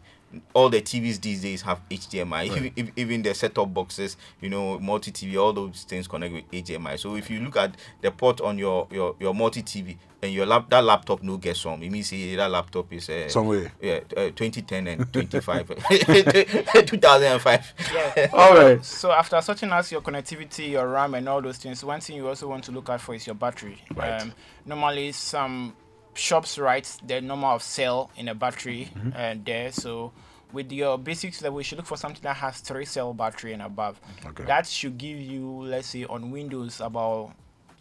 All 0.54 0.68
the 0.68 0.80
TVs 0.80 1.20
these 1.20 1.40
days 1.42 1.62
have 1.62 1.80
HDMI. 1.88 2.46
Even, 2.46 2.72
ev- 2.76 2.92
even 2.96 3.22
the 3.22 3.34
set-top 3.34 3.72
boxes, 3.72 4.16
you 4.40 4.48
know, 4.48 4.78
multi-TV, 4.78 5.36
all 5.40 5.52
those 5.52 5.84
things 5.84 6.06
connect 6.08 6.32
with 6.34 6.50
HDMI. 6.50 6.98
So 6.98 7.16
if 7.16 7.30
you 7.30 7.40
look 7.40 7.56
at 7.56 7.76
the 8.00 8.10
port 8.10 8.40
on 8.40 8.58
your 8.58 8.86
your, 8.90 9.16
your 9.20 9.34
multi-TV 9.34 9.96
and 10.22 10.32
your 10.32 10.46
lap 10.46 10.70
that 10.70 10.82
laptop 10.82 11.22
no 11.22 11.36
get 11.36 11.56
some, 11.56 11.82
it 11.82 11.90
means 11.90 12.12
eh, 12.12 12.36
that 12.36 12.50
laptop 12.50 12.92
is 12.92 13.08
uh, 13.10 13.28
Somewhere. 13.28 13.70
Yeah, 13.80 14.00
uh, 14.16 14.30
2010 14.34 14.86
and 14.86 15.12
25, 15.12 15.68
2005. 16.86 17.74
Yeah. 17.94 18.28
All 18.32 18.54
right. 18.54 18.84
So 18.84 19.12
after 19.12 19.40
sorting 19.40 19.70
out 19.70 19.90
your 19.90 20.00
connectivity, 20.00 20.70
your 20.70 20.88
RAM, 20.88 21.14
and 21.14 21.28
all 21.28 21.42
those 21.42 21.58
things, 21.58 21.84
one 21.84 22.00
thing 22.00 22.16
you 22.16 22.26
also 22.28 22.48
want 22.48 22.64
to 22.64 22.72
look 22.72 22.88
out 22.88 23.00
for 23.00 23.14
is 23.14 23.26
your 23.26 23.34
battery. 23.34 23.78
Right. 23.94 24.20
Um, 24.22 24.32
normally, 24.64 25.12
some 25.12 25.74
shops 26.14 26.58
write 26.58 26.96
the 27.06 27.20
number 27.20 27.46
of 27.48 27.62
cell 27.62 28.10
in 28.16 28.28
a 28.28 28.34
battery 28.34 28.88
Mm-hmm. 28.96 29.10
uh, 29.14 29.34
there. 29.44 29.70
So 29.72 30.12
with 30.52 30.72
your 30.72 30.98
basics 30.98 31.42
level, 31.42 31.60
you 31.60 31.64
should 31.64 31.78
look 31.78 31.86
for 31.86 31.96
something 31.96 32.22
that 32.22 32.36
has 32.36 32.60
three 32.60 32.84
cell 32.84 33.12
battery 33.12 33.52
and 33.52 33.62
above. 33.62 34.00
Okay. 34.24 34.44
That 34.44 34.66
should 34.66 34.98
give 34.98 35.18
you, 35.18 35.62
let's 35.62 35.88
say, 35.88 36.04
on 36.04 36.30
Windows 36.30 36.80
about 36.80 37.32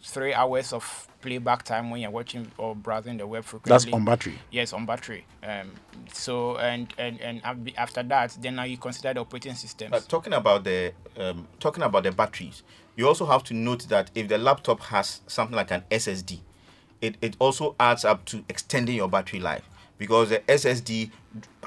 three 0.02 0.32
hours 0.32 0.72
of 0.72 1.08
playback 1.20 1.64
time 1.64 1.90
when 1.90 2.00
you're 2.00 2.10
watching 2.10 2.50
or 2.58 2.76
browsing 2.76 3.16
the 3.16 3.26
web 3.26 3.44
frequently. 3.44 3.90
That's 3.90 3.94
on 3.94 4.04
battery. 4.04 4.38
Yes, 4.50 4.72
on 4.72 4.86
battery. 4.86 5.24
Um, 5.42 5.72
so 6.12 6.56
and 6.58 6.92
and 6.98 7.20
and 7.20 7.42
after 7.76 8.02
that, 8.04 8.36
then 8.40 8.56
now 8.56 8.64
you 8.64 8.78
consider 8.78 9.14
the 9.14 9.20
operating 9.20 9.54
system. 9.54 9.90
But 9.90 10.08
talking 10.08 10.32
about 10.32 10.64
the 10.64 10.92
um, 11.16 11.48
talking 11.60 11.82
about 11.82 12.04
the 12.04 12.12
batteries, 12.12 12.62
you 12.94 13.06
also 13.06 13.26
have 13.26 13.42
to 13.44 13.54
note 13.54 13.88
that 13.88 14.10
if 14.14 14.28
the 14.28 14.38
laptop 14.38 14.80
has 14.80 15.20
something 15.26 15.56
like 15.56 15.70
an 15.70 15.82
SSD, 15.90 16.40
it, 17.00 17.16
it 17.20 17.36
also 17.38 17.74
adds 17.80 18.04
up 18.04 18.24
to 18.26 18.44
extending 18.48 18.96
your 18.96 19.08
battery 19.08 19.40
life 19.40 19.68
because 19.98 20.30
the 20.30 20.38
SSD 20.40 21.10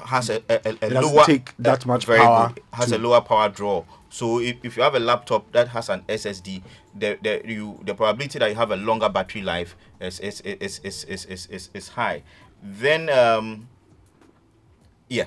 has 0.04 0.30
a, 0.30 0.42
a, 0.48 0.60
a, 0.68 0.76
a 0.82 0.86
It 0.86 0.92
lower 0.92 1.24
take 1.24 1.54
that 1.58 1.84
much 1.86 2.06
very 2.06 2.20
power 2.20 2.52
good, 2.54 2.62
has 2.72 2.90
to- 2.90 2.96
a 2.96 2.98
lower 2.98 3.20
power 3.20 3.48
draw. 3.48 3.84
So 4.08 4.40
if, 4.40 4.56
if 4.64 4.76
you 4.76 4.82
have 4.82 4.94
a 4.96 5.00
laptop 5.00 5.52
that 5.52 5.68
has 5.68 5.88
an 5.88 6.02
SSD, 6.08 6.62
the, 6.96 7.18
the 7.22 7.42
you 7.44 7.78
the 7.84 7.94
probability 7.94 8.38
that 8.40 8.48
you 8.48 8.56
have 8.56 8.72
a 8.72 8.76
longer 8.76 9.08
battery 9.08 9.42
life 9.42 9.76
is 10.00 10.18
is 10.20 10.40
is 10.40 10.80
is 10.80 11.04
is 11.04 11.24
is, 11.26 11.46
is, 11.46 11.70
is 11.74 11.88
high. 11.90 12.22
Then 12.62 13.08
um 13.08 13.68
yeah, 15.08 15.26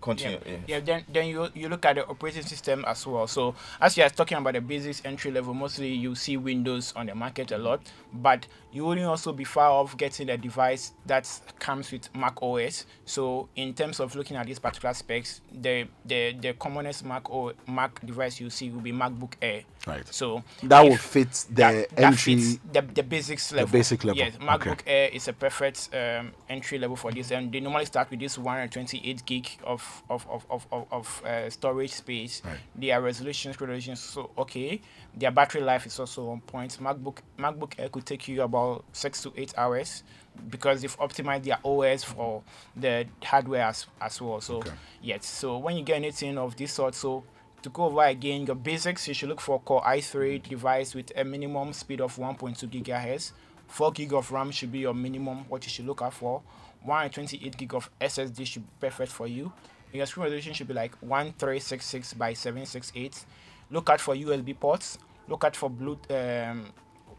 continue. 0.00 0.38
yeah, 0.44 0.52
yeah. 0.52 0.58
yeah. 0.66 0.80
Then 0.80 1.04
then 1.10 1.26
you 1.28 1.48
you 1.54 1.68
look 1.68 1.84
at 1.86 1.96
the 1.96 2.06
operating 2.06 2.42
system 2.42 2.84
as 2.86 3.06
well. 3.06 3.26
So 3.26 3.54
as 3.80 3.96
you 3.96 4.04
are 4.04 4.10
talking 4.10 4.38
about 4.38 4.54
the 4.54 4.60
basics 4.60 5.02
entry 5.04 5.30
level, 5.30 5.54
mostly 5.54 5.88
you 5.92 6.14
see 6.14 6.36
Windows 6.36 6.92
on 6.96 7.06
the 7.06 7.14
market 7.14 7.50
a 7.52 7.58
lot, 7.58 7.80
but 8.12 8.46
you 8.72 8.84
wouldn't 8.84 9.06
also 9.06 9.32
be 9.32 9.44
far 9.44 9.70
off 9.70 9.96
getting 9.96 10.28
a 10.30 10.36
device 10.36 10.92
that 11.06 11.28
comes 11.58 11.90
with 11.90 12.14
Mac 12.14 12.42
OS. 12.42 12.86
So 13.04 13.48
in 13.56 13.74
terms 13.74 14.00
of 14.00 14.14
looking 14.14 14.36
at 14.36 14.46
these 14.46 14.58
particular 14.58 14.94
specs, 14.94 15.40
the 15.52 15.88
the 16.04 16.34
the 16.40 16.52
commonest 16.54 17.04
Mac 17.04 17.30
o, 17.30 17.52
Mac 17.66 18.04
device 18.04 18.40
you 18.40 18.50
see 18.50 18.70
will 18.70 18.80
be 18.80 18.92
MacBook 18.92 19.32
Air. 19.40 19.62
Right. 19.86 20.06
So 20.12 20.42
That 20.64 20.82
will 20.82 20.96
fit 20.96 21.30
the 21.48 21.54
that, 21.54 21.88
that 21.90 22.04
entry. 22.04 22.34
the, 22.72 22.82
the 22.82 23.02
basics 23.02 23.52
level. 23.52 23.66
The 23.66 23.72
basic 23.78 24.04
level, 24.04 24.18
Yes, 24.18 24.34
okay. 24.36 24.44
MacBook 24.46 24.80
Air 24.86 25.08
is 25.10 25.28
a 25.28 25.32
perfect 25.32 25.88
um, 25.94 26.32
entry 26.48 26.78
level 26.78 26.96
for 26.96 27.10
this, 27.10 27.30
and 27.30 27.50
they 27.50 27.60
normally 27.60 27.86
start 27.86 28.10
with 28.10 28.20
this 28.20 28.36
128 28.36 29.24
gig 29.24 29.48
of 29.64 30.02
of 30.10 30.26
of 30.28 30.46
of, 30.50 30.66
of, 30.90 31.22
uh, 31.24 31.48
storage 31.48 31.92
space. 31.92 32.42
Right. 32.44 32.58
Their 32.74 33.00
resolution 33.00 33.52
resolutions 33.52 34.00
so 34.00 34.30
okay. 34.36 34.80
Their 35.16 35.30
battery 35.30 35.62
life 35.62 35.86
is 35.86 35.98
also 35.98 36.28
on 36.30 36.40
point. 36.42 36.78
MacBook 36.80 37.18
MacBook 37.38 37.72
Air 37.78 37.88
could 37.98 38.06
take 38.06 38.28
you 38.28 38.42
about 38.42 38.84
six 38.92 39.22
to 39.22 39.32
eight 39.36 39.52
hours 39.56 40.02
because 40.50 40.80
they've 40.82 40.98
optimized 40.98 41.44
their 41.44 41.58
OS 41.64 42.04
for 42.04 42.42
the 42.76 43.06
hardware 43.22 43.62
as, 43.66 43.86
as 44.00 44.20
well. 44.20 44.40
So 44.40 44.58
Okay. 44.58 44.70
yes, 45.02 45.26
so 45.26 45.58
when 45.58 45.76
you 45.76 45.82
get 45.84 45.96
anything 45.96 46.38
of 46.38 46.56
this 46.56 46.72
sort, 46.72 46.94
so 46.94 47.24
to 47.62 47.68
go 47.70 47.84
over 47.84 48.04
again 48.04 48.46
your 48.46 48.54
basics, 48.56 49.08
you 49.08 49.14
should 49.14 49.28
look 49.28 49.40
for 49.40 49.60
Core 49.60 49.82
i3 49.82 50.42
device 50.48 50.94
with 50.94 51.12
a 51.16 51.24
minimum 51.24 51.72
speed 51.72 52.00
of 52.00 52.14
1.2 52.16 52.68
gigahertz. 52.70 53.32
4 53.66 53.92
gig 53.92 54.12
of 54.14 54.30
RAM 54.30 54.50
should 54.50 54.70
be 54.72 54.78
your 54.78 54.94
minimum, 54.94 55.44
what 55.48 55.64
you 55.64 55.70
should 55.70 55.86
look 55.86 56.00
out 56.02 56.14
for. 56.14 56.40
128 56.84 57.56
gig 57.56 57.74
of 57.74 57.90
SSD 58.00 58.46
should 58.46 58.62
be 58.62 58.86
perfect 58.88 59.10
for 59.12 59.26
you. 59.26 59.52
Your 59.92 60.06
screen 60.06 60.24
resolution 60.24 60.52
should 60.54 60.68
be 60.68 60.74
like 60.74 60.92
1366 61.02 62.14
by 62.14 62.32
768. 62.32 63.24
Look 63.70 63.90
out 63.90 64.00
for 64.00 64.14
USB 64.14 64.58
ports. 64.58 64.98
Look 65.28 65.44
out 65.44 65.56
for 65.56 65.68
Bluetooth, 65.70 66.50
um, 66.50 66.66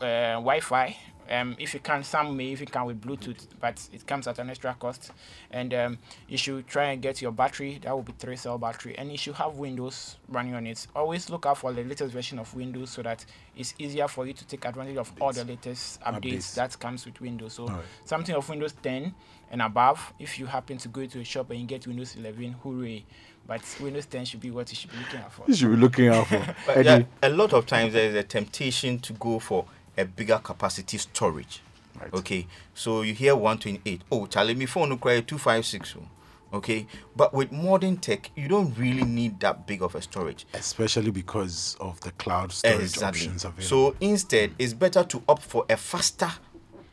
uh, 0.01 0.33
Wi-Fi. 0.35 0.97
Um, 1.31 1.55
if 1.59 1.75
you 1.75 1.79
can, 1.79 2.03
some 2.03 2.35
may 2.35 2.45
even 2.45 2.65
come 2.65 2.87
with 2.87 2.99
Bluetooth, 3.01 3.45
but 3.59 3.87
it 3.93 4.07
comes 4.07 4.25
at 4.27 4.39
an 4.39 4.49
extra 4.49 4.73
cost. 4.73 5.11
And 5.51 5.71
um, 5.75 5.97
you 6.27 6.37
should 6.39 6.65
try 6.65 6.85
and 6.85 6.99
get 7.03 7.21
your 7.21 7.31
battery. 7.31 7.79
That 7.83 7.91
will 7.95 8.01
be 8.01 8.13
three 8.17 8.35
cell 8.35 8.57
battery, 8.57 8.97
and 8.97 9.11
you 9.11 9.17
should 9.19 9.35
have 9.35 9.53
Windows 9.57 10.17
running 10.27 10.55
on 10.55 10.65
it. 10.65 10.87
Always 10.95 11.29
look 11.29 11.45
out 11.45 11.59
for 11.59 11.71
the 11.71 11.83
latest 11.83 12.13
version 12.13 12.39
of 12.39 12.51
Windows 12.55 12.89
so 12.89 13.03
that 13.03 13.23
it's 13.55 13.75
easier 13.77 14.07
for 14.07 14.25
you 14.25 14.33
to 14.33 14.47
take 14.47 14.65
advantage 14.65 14.97
of 14.97 15.11
all 15.21 15.31
the 15.31 15.43
latest 15.45 16.01
updates, 16.01 16.19
Updates. 16.21 16.55
that 16.55 16.79
comes 16.79 17.05
with 17.05 17.21
Windows. 17.21 17.53
So 17.53 17.65
Alright. 17.65 17.85
something 18.05 18.33
of 18.33 18.49
Windows 18.49 18.73
10 18.81 19.13
and 19.51 19.61
above. 19.61 20.13
If 20.17 20.39
you 20.39 20.47
happen 20.47 20.79
to 20.79 20.87
go 20.87 21.05
to 21.05 21.19
a 21.19 21.23
shop 21.23 21.51
and 21.51 21.59
you 21.59 21.67
get 21.67 21.85
Windows 21.85 22.15
11, 22.15 22.55
hooray! 22.63 23.05
But 23.45 23.61
Windows 23.79 24.05
10 24.07 24.25
should 24.25 24.41
be 24.41 24.49
what 24.51 24.69
you 24.71 24.75
should 24.75 24.91
be 24.91 24.97
looking 24.97 25.19
out 25.19 25.31
for. 25.33 25.43
You 25.47 25.53
should 25.55 25.69
be 25.71 25.77
looking 25.77 26.07
out 26.07 26.25
for. 26.27 26.55
But 26.65 26.85
yeah, 26.85 27.03
a 27.21 27.29
lot 27.29 27.53
of 27.53 27.67
times 27.67 27.93
there 27.93 28.07
is 28.09 28.15
a 28.15 28.23
temptation 28.23 28.97
to 28.99 29.13
go 29.13 29.37
for 29.39 29.65
a 29.99 30.05
bigger 30.05 30.39
capacity 30.39 30.97
storage. 30.97 31.61
Right. 31.99 32.13
Okay, 32.13 32.47
so 32.73 33.01
you 33.01 33.13
hear 33.13 33.35
128. 33.35 34.01
Oh, 34.11 34.25
Charlie, 34.27 34.55
my 34.55 34.65
phone 34.65 34.91
require 34.91 35.21
256. 35.21 35.95
oh. 35.99 36.05
Okay, 36.51 36.87
but 37.15 37.31
with 37.31 37.51
modern 37.51 37.97
tech, 37.97 38.31
you 38.35 38.47
don't 38.47 38.75
really 38.75 39.03
need 39.03 39.39
that 39.41 39.67
big 39.67 39.83
of 39.83 39.93
a 39.93 40.01
storage. 40.01 40.47
especially 40.55 41.11
because 41.11 41.77
of 41.79 41.99
the 42.01 42.11
cloud 42.13 42.51
storage 42.51 42.97
options 43.03 43.45
available. 43.45 43.63
So 43.63 43.95
instead, 44.01 44.55
it's 44.57 44.73
better 44.73 45.03
to 45.03 45.21
opt 45.27 45.43
for 45.43 45.65
a 45.69 45.77
faster 45.77 46.31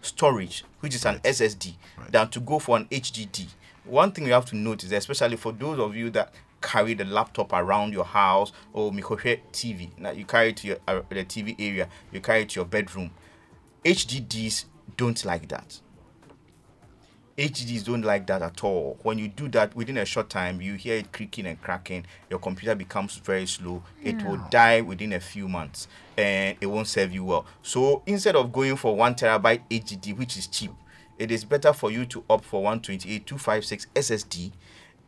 storage, 0.02 0.64
which 0.80 0.94
is 0.94 1.06
an 1.06 1.20
SSD, 1.20 1.74
than 2.10 2.28
to 2.30 2.40
go 2.40 2.58
for 2.58 2.76
an 2.76 2.84
HDD. 2.86 3.46
One 3.84 4.12
thing 4.12 4.26
you 4.26 4.32
have 4.32 4.46
to 4.46 4.56
notice, 4.56 4.90
especially 4.92 5.36
for 5.36 5.52
those 5.52 5.78
of 5.78 5.96
you 5.96 6.10
that 6.10 6.34
carry 6.60 6.94
the 6.94 7.04
laptop 7.04 7.52
around 7.52 7.92
your 7.92 8.04
house 8.04 8.52
or 8.72 8.90
Mikohe 8.92 9.40
TV, 9.52 9.90
now 9.98 10.10
you 10.10 10.24
carry 10.24 10.50
it 10.50 10.56
to 10.58 10.66
your, 10.68 10.78
uh, 10.88 11.02
the 11.08 11.24
TV 11.24 11.54
area, 11.58 11.88
you 12.12 12.20
carry 12.20 12.42
it 12.42 12.50
to 12.50 12.60
your 12.60 12.66
bedroom. 12.66 13.10
HDDs 13.84 14.64
don't 14.96 15.24
like 15.24 15.48
that. 15.48 15.80
HDDs 17.38 17.84
don't 17.84 18.02
like 18.02 18.26
that 18.28 18.40
at 18.40 18.64
all. 18.64 18.98
When 19.02 19.18
you 19.18 19.28
do 19.28 19.46
that 19.48 19.76
within 19.76 19.98
a 19.98 20.06
short 20.06 20.30
time, 20.30 20.62
you 20.62 20.74
hear 20.74 20.96
it 20.96 21.12
creaking 21.12 21.46
and 21.46 21.60
cracking. 21.60 22.06
Your 22.30 22.38
computer 22.38 22.74
becomes 22.74 23.16
very 23.16 23.44
slow. 23.46 23.82
It 24.02 24.22
will 24.24 24.40
die 24.50 24.80
within 24.80 25.12
a 25.12 25.20
few 25.20 25.46
months, 25.46 25.86
and 26.16 26.56
it 26.62 26.66
won't 26.66 26.88
serve 26.88 27.12
you 27.12 27.24
well. 27.24 27.44
So 27.62 28.02
instead 28.06 28.36
of 28.36 28.52
going 28.52 28.76
for 28.76 28.96
one 28.96 29.14
terabyte 29.14 29.60
HDD, 29.70 30.16
which 30.16 30.38
is 30.38 30.46
cheap, 30.46 30.70
it 31.18 31.30
is 31.30 31.44
better 31.44 31.74
for 31.74 31.90
you 31.90 32.06
to 32.06 32.24
opt 32.30 32.44
for 32.46 32.62
128 32.62 33.26
256 33.26 33.86
SSD 33.94 34.52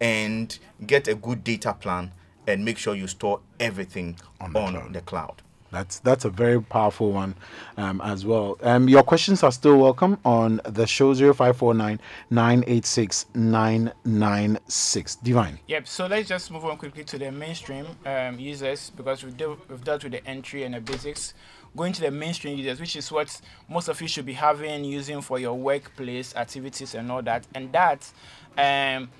and 0.01 0.59
get 0.87 1.09
a 1.09 1.15
good 1.15 1.45
data 1.45 1.75
plan 1.75 2.13
and 2.47 2.65
make 2.65 2.79
sure 2.79 2.95
you 2.95 3.07
store 3.07 3.41
everything 3.61 4.17
On 4.41 4.55
on, 4.57 4.73
the 4.73 4.81
cloud. 4.81 4.93
the 4.95 5.01
cloud. 5.03 5.43
That's 5.71 5.99
that's 5.99 6.25
a 6.25 6.31
very 6.31 6.63
powerful 6.63 7.13
one 7.13 7.35
um, 7.77 8.01
as 8.01 8.25
well. 8.25 8.57
Um, 8.63 8.89
your 8.89 9.03
questions 9.03 9.43
are 9.43 9.53
still 9.53 9.77
welcome 9.79 10.17
on 10.25 10.63
the 10.65 10.87
show 10.87 11.13
0549 11.15 12.01
986 12.31 13.27
996. 13.35 15.17
Divine. 15.17 15.59
Yep. 15.67 15.87
So 15.87 16.07
let's 16.07 16.29
just 16.29 16.51
move 16.51 16.65
on 16.65 16.79
quickly 16.79 17.05
to 17.05 17.19
the 17.19 17.31
mainstream 17.31 17.87
um, 18.07 18.39
users 18.39 18.91
because 18.97 19.23
we've, 19.25 19.37
dealt 19.37 19.59
we've 19.69 19.85
dealt 19.85 20.05
with 20.05 20.13
the 20.13 20.27
entry 20.27 20.63
and 20.65 20.75
the 20.75 20.81
basics. 20.81 21.35
Going 21.77 21.93
to 21.93 22.01
the 22.01 22.11
mainstream 22.11 22.57
users, 22.57 22.81
which 22.81 22.97
is 22.97 23.13
what 23.13 23.39
most 23.69 23.89
of 23.89 24.01
you 24.01 24.09
should 24.09 24.25
be 24.25 24.33
having 24.33 24.85
using 24.85 25.21
for 25.21 25.39
your 25.39 25.53
workplace 25.53 26.35
activities 26.35 26.95
and 26.95 27.13
all 27.13 27.21
that. 27.23 27.47
And 27.55 27.71
that, 27.73 28.11
um, 28.57 29.11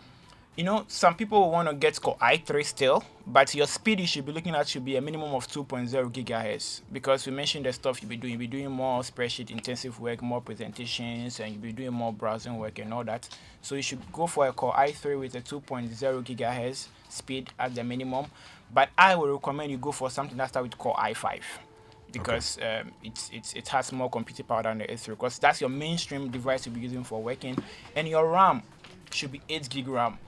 you 0.59 0.65
know, 0.65 0.85
some 0.89 1.15
people 1.15 1.53
want 1.53 1.69
to 1.69 1.75
get 1.77 2.03
Core 2.03 2.17
i3 2.21 2.65
still, 2.65 3.05
but 3.25 3.55
your 3.55 3.69
speed 3.69 4.01
you 4.01 4.09
should 4.09 4.27
be 4.27 4.33
looking 4.33 4.57
at 4.57 4.67
should 4.67 4.85
be 4.85 4.97
a 4.97 5.01
minimum 5.01 5.33
of 5.33 5.47
2.0 5.47 5.89
gigahertz 6.11 6.81
because 6.91 7.25
we 7.27 7.33
mentioned 7.33 7.65
the 7.65 7.73
stuff 7.73 8.03
you'll 8.03 8.09
be 8.09 8.17
doing. 8.17 8.33
You'll 8.33 8.41
be 8.41 8.49
doing 8.49 8.69
more 8.69 9.03
spreadsheet 9.03 9.53
intensive 9.53 10.01
work, 10.01 10.21
more 10.21 10.41
presentations, 10.41 11.39
and 11.39 11.53
you'll 11.53 11.63
be 11.63 11.71
doing 11.71 11.93
more 11.93 12.13
browsing 12.13 12.59
work 12.59 12.81
and 12.81 12.93
all 12.93 13.05
that. 13.05 13.29
So 13.63 13.77
you 13.77 13.83
should 13.83 14.01
go 14.13 14.27
for 14.27 14.49
a 14.49 14.53
Core 14.53 14.73
i3 14.73 15.21
with 15.21 15.37
a 15.37 15.41
2.0 15.41 16.25
gigahertz 16.25 16.89
speed 17.09 17.51
at 17.57 17.77
the 17.77 17.85
minimum. 17.85 18.27
But 18.75 18.89
I 18.99 19.15
would 19.15 19.31
recommend 19.31 19.71
you 19.71 19.79
go 19.79 19.93
for 19.93 20.11
something 20.11 20.37
that 20.39 20.49
starts 20.49 20.71
with 20.71 20.77
Core 20.77 20.97
i5 20.97 21.41
because 22.11 22.59
um, 22.63 22.91
it's, 23.05 23.31
it's, 23.33 23.53
it 23.53 23.69
has 23.69 23.93
more 23.93 24.11
computing 24.11 24.47
power 24.47 24.65
than 24.65 24.79
the 24.79 24.89
S3 24.89 25.11
because 25.11 25.39
that's 25.39 25.61
your 25.61 25.71
mainstream 25.71 26.33
device 26.33 26.67
you'll 26.67 26.75
be 26.75 26.81
using 26.81 27.05
for 27.05 27.23
working. 27.23 27.57
And 27.95 28.09
your 28.09 28.29
RAM 28.29 28.65
should 29.13 29.31
be 29.31 29.41
8 29.49 29.71
gig 29.71 29.87
RAM. 29.87 30.19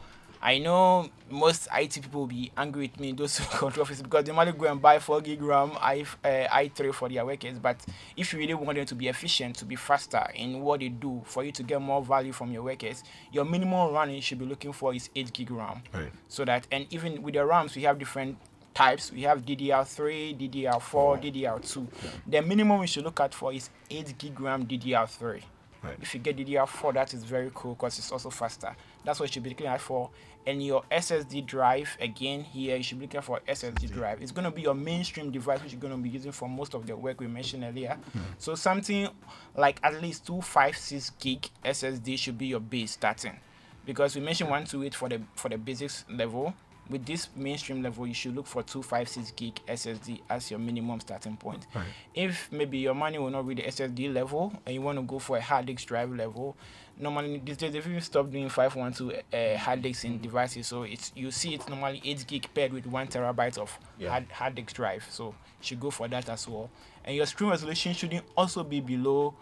I 0.42 0.59
know 0.59 1.11
most 1.29 1.68
IT 1.74 2.00
people 2.03 2.20
will 2.20 2.26
be 2.26 2.50
angry 2.57 2.83
with 2.83 2.98
me, 2.98 3.12
those 3.12 3.38
who 3.38 3.59
control 3.59 3.83
office, 3.83 4.00
because 4.00 4.24
they 4.24 4.33
might 4.33 4.57
go 4.57 4.66
and 4.66 4.81
buy 4.81 4.98
4 4.98 5.20
gig 5.20 5.42
RAM 5.42 5.72
i, 5.81 6.05
uh, 6.24 6.29
i3 6.29 6.94
for 6.94 7.09
their 7.09 7.26
workers. 7.26 7.59
But 7.59 7.85
if 8.16 8.33
you 8.33 8.38
really 8.38 8.55
want 8.55 8.76
them 8.76 8.87
to 8.87 8.94
be 8.94 9.09
efficient, 9.09 9.57
to 9.57 9.64
be 9.64 9.76
faster 9.76 10.26
in 10.35 10.62
what 10.62 10.81
they 10.81 10.88
do, 10.88 11.22
for 11.24 11.44
you 11.44 11.53
to 11.53 11.62
get 11.62 11.81
more 11.81 12.03
value 12.03 12.33
from 12.33 12.53
your 12.53 12.62
workers, 12.62 13.05
your 13.33 13.44
minimum 13.44 13.92
RAM 13.92 14.11
you 14.11 14.22
should 14.22 14.38
be 14.38 14.46
looking 14.46 14.72
for 14.72 14.94
is 14.94 15.11
8 15.14 15.33
gig 15.33 15.50
RAM. 15.50 15.83
Right. 15.92 16.11
So 16.29 16.44
that, 16.46 16.66
and 16.72 16.87
even 16.90 17.22
with 17.22 17.35
the 17.35 17.44
RAMs, 17.44 17.76
we 17.76 17.83
have 17.83 17.98
different 17.98 18.38
types. 18.74 19.12
We 19.12 19.22
have 19.22 19.44
DDR3, 19.44 20.38
DDR4, 20.38 21.22
DDR2. 21.22 21.87
The 22.26 22.40
minimum 22.40 22.81
we 22.81 22.87
should 22.87 23.05
look 23.05 23.20
at 23.20 23.35
for 23.35 23.53
is 23.53 23.68
8 23.90 24.16
gig 24.16 24.40
RAM 24.40 24.66
DDR3. 24.66 25.42
Right. 25.83 25.96
If 26.00 26.14
you 26.14 26.20
get 26.20 26.37
DDR4, 26.37 26.94
that 26.94 27.14
is 27.14 27.24
very 27.24 27.50
cool 27.55 27.74
because 27.74 27.98
it's 27.98 28.12
also 28.12 28.29
faster. 28.29 28.76
That's 29.05 29.18
what 29.18 29.29
you 29.29 29.33
should 29.33 29.42
be 29.42 29.50
looking 29.50 29.66
at 29.66 29.81
for. 29.81 30.11
And 30.46 30.64
your 30.64 30.83
SSD 30.90 31.44
drive, 31.44 31.96
again, 32.00 32.42
here, 32.42 32.76
you 32.76 32.83
should 32.83 32.98
be 32.98 33.05
looking 33.05 33.20
for 33.20 33.40
SSD 33.46 33.92
drive. 33.92 34.22
It's 34.22 34.33
going 34.33 34.46
to 34.46 34.50
be 34.50 34.62
your 34.62 34.74
mainstream 34.74 35.31
device, 35.31 35.62
which 35.62 35.72
you're 35.72 35.81
going 35.81 35.94
to 35.94 36.03
be 36.03 36.09
using 36.09 36.33
for 36.33 36.48
most 36.48 36.74
of 36.74 36.87
the 36.87 36.96
work 36.96 37.20
we 37.20 37.26
mentioned 37.26 37.62
earlier. 37.62 37.98
Hmm. 38.12 38.18
So 38.38 38.55
something 38.55 39.09
like 39.55 39.79
at 39.83 40.00
least 40.00 40.26
256 40.26 41.11
gig 41.20 41.48
SSD 41.64 42.18
should 42.18 42.38
be 42.38 42.46
your 42.46 42.61
base 42.61 42.92
starting. 42.92 43.38
Because 43.85 44.14
we 44.14 44.22
mentioned 44.22 44.50
128 44.50 44.94
for 44.94 45.09
the 45.09 45.20
for 45.35 45.48
the 45.48 45.59
basics 45.59 46.05
level. 46.11 46.55
With 46.88 47.07
this 47.07 47.29
mainstream 47.37 47.85
level, 47.85 48.05
you 48.05 48.14
should 48.14 48.35
look 48.35 48.48
for 48.48 48.64
256 48.64 49.31
gig 49.33 49.61
SSD 49.68 50.22
as 50.29 50.50
your 50.50 50.59
minimum 50.59 50.98
starting 50.98 51.37
point. 51.37 51.68
Right. 51.72 51.85
If 52.14 52.50
maybe 52.50 52.79
your 52.79 52.94
money 52.94 53.16
will 53.16 53.31
not 53.31 53.46
reach 53.46 53.59
the 53.59 53.62
SSD 53.64 54.12
level 54.12 54.53
and 54.66 54.74
you 54.74 54.83
want 54.83 54.98
to 54.98 55.03
go 55.03 55.20
for 55.20 55.37
a 55.37 55.40
hard 55.40 55.66
disk 55.66 55.87
drive 55.87 56.11
level, 56.11 56.57
normally 57.00 57.40
these 57.44 57.56
days 57.56 57.72
they've 57.72 57.86
even 57.86 58.00
stopped 58.00 58.30
doing 58.30 58.48
512 58.48 59.22
uh, 59.32 59.58
hard 59.58 59.82
disks 59.82 60.04
in 60.04 60.20
devices. 60.20 60.66
So 60.66 60.82
it's 60.84 61.12
you 61.14 61.30
see 61.30 61.54
it's 61.54 61.68
normally 61.68 62.00
8 62.04 62.24
gig 62.26 62.48
paired 62.54 62.72
with 62.72 62.86
1 62.86 63.08
terabyte 63.08 63.58
of 63.58 63.78
Yeah. 63.98 64.10
hard, 64.10 64.26
hard 64.32 64.54
disk 64.54 64.74
drive. 64.74 65.06
So 65.10 65.26
you 65.28 65.34
should 65.62 65.80
go 65.80 65.90
for 65.90 66.08
that 66.08 66.28
as 66.28 66.46
well. 66.48 66.70
And 67.04 67.16
your 67.16 67.26
screen 67.26 67.50
resolution 67.50 67.92
shouldn't 67.94 68.24
also 68.36 68.62
be 68.62 68.80
below 68.80 69.34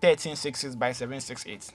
1366 0.00 0.74
by 0.74 0.92
768 0.92 1.70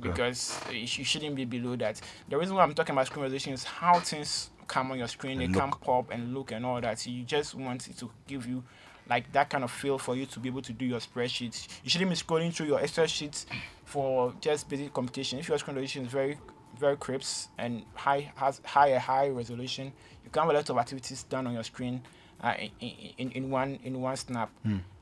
because 0.00 0.58
you 0.72 0.86
shouldn't 1.04 1.34
be 1.36 1.44
below 1.44 1.76
that. 1.76 2.00
The 2.28 2.36
reason 2.36 2.54
why 2.56 2.62
I'm 2.62 2.74
talking 2.74 2.92
about 2.94 3.06
screen 3.06 3.22
resolution 3.22 3.52
is 3.52 3.64
how 3.64 4.00
things 4.00 4.50
come 4.66 4.90
on 4.90 4.98
your 4.98 5.08
screen, 5.08 5.38
they 5.38 5.44
And 5.44 5.54
can 5.54 5.70
look. 5.70 5.80
pop 5.82 6.10
and 6.10 6.34
look 6.34 6.52
and 6.52 6.66
all 6.66 6.80
that. 6.80 6.98
So 6.98 7.10
you 7.10 7.22
just 7.24 7.54
want 7.54 7.88
it 7.88 7.96
to 7.98 8.10
give 8.26 8.46
you 8.46 8.62
like 9.08 9.30
that 9.32 9.48
kind 9.48 9.62
of 9.62 9.70
feel 9.70 9.98
for 9.98 10.16
you 10.16 10.26
to 10.26 10.40
be 10.40 10.48
able 10.48 10.62
to 10.62 10.72
do 10.72 10.84
your 10.84 10.98
spreadsheets. 10.98 11.68
You 11.84 11.90
shouldn't 11.90 12.10
be 12.10 12.16
scrolling 12.16 12.52
through 12.52 12.66
your 12.66 12.80
Excel 12.80 13.06
sheets 13.06 13.46
for 13.86 14.34
just 14.42 14.68
basic 14.68 14.92
computation. 14.92 15.38
If 15.38 15.48
your 15.48 15.56
screen 15.58 15.76
resolution 15.76 16.04
is 16.04 16.12
very 16.12 16.36
very 16.78 16.96
crisp 16.98 17.48
and 17.56 17.82
high 17.94 18.30
has 18.36 18.60
high 18.64 18.98
high 18.98 19.28
resolution, 19.30 19.92
you 20.22 20.30
can 20.30 20.42
have 20.42 20.50
a 20.50 20.52
lot 20.52 20.68
of 20.68 20.76
activities 20.76 21.22
done 21.22 21.46
on 21.46 21.54
your 21.54 21.62
screen 21.64 22.02
uh, 22.42 22.52
in, 22.80 22.90
in, 23.16 23.30
in 23.30 23.50
one 23.50 23.78
in 23.82 23.98
one 24.02 24.16
snap. 24.16 24.50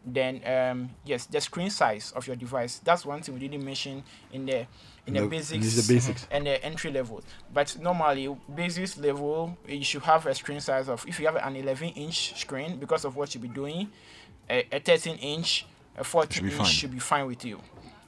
Then 0.07 0.41
um, 0.47 0.91
yes, 1.05 1.25
the 1.27 1.41
screen 1.41 1.71
size 1.71 2.13
of 2.15 2.27
your 2.27 2.37
device. 2.37 2.79
That's 2.85 3.05
one 3.07 3.23
thing 3.23 3.35
we 3.35 3.41
didn't 3.49 3.65
mention 3.65 4.05
in 4.33 4.45
the 4.47 4.67
in 5.07 5.15
the, 5.15 5.21
The- 5.23 5.29
basics, 5.29 5.87
the 5.87 5.95
basics. 5.95 6.29
and 6.31 6.47
the 6.47 6.63
entry 6.65 6.93
levels. 6.93 7.25
But 7.53 7.77
normally, 7.81 8.29
basics 8.55 8.97
level, 8.99 9.57
you 9.67 9.83
should 9.83 10.03
have 10.03 10.27
a 10.27 10.35
screen 10.35 10.61
size 10.61 10.89
of 10.91 11.05
if 11.09 11.19
you 11.19 11.27
have 11.27 11.37
an 11.37 11.57
11 11.57 11.89
inch 11.89 12.39
screen 12.39 12.77
because 12.79 13.05
of 13.07 13.17
what 13.17 13.35
you'll 13.35 13.43
be 13.43 13.49
doing, 13.49 13.91
a, 14.49 14.67
a 14.73 14.79
13 14.79 15.17
inch, 15.17 15.67
a 15.97 16.05
14 16.05 16.31
Should 16.35 16.45
inch 16.45 16.55
fine. 16.55 16.67
should 16.67 16.91
be 16.93 16.99
fine 16.99 17.27
with 17.27 17.45
you. 17.45 17.61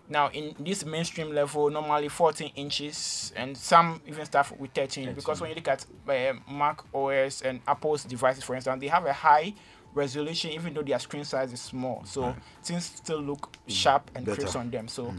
Now, 0.09 0.29
in 0.29 0.55
this 0.61 0.85
mainstream 0.85 1.35
level, 1.35 1.69
normally 1.69 2.09
14 2.09 2.53
inches, 2.55 3.33
and 3.35 3.57
some 3.57 4.01
even 4.07 4.25
start 4.25 4.59
with 4.59 4.71
13, 4.73 5.15
because 5.15 5.41
when 5.41 5.51
you 5.51 5.57
look 5.57 5.69
at 5.69 5.85
uh, 6.09 6.35
Mac 6.51 6.83
OS 6.95 7.43
and 7.43 7.61
Apple's 7.67 8.05
devices, 8.05 8.45
for 8.45 8.55
instance, 8.55 8.81
they 8.81 8.87
have 8.87 9.05
a 9.05 9.13
high 9.13 9.53
resolution, 9.95 10.53
even 10.53 10.75
though 10.75 10.83
their 10.83 10.99
screen 10.99 11.25
size 11.25 11.53
is 11.53 11.61
small. 11.61 12.05
So 12.05 12.37
things 12.63 12.85
still 12.85 13.21
look 13.21 13.57
sharp 13.67 14.11
and 14.15 14.25
Better. 14.25 14.43
crisp 14.43 14.57
on 14.57 14.71
them. 14.71 14.87
So 14.89 15.13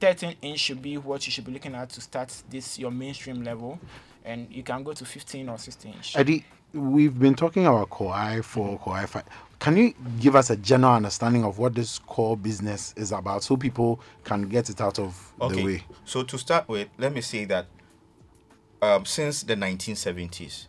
13 0.00 0.36
inch 0.42 0.58
should 0.58 0.82
be 0.82 0.98
what 0.98 1.24
you 1.26 1.30
should 1.30 1.44
be 1.44 1.52
looking 1.52 1.74
at 1.76 1.90
to 1.90 2.00
start 2.00 2.34
this 2.50 2.78
your 2.78 2.90
mainstream 2.90 3.44
level, 3.44 3.78
and 4.24 4.48
you 4.50 4.64
can 4.64 4.82
go 4.82 4.92
to 4.92 5.04
15 5.04 5.48
or 5.48 5.58
16 5.58 5.92
inch. 5.92 6.16
Eddie, 6.16 6.44
we've 6.72 7.16
been 7.16 7.34
talking 7.34 7.66
about 7.66 7.90
Core 7.90 8.12
i4, 8.12 8.80
Core 8.80 8.94
i5. 8.94 9.22
Can 9.62 9.76
you 9.76 9.94
give 10.18 10.34
us 10.34 10.50
a 10.50 10.56
general 10.56 10.94
understanding 10.94 11.44
of 11.44 11.56
what 11.60 11.72
this 11.76 12.00
core 12.00 12.36
business 12.36 12.92
is 12.96 13.12
about 13.12 13.44
so 13.44 13.56
people 13.56 14.00
can 14.24 14.42
get 14.48 14.68
it 14.68 14.80
out 14.80 14.98
of 14.98 15.32
the 15.38 15.44
Okay. 15.44 15.64
way? 15.64 15.84
So 16.04 16.24
to 16.24 16.36
start 16.36 16.68
with, 16.68 16.88
let 16.98 17.14
me 17.14 17.20
say 17.20 17.44
that 17.44 17.66
um, 18.82 19.06
since 19.06 19.44
the 19.44 19.54
1970s, 19.54 20.66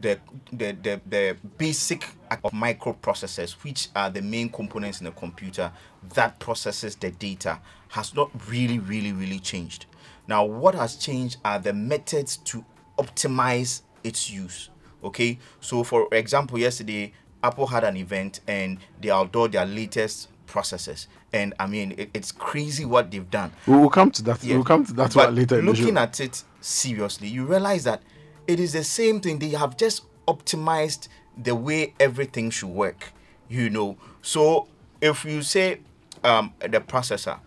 the, 0.00 0.20
the 0.52 0.76
the 0.80 1.00
the 1.04 1.36
basic 1.58 2.06
of 2.30 2.52
microprocessors, 2.52 3.54
which 3.64 3.88
are 3.96 4.10
the 4.10 4.22
main 4.22 4.48
components 4.48 5.00
in 5.00 5.08
a 5.08 5.12
computer 5.12 5.72
that 6.14 6.38
processes 6.38 6.94
the 6.94 7.10
data, 7.10 7.58
has 7.88 8.14
not 8.14 8.30
really, 8.48 8.78
really, 8.78 9.12
really 9.12 9.40
changed. 9.40 9.86
Now, 10.28 10.44
what 10.44 10.76
has 10.76 10.94
changed 10.94 11.38
are 11.44 11.58
the 11.58 11.72
methods 11.72 12.36
to 12.36 12.64
optimize 12.96 13.82
its 14.04 14.30
use. 14.30 14.70
Okay, 15.02 15.38
so 15.60 15.82
for 15.82 16.08
example, 16.12 16.58
yesterday 16.58 17.12
Apple 17.44 17.66
had 17.66 17.84
an 17.84 17.96
event 17.96 18.40
and 18.48 18.78
they 19.00 19.10
outdoor 19.10 19.48
their 19.48 19.66
latest 19.66 20.28
processors, 20.48 21.06
and 21.32 21.52
I 21.60 21.66
mean 21.66 21.94
it- 21.98 22.10
it's 22.14 22.32
crazy 22.32 22.84
what 22.84 23.10
they've 23.10 23.30
done. 23.30 23.52
We 23.66 23.76
will 23.76 23.90
come 23.90 24.10
to 24.12 24.22
that. 24.24 24.42
Yeah. 24.42 24.54
We'll 24.56 24.64
come 24.64 24.84
to 24.86 24.92
that 24.94 25.14
But 25.14 25.34
later. 25.34 25.60
Looking 25.62 25.98
at 25.98 26.20
it 26.20 26.42
seriously, 26.60 27.28
you 27.28 27.44
realize 27.44 27.84
that 27.84 28.02
it 28.46 28.58
is 28.60 28.72
the 28.72 28.84
same 28.84 29.20
thing. 29.20 29.38
They 29.38 29.50
have 29.50 29.76
just 29.76 30.02
optimized 30.26 31.08
the 31.36 31.54
way 31.54 31.94
everything 32.00 32.50
should 32.50 32.68
work. 32.70 33.12
You 33.48 33.68
know, 33.68 33.96
so 34.22 34.68
if 35.00 35.24
you 35.24 35.42
say 35.42 35.80
um, 36.22 36.54
the 36.60 36.80
processor, 36.80 37.38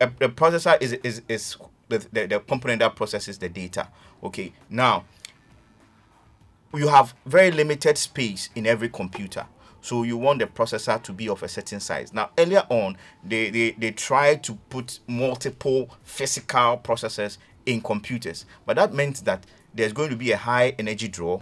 uh, 0.00 0.08
the 0.18 0.28
processor 0.28 0.76
is 0.82 0.92
is 1.04 1.22
is 1.28 1.56
the, 1.88 1.98
the, 2.12 2.26
the 2.26 2.40
component 2.40 2.80
that 2.80 2.96
processes 2.96 3.38
the 3.38 3.48
data. 3.48 3.88
Okay, 4.24 4.52
now 4.68 5.04
you 6.74 6.88
have 6.88 7.14
very 7.26 7.50
limited 7.50 7.98
space 7.98 8.48
in 8.54 8.66
every 8.66 8.88
computer. 8.88 9.46
So 9.82 10.02
you 10.02 10.16
want 10.16 10.40
the 10.40 10.46
processor 10.46 11.02
to 11.02 11.12
be 11.12 11.28
of 11.28 11.42
a 11.42 11.48
certain 11.48 11.80
size. 11.80 12.12
Now 12.12 12.30
earlier 12.38 12.64
on 12.68 12.96
they 13.24 13.50
they, 13.50 13.70
they 13.72 13.92
tried 13.92 14.44
to 14.44 14.54
put 14.68 15.00
multiple 15.06 15.90
physical 16.04 16.78
processors 16.78 17.38
in 17.66 17.80
computers. 17.80 18.44
But 18.66 18.76
that 18.76 18.92
meant 18.92 19.24
that 19.24 19.44
there's 19.74 19.92
going 19.92 20.10
to 20.10 20.16
be 20.16 20.32
a 20.32 20.36
high 20.36 20.74
energy 20.78 21.08
draw. 21.08 21.40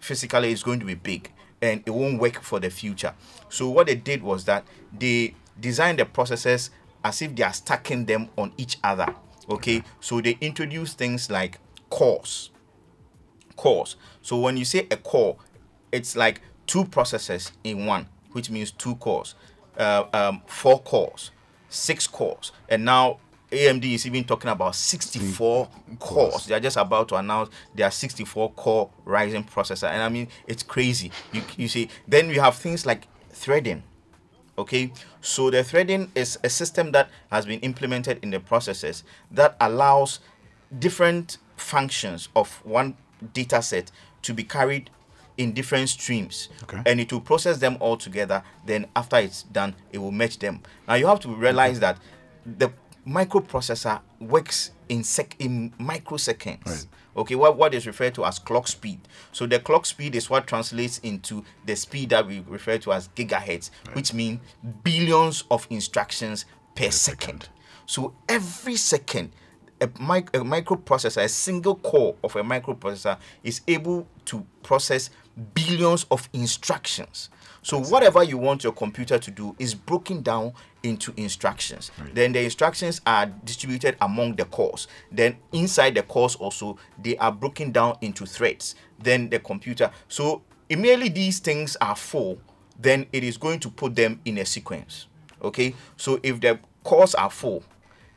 Physically 0.00 0.52
it's 0.52 0.62
going 0.62 0.80
to 0.80 0.86
be 0.86 0.94
big 0.94 1.32
and 1.60 1.82
it 1.84 1.90
won't 1.90 2.20
work 2.20 2.40
for 2.42 2.60
the 2.60 2.70
future. 2.70 3.14
So 3.48 3.68
what 3.70 3.86
they 3.86 3.96
did 3.96 4.22
was 4.22 4.44
that 4.44 4.64
they 4.96 5.34
designed 5.58 5.98
the 5.98 6.04
processors 6.04 6.70
as 7.02 7.22
if 7.22 7.34
they 7.34 7.42
are 7.42 7.52
stacking 7.52 8.04
them 8.04 8.28
on 8.36 8.52
each 8.56 8.78
other 8.84 9.14
okay? 9.48 9.82
So 10.00 10.20
they 10.20 10.36
introduced 10.40 10.98
things 10.98 11.30
like 11.30 11.58
cores 11.90 12.50
cores. 13.56 13.96
So 14.22 14.38
when 14.38 14.56
you 14.56 14.64
say 14.64 14.86
a 14.90 14.96
core, 14.96 15.36
it's 15.92 16.16
like 16.16 16.40
two 16.66 16.84
processors 16.84 17.52
in 17.62 17.86
one, 17.86 18.06
which 18.32 18.50
means 18.50 18.70
two 18.70 18.96
cores, 18.96 19.34
uh, 19.78 20.04
um, 20.12 20.42
four 20.46 20.80
cores, 20.80 21.30
six 21.68 22.06
cores, 22.06 22.52
and 22.68 22.84
now 22.84 23.18
AMD 23.54 23.84
is 23.84 24.06
even 24.06 24.24
talking 24.24 24.50
about 24.50 24.74
64 24.74 25.68
cores. 25.98 26.46
They 26.46 26.54
are 26.54 26.60
just 26.60 26.76
about 26.76 27.08
to 27.10 27.16
announce 27.16 27.50
their 27.74 27.90
64 27.90 28.52
core 28.52 28.90
Ryzen 29.06 29.48
processor, 29.48 29.88
and 29.88 30.02
I 30.02 30.08
mean 30.08 30.28
it's 30.46 30.62
crazy. 30.62 31.10
You 31.32 31.42
you 31.56 31.68
see, 31.68 31.88
then 32.08 32.28
we 32.28 32.36
have 32.36 32.56
things 32.56 32.84
like 32.84 33.06
threading. 33.30 33.82
Okay, 34.56 34.92
so 35.20 35.50
the 35.50 35.64
threading 35.64 36.12
is 36.14 36.38
a 36.44 36.48
system 36.48 36.92
that 36.92 37.10
has 37.30 37.44
been 37.44 37.58
implemented 37.60 38.20
in 38.22 38.30
the 38.30 38.38
processors 38.38 39.02
that 39.32 39.56
allows 39.60 40.20
different 40.78 41.38
functions 41.56 42.28
of 42.36 42.64
one 42.64 42.96
data 43.32 43.62
set 43.62 43.90
to 44.22 44.34
be 44.34 44.44
carried 44.44 44.90
in 45.36 45.52
different 45.52 45.88
streams. 45.88 46.48
Okay. 46.64 46.80
and 46.86 47.00
it 47.00 47.12
will 47.12 47.20
process 47.20 47.58
them 47.58 47.76
all 47.80 47.96
together. 47.96 48.42
Then 48.64 48.86
after 48.94 49.16
it's 49.16 49.42
done 49.44 49.74
it 49.92 49.98
will 49.98 50.12
match 50.12 50.38
them. 50.38 50.60
Now 50.86 50.94
you 50.94 51.06
have 51.06 51.20
to 51.20 51.28
realize 51.28 51.80
that 51.80 51.98
the 52.44 52.72
microprocessor 53.06 54.00
works 54.20 54.70
in 54.88 55.04
sec 55.04 55.36
in 55.38 55.70
microseconds. 55.78 56.66
Right. 56.66 56.86
okay 57.16 57.34
what, 57.34 57.56
what 57.56 57.74
is 57.74 57.86
referred 57.86 58.14
to 58.14 58.24
as 58.24 58.38
clock 58.38 58.68
speed. 58.68 59.00
So 59.32 59.46
the 59.46 59.58
clock 59.58 59.86
speed 59.86 60.14
is 60.14 60.30
what 60.30 60.46
translates 60.46 60.98
into 60.98 61.44
the 61.66 61.76
speed 61.76 62.10
that 62.10 62.26
we 62.26 62.40
refer 62.46 62.78
to 62.78 62.92
as 62.92 63.08
gigahertz 63.08 63.70
which 63.92 64.14
means 64.14 64.40
billions 64.82 65.44
of 65.50 65.66
instructions 65.70 66.44
per 66.74 66.90
second. 66.90 67.48
So 67.86 68.14
every 68.28 68.76
second 68.76 69.32
a, 69.80 69.88
mic- 70.00 70.34
a 70.34 70.40
microprocessor 70.40 71.22
a 71.22 71.28
single 71.28 71.76
core 71.76 72.14
of 72.22 72.34
a 72.36 72.42
microprocessor 72.42 73.18
is 73.42 73.60
able 73.68 74.06
to 74.24 74.44
process 74.62 75.10
billions 75.54 76.06
of 76.10 76.28
instructions. 76.32 77.28
So 77.62 77.80
whatever 77.80 78.22
you 78.22 78.38
want 78.38 78.62
your 78.62 78.72
computer 78.72 79.18
to 79.18 79.30
do 79.30 79.56
is 79.58 79.74
broken 79.74 80.22
down 80.22 80.52
into 80.82 81.14
instructions. 81.16 81.90
Then 82.12 82.32
the 82.32 82.44
instructions 82.44 83.00
are 83.06 83.26
distributed 83.26 83.96
among 84.02 84.36
the 84.36 84.44
cores. 84.44 84.86
Then 85.10 85.38
inside 85.52 85.94
the 85.94 86.02
cores 86.02 86.36
also 86.36 86.78
they 87.02 87.16
are 87.16 87.32
broken 87.32 87.72
down 87.72 87.96
into 88.02 88.26
threads. 88.26 88.74
Then 88.98 89.30
the 89.30 89.38
computer. 89.38 89.90
So 90.08 90.42
immediately 90.68 91.08
these 91.08 91.38
things 91.40 91.76
are 91.80 91.96
full 91.96 92.38
then 92.78 93.06
it 93.12 93.22
is 93.22 93.36
going 93.36 93.60
to 93.60 93.70
put 93.70 93.94
them 93.94 94.20
in 94.24 94.38
a 94.38 94.44
sequence. 94.44 95.06
Okay? 95.40 95.74
So 95.96 96.18
if 96.22 96.40
the 96.40 96.58
cores 96.82 97.14
are 97.14 97.30
full 97.30 97.64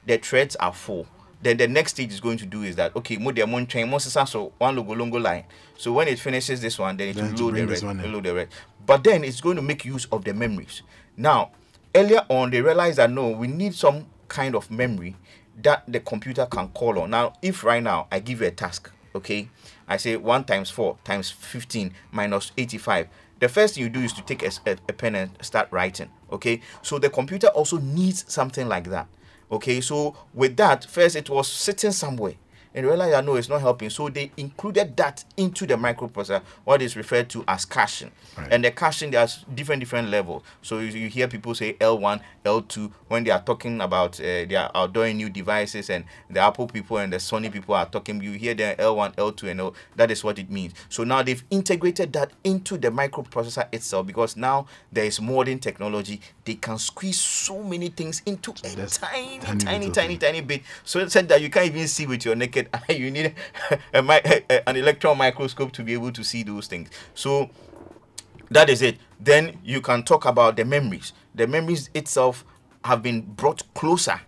the 0.06 0.18
threads 0.18 0.56
are 0.58 0.74
full 0.74 1.08
then 1.42 1.58
the 1.58 1.68
next 1.68 1.92
stage 1.92 2.12
is 2.12 2.20
going 2.20 2.38
to 2.38 2.46
do 2.46 2.64
is 2.64 2.76
that 2.76 2.96
okay 2.96 3.18
mo 3.18 3.32
de 3.32 3.46
mo 3.46 3.64
train 3.66 3.90
mo 3.90 3.98
so 3.98 4.54
one 4.58 4.76
logo 4.76 4.94
longo 4.94 5.20
line. 5.20 5.44
So 5.78 5.94
when 5.94 6.08
it 6.08 6.20
finishes 6.20 6.62
this 6.62 6.80
one 6.80 6.98
then 6.98 7.10
it 7.10 7.16
Then 7.16 7.34
will 7.34 7.52
load 7.52 7.56
the 7.56 7.68
red 7.68 7.84
one 7.84 8.12
load 8.12 8.24
the 8.24 8.34
red 8.34 8.50
but 8.86 9.04
then 9.04 9.24
it's 9.24 9.42
going 9.42 9.56
to 9.58 9.62
make 9.62 9.86
use 9.86 10.06
of 10.12 10.24
the 10.24 10.34
memories. 10.34 10.82
Now 11.16 11.52
earlier 11.94 12.26
on 12.30 12.52
they 12.52 12.62
realized 12.62 12.98
that 12.98 13.12
no 13.12 13.30
we 13.30 13.48
need 13.48 13.74
some 13.74 14.08
kind 14.28 14.56
of 14.56 14.70
memory 14.72 15.16
that 15.62 15.84
the 15.88 16.00
computer 16.00 16.46
can 16.46 16.70
call 16.70 17.00
on. 17.00 17.12
Now 17.12 17.34
if 17.42 17.64
right 17.64 17.84
now 17.84 18.08
i 18.12 18.20
give 18.20 18.42
you 18.42 18.48
a 18.48 18.52
task 18.52 18.92
okay? 19.16 19.50
I 19.88 19.98
say 19.98 20.16
1 20.16 20.44
times 20.46 20.70
4 20.70 20.98
times 21.04 21.30
15 21.30 21.94
minus 22.12 22.52
85 22.58 23.08
the 23.40 23.48
first 23.48 23.76
thing 23.76 23.84
you 23.84 23.90
do 23.90 24.00
is 24.00 24.14
to 24.14 24.22
take 24.24 24.44
a 24.44 24.94
pen 24.94 25.16
and 25.16 25.32
start 25.42 25.68
writing 25.72 26.10
okay? 26.32 26.62
So 26.82 27.00
the 27.00 27.10
computer 27.10 27.48
also 27.48 27.78
needs 27.78 28.26
something 28.28 28.68
like 28.68 28.90
that 28.90 29.08
okay 29.52 29.82
so 29.82 30.16
with 30.34 30.56
that 30.58 30.86
first 30.86 31.16
it 31.16 31.30
was 31.30 31.48
sitting 31.48 31.92
somewhere 31.92 32.36
and 32.78 32.86
realized 32.86 33.12
that 33.14 33.26
no 33.26 33.36
it's 33.36 33.50
not 33.50 33.60
helping. 33.60 33.90
So 33.90 34.08
they 34.08 34.32
included 34.38 34.96
that 34.98 35.26
into 35.36 35.66
the 35.66 35.74
microprocessor 35.74 36.44
what 36.64 36.84
is 36.84 36.96
referred 36.96 37.28
to 37.30 37.44
as 37.48 37.66
caching. 37.66 38.12
Right. 38.38 38.54
and 38.54 38.64
the 38.64 38.70
caching 38.70 39.10
there's 39.10 39.44
different 39.56 39.80
different 39.80 40.10
levels. 40.10 40.44
So 40.62 40.78
you, 40.78 40.90
you 40.90 41.10
hear 41.10 41.28
people 41.28 41.56
say 41.56 41.74
l1 41.74 42.22
l2 42.46 42.92
when 43.08 43.24
they 43.24 43.32
are 43.32 43.42
talking 43.42 43.82
about 43.82 44.20
uh, 44.20 44.24
they 44.24 44.56
are 44.56 44.70
outdoor 44.76 45.12
new 45.12 45.28
devices 45.30 45.90
and 45.90 46.06
the 46.30 46.40
apple 46.40 46.68
people 46.68 46.98
and 46.98 47.12
the 47.12 47.18
sony 47.18 47.52
people 47.52 47.74
are 47.74 47.88
talking 47.88 48.22
you 48.22 48.34
hear 48.34 48.54
them 48.54 48.76
l1 48.78 49.16
l2 49.16 49.50
and 49.50 49.62
all 49.62 49.76
that 49.96 50.12
is 50.12 50.24
what 50.24 50.38
it 50.38 50.52
means. 50.52 50.74
So 50.90 51.04
now 51.04 51.24
they've 51.24 51.44
integrated 51.50 52.14
that 52.14 52.32
into 52.44 52.78
the 52.78 52.90
microprocessor 52.90 53.74
itself 53.74 54.06
because 54.06 54.38
now 54.38 54.68
there 54.92 55.06
is 55.06 55.20
modern 55.20 55.58
technology. 55.58 56.22
They 56.46 56.56
can 56.56 56.78
squeeze 56.78 57.20
so 57.20 57.64
many 57.64 57.90
things 57.90 58.22
into 58.28 58.52
a 58.64 58.86
tiny 58.86 59.40
tiny 59.40 59.56
tiny 59.58 59.90
tiny 59.90 60.18
tiny 60.18 60.42
bit. 60.42 60.62
So 60.84 61.04
that 61.08 61.42
you 61.42 61.50
can't 61.50 61.66
even 61.66 61.88
see 61.88 62.06
with 62.06 62.24
your 62.24 62.36
naked 62.36 62.67
eye 62.90 62.94
you 62.94 63.12
need 63.12 63.34
a, 63.94 64.02
a- 64.50 64.70
an 64.70 64.76
electron 64.76 65.18
microscope 65.18 65.72
to 65.74 65.84
be 65.84 65.94
able 65.94 66.12
to 66.12 66.24
see 66.24 66.44
those 66.44 66.68
things. 66.68 66.90
So 67.16 67.50
that 68.50 68.70
is 68.70 68.82
it. 68.82 68.98
Then 69.20 69.60
you 69.64 69.82
can 69.82 70.04
talk 70.04 70.26
about 70.26 70.56
the 70.56 70.66
memories. 70.66 71.14
The 71.36 71.48
memories 71.48 71.90
itself 71.94 72.46
have 72.84 73.04
been 73.04 73.22
brought 73.22 73.64
closer 73.74 74.22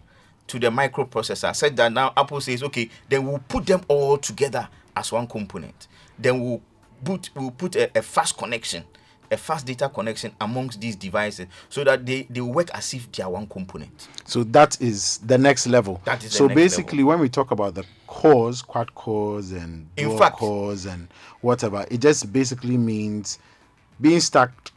to 0.47 0.59
the 0.59 0.67
microprocessor. 0.69 1.55
Said 1.55 1.77
that 1.77 1.93
now 1.93 2.13
apple 2.17 2.41
says 2.41 2.63
okay 2.63 2.89
then 3.07 3.25
we'll 3.25 3.39
put 3.47 3.65
them 3.65 3.81
all 3.87 4.17
together 4.17 4.67
as 4.95 5.11
one 5.11 5.27
component. 5.27 5.87
Then 6.17 6.41
we'll 6.41 6.61
put 7.03 7.29
we'll 7.35 7.51
put 7.51 7.75
a, 7.75 7.97
a 7.97 8.01
fast 8.01 8.37
connection 8.37 8.83
a 9.31 9.37
fast 9.37 9.65
data 9.65 9.87
connection 9.89 10.31
amongst 10.41 10.81
these 10.81 10.95
devices 10.95 11.47
so 11.69 11.83
that 11.83 12.05
they 12.05 12.23
they 12.29 12.41
work 12.41 12.69
as 12.73 12.93
if 12.93 13.11
they 13.11 13.21
are 13.23 13.29
one 13.31 13.45
component 13.47 14.07
So 14.25 14.43
that 14.45 14.79
is 14.81 15.19
the 15.19 15.37
next 15.37 15.67
level. 15.67 16.01
That 16.05 16.23
is 16.23 16.31
the 16.31 16.37
so 16.37 16.47
basically, 16.49 17.03
when 17.03 17.19
we 17.19 17.29
talk 17.29 17.51
about 17.51 17.75
the 17.75 17.83
cores, 18.07 18.61
quad 18.61 18.93
cores, 18.95 19.51
and 19.51 19.87
In 19.97 20.05
dual 20.05 20.17
fact- 20.17 20.37
cores, 20.37 20.85
and 20.85 21.07
whatever, 21.41 21.85
it 21.91 21.99
just 22.01 22.31
basically 22.33 22.77
means 22.77 23.39
being 24.01 24.19
stacked 24.19 24.71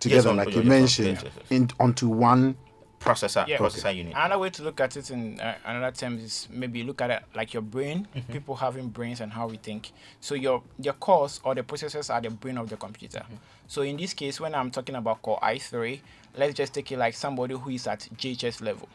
together, 0.00 0.30
on- 0.30 0.36
like 0.36 0.48
on 0.48 0.54
you 0.54 0.62
mentioned, 0.62 1.08
yes, 1.08 1.22
yes, 1.24 1.32
yes. 1.36 1.46
in 1.50 1.70
onto 1.78 2.08
one. 2.08 2.56
Processor 3.02 3.46
Yeah. 3.46 3.58
processor 3.58 3.94
unit 3.94 4.14
Another 4.16 4.38
way 4.38 4.50
to 4.50 4.62
look 4.62 4.80
at 4.80 4.96
it 4.96 5.10
in 5.10 5.40
uh, 5.40 5.54
another 5.64 5.94
term 5.94 6.18
is 6.18 6.48
maybe 6.50 6.82
look 6.82 7.00
at 7.00 7.10
it 7.10 7.22
like 7.34 7.52
your 7.52 7.62
brain. 7.62 8.06
Mm-hmm. 8.14 8.32
People 8.32 8.56
having 8.56 8.88
brains 8.88 9.20
and 9.20 9.32
how 9.32 9.46
we 9.48 9.56
think. 9.56 9.90
So 10.20 10.34
your 10.34 10.62
your 10.78 10.94
cores 10.94 11.40
or 11.44 11.54
the 11.54 11.62
processors 11.62 12.12
are 12.12 12.20
the 12.20 12.30
brain 12.30 12.58
of 12.58 12.68
the 12.68 12.76
computer. 12.76 13.20
Mm-hmm. 13.20 13.34
So 13.68 13.82
in 13.82 13.96
this 13.96 14.14
case, 14.14 14.40
when 14.40 14.54
I'm 14.54 14.70
talking 14.70 14.94
about 14.96 15.22
core 15.22 15.38
i3, 15.42 16.00
let's 16.36 16.54
just 16.54 16.74
take 16.74 16.92
it 16.92 16.98
like 16.98 17.14
somebody 17.14 17.54
who 17.54 17.70
is 17.70 17.86
at 17.86 18.00
JHS 18.16 18.62
level. 18.62 18.88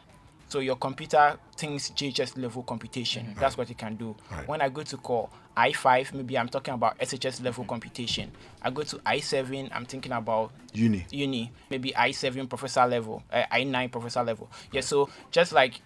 So 0.48 0.60
your 0.60 0.76
computer 0.78 1.38
thinks 1.56 1.90
JHS 1.92 2.38
level 2.38 2.64
computation. 2.64 3.36
That's 3.40 3.58
what 3.58 3.70
it 3.70 3.78
can 3.78 3.96
do. 3.96 4.16
Right. 4.32 4.48
When 4.48 4.62
I 4.62 4.70
go 4.70 4.84
to 4.84 4.98
core 4.98 5.30
i5, 5.58 6.14
maybe 6.14 6.38
I'm 6.38 6.48
talking 6.50 6.74
about 6.74 6.98
SHS 7.00 7.44
level 7.44 7.66
computation. 7.66 8.32
I 8.62 8.70
go 8.70 8.84
to 8.84 8.98
i7, 8.98 9.70
I'm 9.74 9.86
thinking 9.86 10.12
about 10.12 10.52
Uni. 10.74 11.06
uni, 11.12 11.52
maybe 11.70 11.92
i7 11.92 12.48
professor 12.48 12.86
level, 12.86 13.24
uh, 13.34 13.44
i9 13.52 13.92
professor 13.92 14.24
level. 14.24 14.50
Yeah, 14.72 14.82
so 14.82 15.10
just 15.32 15.52
like 15.54 15.82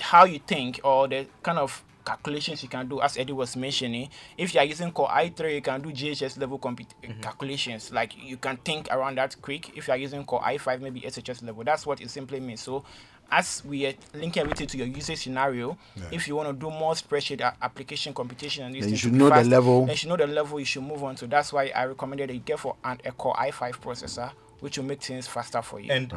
how 0.00 0.24
you 0.24 0.38
think 0.38 0.80
or 0.84 1.08
the 1.08 1.26
kind 1.42 1.58
of 1.58 1.82
calculations 2.04 2.62
you 2.62 2.68
can 2.68 2.88
do, 2.88 3.00
as 3.00 3.16
Eddie 3.18 3.32
was 3.32 3.56
mentioning, 3.56 4.08
if 4.38 4.54
you 4.54 4.60
are 4.60 4.64
using 4.64 4.92
core 4.92 5.08
i3, 5.08 5.54
you 5.56 5.60
can 5.60 5.82
do 5.82 5.90
JHS 5.90 6.38
level 6.38 6.58
comput- 6.58 6.94
uh, 7.04 7.12
calculations. 7.20 7.90
Like 7.92 8.12
you 8.16 8.36
can 8.36 8.56
think 8.58 8.86
around 8.92 9.18
that 9.18 9.34
quick. 9.42 9.76
If 9.76 9.88
you 9.88 9.94
are 9.94 9.96
using 9.96 10.24
core 10.24 10.40
i5, 10.40 10.80
maybe 10.80 11.00
SHS 11.00 11.42
level. 11.42 11.64
That's 11.64 11.84
what 11.84 12.00
it 12.00 12.08
simply 12.10 12.38
means. 12.38 12.60
So 12.60 12.84
as 13.30 13.64
we 13.64 13.86
are 13.86 13.94
linking 14.14 14.42
everything 14.42 14.66
to 14.68 14.78
your 14.78 14.86
usage 14.86 15.18
scenario, 15.18 15.76
if 16.12 16.28
you 16.28 16.36
want 16.36 16.48
to 16.48 16.52
do 16.52 16.70
more 16.70 16.94
spreadsheet 16.94 17.40
a- 17.40 17.54
application 17.62 18.14
computation 18.14 18.64
and 18.64 18.74
Then 18.74 18.88
you 18.90 18.96
should 18.96 19.08
to 19.08 19.12
be 19.12 19.18
know 19.18 19.30
the 19.30 19.44
level. 19.44 19.80
then 19.80 19.90
you 19.90 19.96
should 19.96 20.08
know 20.08 20.16
the 20.16 20.26
level 20.26 20.58
you 20.60 20.66
should 20.66 20.82
move 20.84 21.02
on 21.02 21.14
to. 21.16 21.26
That's 21.26 21.52
why 21.52 21.70
I 21.74 21.84
recommended 21.86 22.30
that 22.30 22.34
you 22.34 22.40
get 22.40 22.58
for 22.60 22.76
an, 22.84 23.00
a 23.04 23.12
Core 23.12 23.34
i5 23.34 23.72
processor, 23.80 24.30
which 24.60 24.78
will 24.78 24.84
make 24.84 25.02
things 25.02 25.26
faster 25.26 25.62
for 25.62 25.80
you. 25.80 25.92
and 25.92 26.12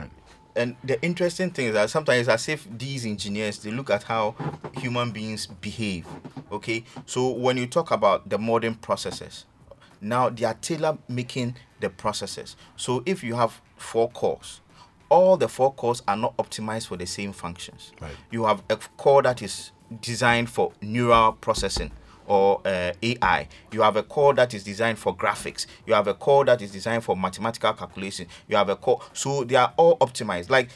and 0.55 0.75
the 0.83 0.99
interesting 1.03 1.51
thing 1.51 1.67
is 1.67 1.73
that 1.73 1.89
sometimes 1.91 2.27
as 2.27 2.49
if 2.49 2.67
these 2.75 3.05
engineers 3.05 3.59
they 3.59 3.69
look 3.71 3.91
at 3.91 4.01
how 4.03 4.35
human 4.73 5.11
beings 5.11 5.45
behave 5.45 6.07
okay 6.51 6.83
so 7.05 7.29
when 7.29 7.55
you 7.55 7.67
talk 7.67 7.91
about 7.91 8.27
the 8.27 8.37
modern 8.37 8.73
processors 8.73 9.45
now 10.01 10.27
they 10.27 10.43
are 10.45 10.55
tailor 10.55 10.97
making 11.07 11.55
the 11.81 11.89
processors 11.89 12.55
so 12.75 13.03
if 13.05 13.23
you 13.23 13.35
have 13.35 13.61
four 13.77 14.09
cores 14.09 14.59
all 15.09 15.37
the 15.37 15.47
four 15.47 15.73
cores 15.73 16.01
are 16.07 16.15
not 16.17 16.35
optimized 16.37 16.87
for 16.87 16.97
the 16.97 17.05
same 17.05 17.33
functions 17.33 17.91
Right. 18.01 18.15
you 18.31 18.45
have 18.45 18.63
a 18.69 18.77
core 18.97 19.21
that 19.23 19.41
is 19.41 19.71
designed 20.01 20.49
for 20.49 20.71
neural 20.81 21.33
processing 21.33 21.91
or 22.27 22.61
uh, 22.63 22.93
AI. 23.01 23.47
You 23.71 23.81
have 23.81 23.95
a 23.95 24.03
core 24.03 24.35
that 24.35 24.53
is 24.53 24.63
designed 24.63 24.99
for 24.99 25.17
graphics. 25.17 25.65
You 25.87 25.95
have 25.95 26.05
a 26.07 26.13
core 26.13 26.45
that 26.45 26.61
is 26.61 26.71
designed 26.71 27.03
for 27.03 27.17
mathematical 27.17 27.73
calculation. 27.73 28.27
You 28.47 28.55
have 28.55 28.69
a 28.69 28.75
core, 28.75 29.01
so 29.13 29.43
they 29.43 29.55
are 29.55 29.73
all 29.77 29.97
optimized. 29.97 30.51
Like 30.51 30.69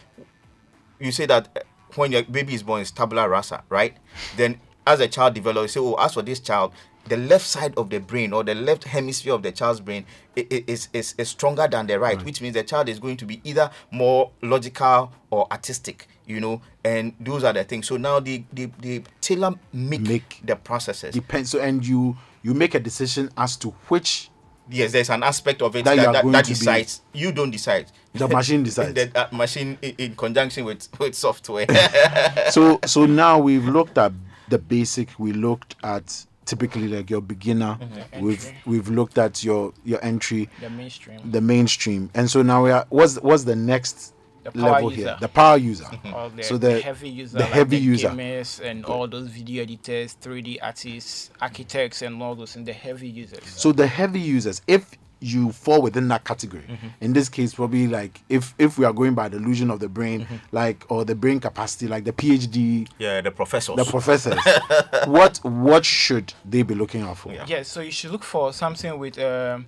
you 1.00 1.12
say 1.12 1.28
that 1.28 1.50
uh, 1.56 1.60
when 1.96 2.12
your 2.12 2.24
baby 2.24 2.56
is 2.56 2.64
born 2.64 2.82
it's 2.82 2.90
tabula 2.90 3.30
rasa, 3.30 3.64
right? 3.70 3.96
Then 4.36 4.60
as 4.88 5.00
a 5.00 5.08
child 5.08 5.36
develops, 5.36 5.76
you 5.76 5.82
say, 5.84 5.88
oh, 5.88 5.94
as 6.04 6.16
for 6.16 6.24
this 6.24 6.40
child, 6.40 6.74
the 7.06 7.18
left 7.18 7.46
side 7.46 7.74
of 7.78 7.90
the 7.90 8.00
brain 8.00 8.32
or 8.34 8.44
the 8.44 8.56
left 8.56 8.86
hemisphere 8.86 9.34
of 9.34 9.44
the 9.44 9.52
child's 9.52 9.80
brain 9.80 10.06
is, 10.36 10.88
is, 10.94 11.16
is 11.18 11.30
stronger 11.30 11.68
than 11.68 11.86
the 11.88 12.00
right, 12.00 12.24
which 12.24 12.42
means 12.42 12.54
the 12.56 12.64
child 12.64 12.88
is 12.90 13.00
going 13.00 13.18
to 13.18 13.26
be 13.26 13.42
either 13.44 13.70
more 13.92 14.32
logical 14.42 15.12
or 15.30 15.48
artistic, 15.52 16.08
you 16.26 16.40
know, 16.40 16.62
and 16.84 17.14
those 17.20 17.44
are 17.44 17.54
the 17.54 17.64
things. 17.64 17.88
So 17.88 17.98
now 17.98 18.20
they, 18.20 18.46
they, 18.54 18.66
they 18.80 19.04
tailor 19.20 19.56
make, 19.74 20.02
Make- 20.02 20.42
the 20.46 20.56
processes. 20.56 21.14
Depends. 21.14 21.50
So 21.52 21.60
and 21.60 21.86
you 21.86 22.18
you 22.42 22.54
make 22.54 22.76
a 22.76 22.80
decision 22.80 23.30
as 23.38 23.56
to 23.58 23.70
which 23.88 24.30
yes, 24.70 24.92
there's 24.92 25.10
an 25.10 25.24
aspect 25.24 25.62
of 25.62 25.76
it 25.76 25.86
That 25.86 25.96
that, 25.98 26.12
that, 26.14 26.32
that 26.32 26.46
to 26.46 26.52
be- 26.52 26.56
decides. 26.56 27.02
You 27.14 27.32
don't 27.32 27.52
decide. 27.52 27.92
the 28.14 28.28
machine 28.28 28.64
decides. 28.70 28.94
the 28.94 29.12
uh, 29.16 29.28
machine 29.36 29.78
in, 29.82 29.96
in 29.98 30.16
conjunction 30.16 30.66
with, 30.66 30.88
with 31.00 31.16
software. 31.16 31.66
so 32.50 32.80
so 32.86 33.06
now 33.06 33.40
we've 33.40 33.66
looked 33.66 33.98
at 33.98 34.14
the 34.50 34.58
basic 34.58 35.10
we 35.18 35.32
looked 35.34 35.76
at 35.84 36.26
typically 36.46 36.88
like 36.88 37.10
your 37.10 37.22
beginner. 37.22 37.78
Mm-hmm. 37.82 38.26
We've 38.26 38.52
we've 38.66 38.90
looked 38.90 39.18
at 39.18 39.44
your 39.44 39.74
your 39.84 40.04
entry, 40.04 40.50
The 40.62 40.70
mainstream. 40.70 41.20
the 41.32 41.42
mainstream, 41.42 42.10
and 42.14 42.30
so 42.30 42.42
now 42.42 42.64
we 42.64 42.72
are. 42.72 42.86
What's 42.90 43.16
what's 43.22 43.44
the 43.44 43.56
next 43.56 44.14
The 44.44 44.52
power 44.52 44.72
level 44.74 44.90
here? 44.90 45.16
The 45.22 45.28
power 45.30 45.58
user. 45.58 45.86
all 46.14 46.30
the, 46.30 46.44
so 46.44 46.58
the 46.58 46.68
the 46.68 46.82
heavy 46.82 47.10
user, 47.10 47.38
the 47.38 47.44
like 47.44 47.54
heavy 47.54 47.78
the 47.78 47.84
user. 47.84 48.10
gamers 48.10 48.60
and 48.60 48.86
all 48.86 49.08
those 49.08 49.28
video 49.30 49.64
editors, 49.64 50.18
3D 50.22 50.58
artists, 50.62 51.30
architects, 51.42 52.02
and 52.02 52.22
all 52.22 52.36
those, 52.36 52.56
and 52.56 52.66
the 52.66 52.74
heavy 52.74 53.08
users. 53.08 53.44
So 53.46 53.72
the 53.72 53.88
heavy 53.88 54.20
users, 54.20 54.62
if 54.68 54.92
you 55.24 55.52
fall 55.52 55.82
within 55.82 56.08
that 56.10 56.24
category, 56.26 56.64
Mm-hmm. 56.68 56.88
in 57.02 57.14
this 57.14 57.30
case, 57.30 57.54
probably 57.54 57.88
like 57.88 58.22
if 58.30 58.54
if 58.60 58.78
we 58.78 58.86
are 58.86 58.94
going 58.94 59.14
by 59.16 59.30
the 59.30 59.38
illusion 59.38 59.72
of 59.72 59.80
the 59.80 59.88
brain, 59.90 60.22
Mm-hmm. 60.22 60.36
like 60.52 60.86
or 60.90 61.06
the 61.06 61.16
brain 61.16 61.40
capacity, 61.40 61.88
like 61.88 62.04
the 62.04 62.12
PhD, 62.14 62.88
Yeah, 63.00 63.22
the 63.22 63.32
professors. 63.32 63.76
the 63.78 63.86
professors, 63.86 64.40
what 65.08 65.38
what 65.44 65.86
should 65.86 66.34
they 66.46 66.62
be 66.64 66.76
looking 66.76 67.02
out 67.02 67.18
for? 67.18 67.32
Yeah. 67.34 67.46
Yes, 67.48 67.68
so 67.70 67.82
you 67.82 67.92
should 67.92 68.12
look 68.12 68.24
for 68.24 68.52
something 68.54 68.98
with 69.00 69.18
um, 69.20 69.66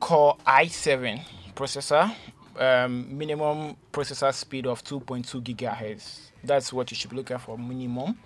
Core 0.00 0.36
i7 0.46 1.22
processor, 1.54 2.14
um, 2.58 3.16
minimum 3.16 3.76
processor 3.92 4.32
speed 4.34 4.66
of 4.66 4.82
2.2 4.84 5.42
gigahertz. 5.42 6.30
That's 6.44 6.72
what 6.72 6.90
you 6.90 6.96
should 6.96 7.10
be 7.10 7.16
looking 7.16 7.38
for, 7.38 7.58
minimum. 7.58 8.16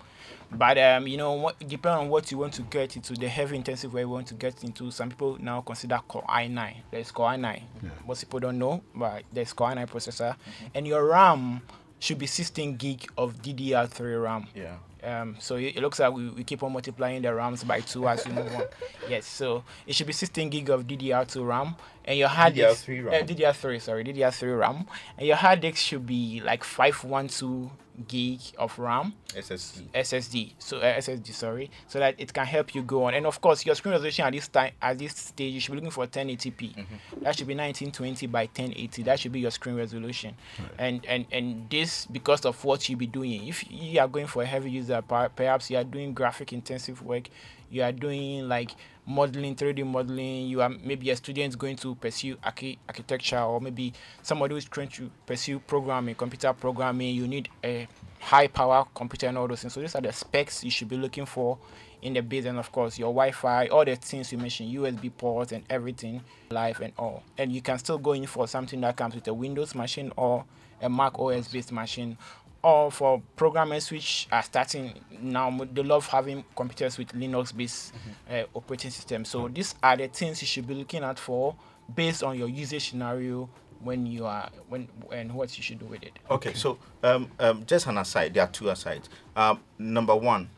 But 0.54 0.78
um, 0.78 1.06
you 1.06 1.16
know, 1.16 1.32
what, 1.32 1.58
depending 1.58 2.04
on 2.04 2.08
what 2.08 2.30
you 2.30 2.38
want 2.38 2.54
to 2.54 2.62
get 2.62 2.96
into, 2.96 3.14
the 3.14 3.28
heavy 3.28 3.56
intensive 3.56 3.92
way 3.94 4.02
you 4.02 4.08
want 4.08 4.26
to 4.28 4.34
get 4.34 4.62
into. 4.62 4.90
Some 4.90 5.08
people 5.10 5.38
now 5.40 5.60
consider 5.62 5.98
Core 6.06 6.24
i9. 6.28 6.76
There's 6.90 7.10
Core 7.10 7.30
i9. 7.30 7.62
Most 8.06 8.24
people 8.24 8.40
don't 8.40 8.58
know, 8.58 8.82
but 8.94 9.24
there's 9.32 9.52
Core 9.52 9.70
i9 9.70 9.88
processor, 9.88 10.36
and 10.74 10.86
your 10.86 11.04
RAM 11.06 11.62
should 11.98 12.18
be 12.18 12.26
16 12.26 12.76
gig 12.76 13.06
of 13.16 13.40
DDR3 13.42 14.22
RAM. 14.22 14.46
Yeah. 14.54 14.76
Um, 15.04 15.36
so 15.40 15.56
it, 15.56 15.76
it 15.76 15.80
looks 15.80 15.98
like 15.98 16.12
we, 16.12 16.28
we 16.28 16.44
keep 16.44 16.62
on 16.62 16.72
multiplying 16.72 17.22
the 17.22 17.34
RAMs 17.34 17.64
by 17.64 17.80
two 17.80 18.06
as 18.08 18.26
we 18.26 18.32
move 18.32 18.54
on. 18.54 18.64
Yes, 19.08 19.26
so 19.26 19.64
it 19.86 19.94
should 19.94 20.06
be 20.06 20.12
16 20.12 20.48
gig 20.50 20.70
of 20.70 20.86
DDR2 20.86 21.46
RAM, 21.46 21.74
and 22.04 22.18
your 22.18 22.28
hard 22.28 22.54
disk 22.54 22.86
DDR3 22.86 23.08
uh, 23.08 23.26
DDR3 23.26 23.80
sorry 23.80 24.04
DDR3 24.04 24.58
RAM, 24.58 24.86
and 25.18 25.26
your 25.26 25.36
hard 25.36 25.60
disk 25.60 25.78
should 25.78 26.06
be 26.06 26.40
like 26.44 26.62
512 26.62 27.70
gig 28.08 28.40
of 28.58 28.78
RAM. 28.78 29.14
SSD. 29.34 29.82
SSD, 29.94 30.52
so 30.58 30.78
uh, 30.78 30.94
SSD, 30.96 31.32
sorry, 31.32 31.70
so 31.88 31.98
that 31.98 32.14
it 32.18 32.32
can 32.32 32.44
help 32.44 32.74
you 32.74 32.82
go 32.82 33.04
on. 33.04 33.14
And 33.14 33.26
of 33.26 33.40
course, 33.40 33.64
your 33.64 33.74
screen 33.74 33.92
resolution 33.92 34.26
at 34.26 34.32
this 34.32 34.48
time, 34.48 34.72
at 34.80 34.98
this 34.98 35.14
stage, 35.16 35.54
you 35.54 35.60
should 35.60 35.72
be 35.72 35.76
looking 35.76 35.90
for 35.90 36.06
1080p. 36.06 36.74
That 37.22 37.36
should 37.36 37.46
be 37.46 37.54
1920 37.54 38.26
by 38.26 38.42
1080. 38.42 39.02
That 39.04 39.20
should 39.20 39.32
be 39.32 39.40
your 39.40 39.50
screen 39.50 39.76
resolution. 39.76 40.34
And 40.78 41.04
and 41.06 41.26
and 41.32 41.70
this 41.70 42.06
because 42.06 42.44
of 42.44 42.62
what 42.64 42.88
you 42.88 42.96
be 42.96 43.06
doing. 43.06 43.48
If 43.48 43.64
you 43.70 44.00
are 44.00 44.08
going 44.08 44.26
for 44.26 44.42
a 44.42 44.46
heavy 44.46 44.70
user, 44.70 45.02
perhaps 45.02 45.70
you 45.70 45.78
are 45.78 45.84
doing 45.84 46.12
graphic 46.12 46.52
intensive 46.52 47.02
work. 47.02 47.28
You 47.72 47.82
are 47.82 47.90
doing 47.90 48.48
like 48.48 48.72
modeling, 49.06 49.56
3D 49.56 49.86
modeling. 49.86 50.46
You 50.46 50.60
are 50.60 50.68
maybe 50.68 51.08
a 51.08 51.16
student 51.16 51.58
going 51.58 51.76
to 51.76 51.94
pursue 51.94 52.36
archi- 52.44 52.78
architecture, 52.86 53.40
or 53.40 53.62
maybe 53.62 53.94
somebody 54.22 54.54
who's 54.54 54.66
trying 54.66 54.88
to 54.88 55.10
pursue 55.24 55.58
programming, 55.58 56.14
computer 56.14 56.52
programming. 56.52 57.14
You 57.14 57.26
need 57.26 57.48
a 57.64 57.88
high 58.20 58.46
power 58.46 58.86
computer 58.94 59.26
and 59.26 59.38
all 59.38 59.48
those 59.48 59.62
things. 59.62 59.72
So 59.72 59.80
these 59.80 59.94
are 59.94 60.02
the 60.02 60.12
specs 60.12 60.62
you 60.62 60.70
should 60.70 60.90
be 60.90 60.98
looking 60.98 61.24
for 61.24 61.58
in 62.02 62.12
the 62.12 62.20
base, 62.20 62.44
and 62.44 62.58
of 62.58 62.70
course 62.70 62.98
your 62.98 63.08
Wi-Fi, 63.08 63.68
all 63.68 63.86
the 63.86 63.96
things 63.96 64.30
you 64.32 64.38
mentioned, 64.38 64.70
USB 64.74 65.10
ports 65.16 65.52
and 65.52 65.64
everything, 65.70 66.20
live 66.50 66.80
and 66.80 66.92
all. 66.98 67.22
And 67.38 67.50
you 67.52 67.62
can 67.62 67.78
still 67.78 67.98
go 67.98 68.12
in 68.12 68.26
for 68.26 68.46
something 68.46 68.80
that 68.82 68.96
comes 68.96 69.14
with 69.14 69.26
a 69.28 69.34
Windows 69.34 69.74
machine 69.74 70.12
or 70.16 70.44
a 70.82 70.90
Mac 70.90 71.18
OS 71.18 71.48
based 71.48 71.72
machine. 71.72 72.18
Or 72.64 72.92
for 72.92 73.20
programmers 73.34 73.90
which 73.90 74.28
are 74.30 74.42
starting 74.42 74.94
now, 75.20 75.50
they 75.72 75.82
love 75.82 76.06
having 76.06 76.44
computers 76.54 76.96
with 76.96 77.08
Linux 77.08 77.56
based 77.56 77.92
uh, 78.30 78.44
operating 78.54 78.92
system. 78.92 79.24
So 79.24 79.48
these 79.48 79.74
are 79.82 79.96
the 79.96 80.06
things 80.06 80.40
you 80.40 80.46
should 80.46 80.68
be 80.68 80.74
looking 80.74 81.02
at 81.02 81.18
for 81.18 81.56
based 81.92 82.22
on 82.22 82.38
your 82.38 82.48
usage 82.48 82.90
scenario 82.90 83.48
when 83.80 84.06
you 84.06 84.24
are 84.26 84.48
when 84.68 84.88
and 85.10 85.34
what 85.34 85.56
you 85.56 85.62
should 85.62 85.78
do 85.78 85.86
with 85.86 86.02
it. 86.02 86.18
Okay, 86.30 86.54
so 86.54 86.78
um, 87.02 87.30
um, 87.38 87.64
just 87.66 87.86
an 87.86 87.98
aside, 87.98 88.34
there 88.34 88.44
are 88.44 88.48
two 88.48 88.68
asides. 88.68 89.08
Um, 89.34 89.60
number 89.78 90.14
one, 90.14 90.48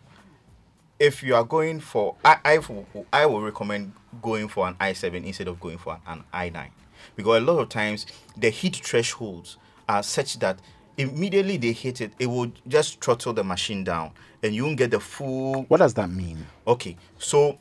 if 0.98 1.22
you 1.22 1.34
are 1.34 1.44
going 1.44 1.80
for, 1.80 2.16
I, 2.24 2.60
I 3.12 3.26
will 3.26 3.42
recommend 3.42 3.92
going 4.22 4.48
for 4.48 4.68
an 4.68 4.74
i7 4.74 5.24
instead 5.24 5.48
of 5.48 5.60
going 5.60 5.78
for 5.78 5.98
an 6.06 6.24
i9. 6.32 6.68
Because 7.16 7.42
a 7.42 7.44
lot 7.44 7.58
of 7.58 7.68
times 7.68 8.06
the 8.36 8.50
heat 8.50 8.76
thresholds 8.76 9.56
are 9.88 10.02
such 10.02 10.38
that 10.38 10.60
immediately 10.96 11.56
they 11.56 11.72
hit 11.72 12.00
it, 12.00 12.12
it 12.18 12.26
will 12.26 12.52
just 12.68 13.02
throttle 13.02 13.32
the 13.32 13.44
machine 13.44 13.84
down 13.84 14.12
and 14.42 14.54
you 14.54 14.64
won't 14.64 14.76
get 14.76 14.90
the 14.90 15.00
full 15.00 15.62
What 15.64 15.78
does 15.78 15.94
that 15.94 16.10
mean? 16.10 16.46
Okay, 16.66 16.96
so 17.18 17.58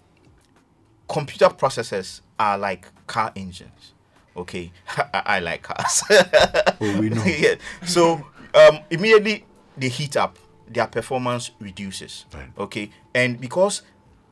computer 1.08 1.48
processors 1.50 2.22
are 2.40 2.58
like 2.58 2.88
car 3.08 3.32
engines. 3.36 3.94
Okay, 4.36 4.72
I, 4.98 5.24
I 5.26 5.40
like 5.40 5.64
cars. 5.64 6.04
Oh, 6.82 7.00
we 7.00 7.10
know. 7.10 7.24
yeah. 7.26 7.56
So 7.86 8.26
um, 8.54 8.80
immediately 8.90 9.46
they 9.78 9.90
heat 9.90 10.18
up, 10.18 10.38
their 10.68 10.88
performance 10.88 11.52
reduces. 11.60 12.26
Right. 12.34 12.50
Okay, 12.58 12.90
and 13.14 13.40
because 13.40 13.84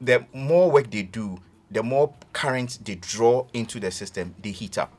the 0.01 0.25
more 0.33 0.69
work 0.71 0.91
they 0.91 1.03
do, 1.03 1.37
the 1.69 1.83
more 1.83 2.13
current 2.33 2.79
they 2.83 2.95
draw 2.95 3.47
into 3.53 3.79
the 3.79 3.91
system, 3.91 4.35
they 4.41 4.51
heat 4.51 4.77
up. 4.77 4.91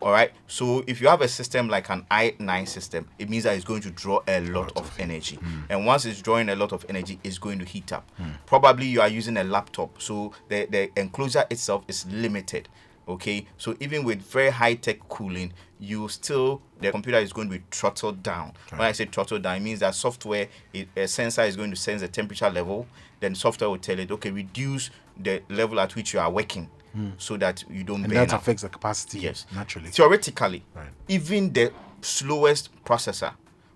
All 0.00 0.12
right. 0.12 0.30
So 0.46 0.84
if 0.86 1.00
you 1.00 1.08
have 1.08 1.22
a 1.22 1.28
system 1.28 1.68
like 1.68 1.90
an 1.90 2.06
i9 2.10 2.68
system, 2.68 3.08
it 3.18 3.28
means 3.28 3.44
that 3.44 3.56
it's 3.56 3.64
going 3.64 3.82
to 3.82 3.90
draw 3.90 4.20
a 4.28 4.40
lot 4.40 4.72
of 4.76 4.94
energy. 5.00 5.38
And 5.68 5.84
once 5.86 6.04
it's 6.04 6.22
drawing 6.22 6.48
a 6.50 6.56
lot 6.56 6.72
of 6.72 6.86
energy, 6.88 7.18
it's 7.24 7.38
going 7.38 7.58
to 7.58 7.64
heat 7.64 7.92
up. 7.92 8.10
Probably 8.46 8.86
you 8.86 9.00
are 9.00 9.08
using 9.08 9.36
a 9.36 9.44
laptop, 9.44 10.00
so 10.00 10.32
the, 10.48 10.66
the 10.66 10.90
enclosure 10.98 11.44
itself 11.50 11.84
is 11.88 12.06
limited. 12.06 12.68
Okay. 13.08 13.46
So 13.56 13.74
even 13.80 14.04
with 14.04 14.20
very 14.22 14.50
high 14.50 14.74
tech 14.74 15.00
cooling, 15.08 15.52
you 15.80 16.08
still 16.08 16.60
the 16.80 16.90
computer 16.92 17.18
is 17.18 17.32
going 17.32 17.50
to 17.50 17.58
be 17.58 17.64
throttled 17.70 18.22
down. 18.22 18.52
When 18.70 18.82
I 18.82 18.92
say 18.92 19.06
throttled 19.06 19.42
down, 19.42 19.56
it 19.56 19.60
means 19.60 19.80
that 19.80 19.94
software, 19.94 20.48
it, 20.72 20.88
a 20.96 21.08
sensor 21.08 21.42
is 21.42 21.56
going 21.56 21.70
to 21.70 21.76
sense 21.76 22.02
the 22.02 22.08
temperature 22.08 22.50
level. 22.50 22.86
Then 23.20 23.34
software 23.34 23.68
will 23.68 23.78
tell 23.78 23.98
it, 23.98 24.10
okay, 24.12 24.30
reduce 24.30 24.90
the 25.18 25.42
level 25.48 25.80
at 25.80 25.96
which 25.96 26.14
you 26.14 26.20
are 26.20 26.30
working, 26.30 26.70
Hmm. 26.92 27.10
so 27.18 27.36
that 27.36 27.64
you 27.70 27.84
don't 27.84 28.02
And 28.04 28.12
burn 28.12 28.26
that 28.28 28.32
out. 28.34 28.40
affects 28.40 28.62
the 28.62 28.68
capacity 28.68 29.20
Yes. 29.20 29.46
naturally. 29.54 29.90
Theoretically, 29.90 30.64
Right. 30.74 30.88
even 31.08 31.52
the 31.52 31.72
slowest 32.00 32.70
processor, 32.84 33.34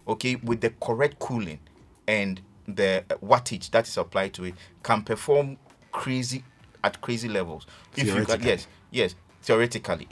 okay, 0.09 0.37
with 0.37 0.61
the 0.61 0.71
correct 0.81 1.19
cooling 1.19 1.61
and 2.09 2.41
the 2.67 3.05
uh, 3.11 3.15
wattage 3.17 3.71
that 3.73 3.87
is 3.87 3.97
applied 3.97 4.33
to 4.35 4.45
it, 4.45 4.55
can 4.83 5.03
perform 5.03 5.59
crazy 5.91 6.43
at 6.85 7.01
crazy 7.01 7.29
levels. 7.29 7.67
If 7.97 8.07
you 8.09 8.25
can, 8.25 8.43
yes, 8.43 8.67
yes, 8.91 9.15
theoretically. 9.43 10.07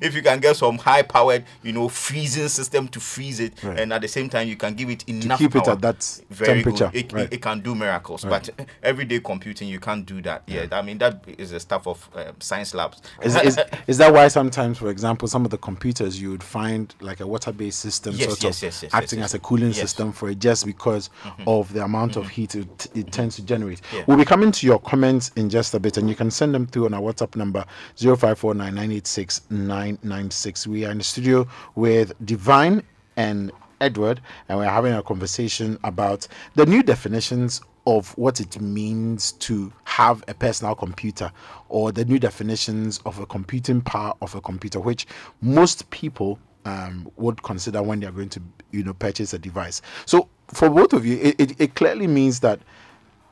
if 0.00 0.14
you 0.14 0.22
can 0.22 0.40
get 0.40 0.56
some 0.56 0.78
high 0.78 1.02
powered, 1.02 1.44
you 1.62 1.72
know, 1.72 1.88
freezing 1.88 2.48
system 2.48 2.88
to 2.88 3.00
freeze 3.00 3.40
it, 3.40 3.62
Right. 3.62 3.80
and 3.80 3.92
at 3.92 4.00
the 4.02 4.08
same 4.08 4.28
time 4.28 4.48
you 4.48 4.56
can 4.56 4.74
give 4.74 4.90
it 4.90 5.08
enough 5.08 5.38
to 5.38 5.44
keep 5.48 5.56
it 5.56 5.68
at 5.68 5.80
that 5.80 6.20
very 6.30 6.62
temperature, 6.62 6.90
Good. 6.92 7.04
It, 7.06 7.12
right. 7.12 7.24
it, 7.26 7.34
it 7.34 7.42
can 7.42 7.60
do 7.60 7.74
miracles, 7.74 8.24
but 8.24 8.50
everyday 8.82 9.20
computing 9.20 9.68
you 9.68 9.80
can't 9.80 10.04
do 10.04 10.20
that. 10.22 10.42
Yeah, 10.46 10.66
I 10.72 10.82
mean 10.82 10.98
that 10.98 11.24
is 11.38 11.50
the 11.50 11.60
stuff 11.60 11.86
of 11.86 12.08
um, 12.14 12.34
science 12.40 12.74
labs. 12.74 13.02
Is, 13.22 13.36
is, 13.42 13.58
is 13.86 13.98
that 13.98 14.12
why 14.12 14.28
sometimes, 14.28 14.78
for 14.78 14.90
example, 14.90 15.28
some 15.28 15.44
of 15.44 15.50
the 15.50 15.58
computers 15.58 16.20
you 16.20 16.30
would 16.30 16.42
find 16.42 16.94
like 17.00 17.20
a 17.20 17.26
water-based 17.26 17.78
system 17.78 18.14
Yes, 18.14 18.28
sort 18.38 18.42
yes, 18.44 18.62
of 18.62 18.82
yes, 18.82 18.94
acting 18.94 19.20
as 19.20 19.34
a 19.34 19.38
cooling. 19.38 19.64
Mm-hmm. 19.64 19.72
system 19.80 20.12
for 20.12 20.28
it 20.30 20.38
just 20.38 20.66
because 20.66 21.10
of 21.46 21.72
the 21.72 21.82
amount 21.84 22.16
of 22.16 22.28
heat 22.28 22.54
it, 22.54 22.86
it 22.94 23.10
tends 23.12 23.36
to 23.36 23.42
generate. 23.42 23.80
Yeah. 23.92 24.04
We'll 24.06 24.16
be 24.16 24.24
coming 24.24 24.52
to 24.52 24.66
your 24.66 24.78
comments 24.78 25.30
in 25.36 25.48
just 25.48 25.74
a 25.74 25.80
bit, 25.80 25.96
and 25.96 26.08
you 26.08 26.14
can 26.14 26.30
send 26.30 26.54
them 26.54 26.66
through 26.66 26.86
on 26.86 26.94
our 26.94 27.00
WhatsApp 27.00 27.34
number 27.36 27.64
0549986996. 27.96 30.66
We 30.66 30.84
are 30.84 30.90
in 30.90 30.98
the 30.98 31.04
studio 31.04 31.46
with 31.74 32.12
Divine 32.24 32.82
and 33.16 33.50
Edward, 33.80 34.20
and 34.48 34.58
we're 34.58 34.68
having 34.68 34.94
a 34.94 35.02
conversation 35.02 35.78
about 35.84 36.26
the 36.54 36.66
new 36.66 36.82
definitions 36.82 37.60
of 37.86 38.16
what 38.16 38.40
it 38.40 38.60
means 38.60 39.32
to 39.32 39.72
have 39.84 40.24
a 40.28 40.34
personal 40.34 40.74
computer 40.74 41.30
or 41.68 41.92
the 41.92 42.04
new 42.04 42.18
definitions 42.18 43.00
of 43.04 43.18
a 43.18 43.26
computing 43.26 43.80
power 43.80 44.14
of 44.22 44.34
a 44.34 44.40
computer, 44.40 44.80
which 44.80 45.06
most 45.42 45.88
people 45.90 46.38
um, 46.64 47.10
would 47.16 47.42
consider 47.42 47.82
when 47.82 48.00
they're 48.00 48.10
going 48.10 48.30
to, 48.30 48.40
you 48.70 48.82
know, 48.82 48.94
purchase 48.94 49.34
a 49.34 49.38
device. 49.38 49.82
So 50.06 50.28
for 50.48 50.70
both 50.70 50.92
of 50.92 51.04
you, 51.04 51.18
it, 51.18 51.34
it, 51.38 51.60
it 51.60 51.74
clearly 51.74 52.06
means 52.06 52.40
that 52.40 52.60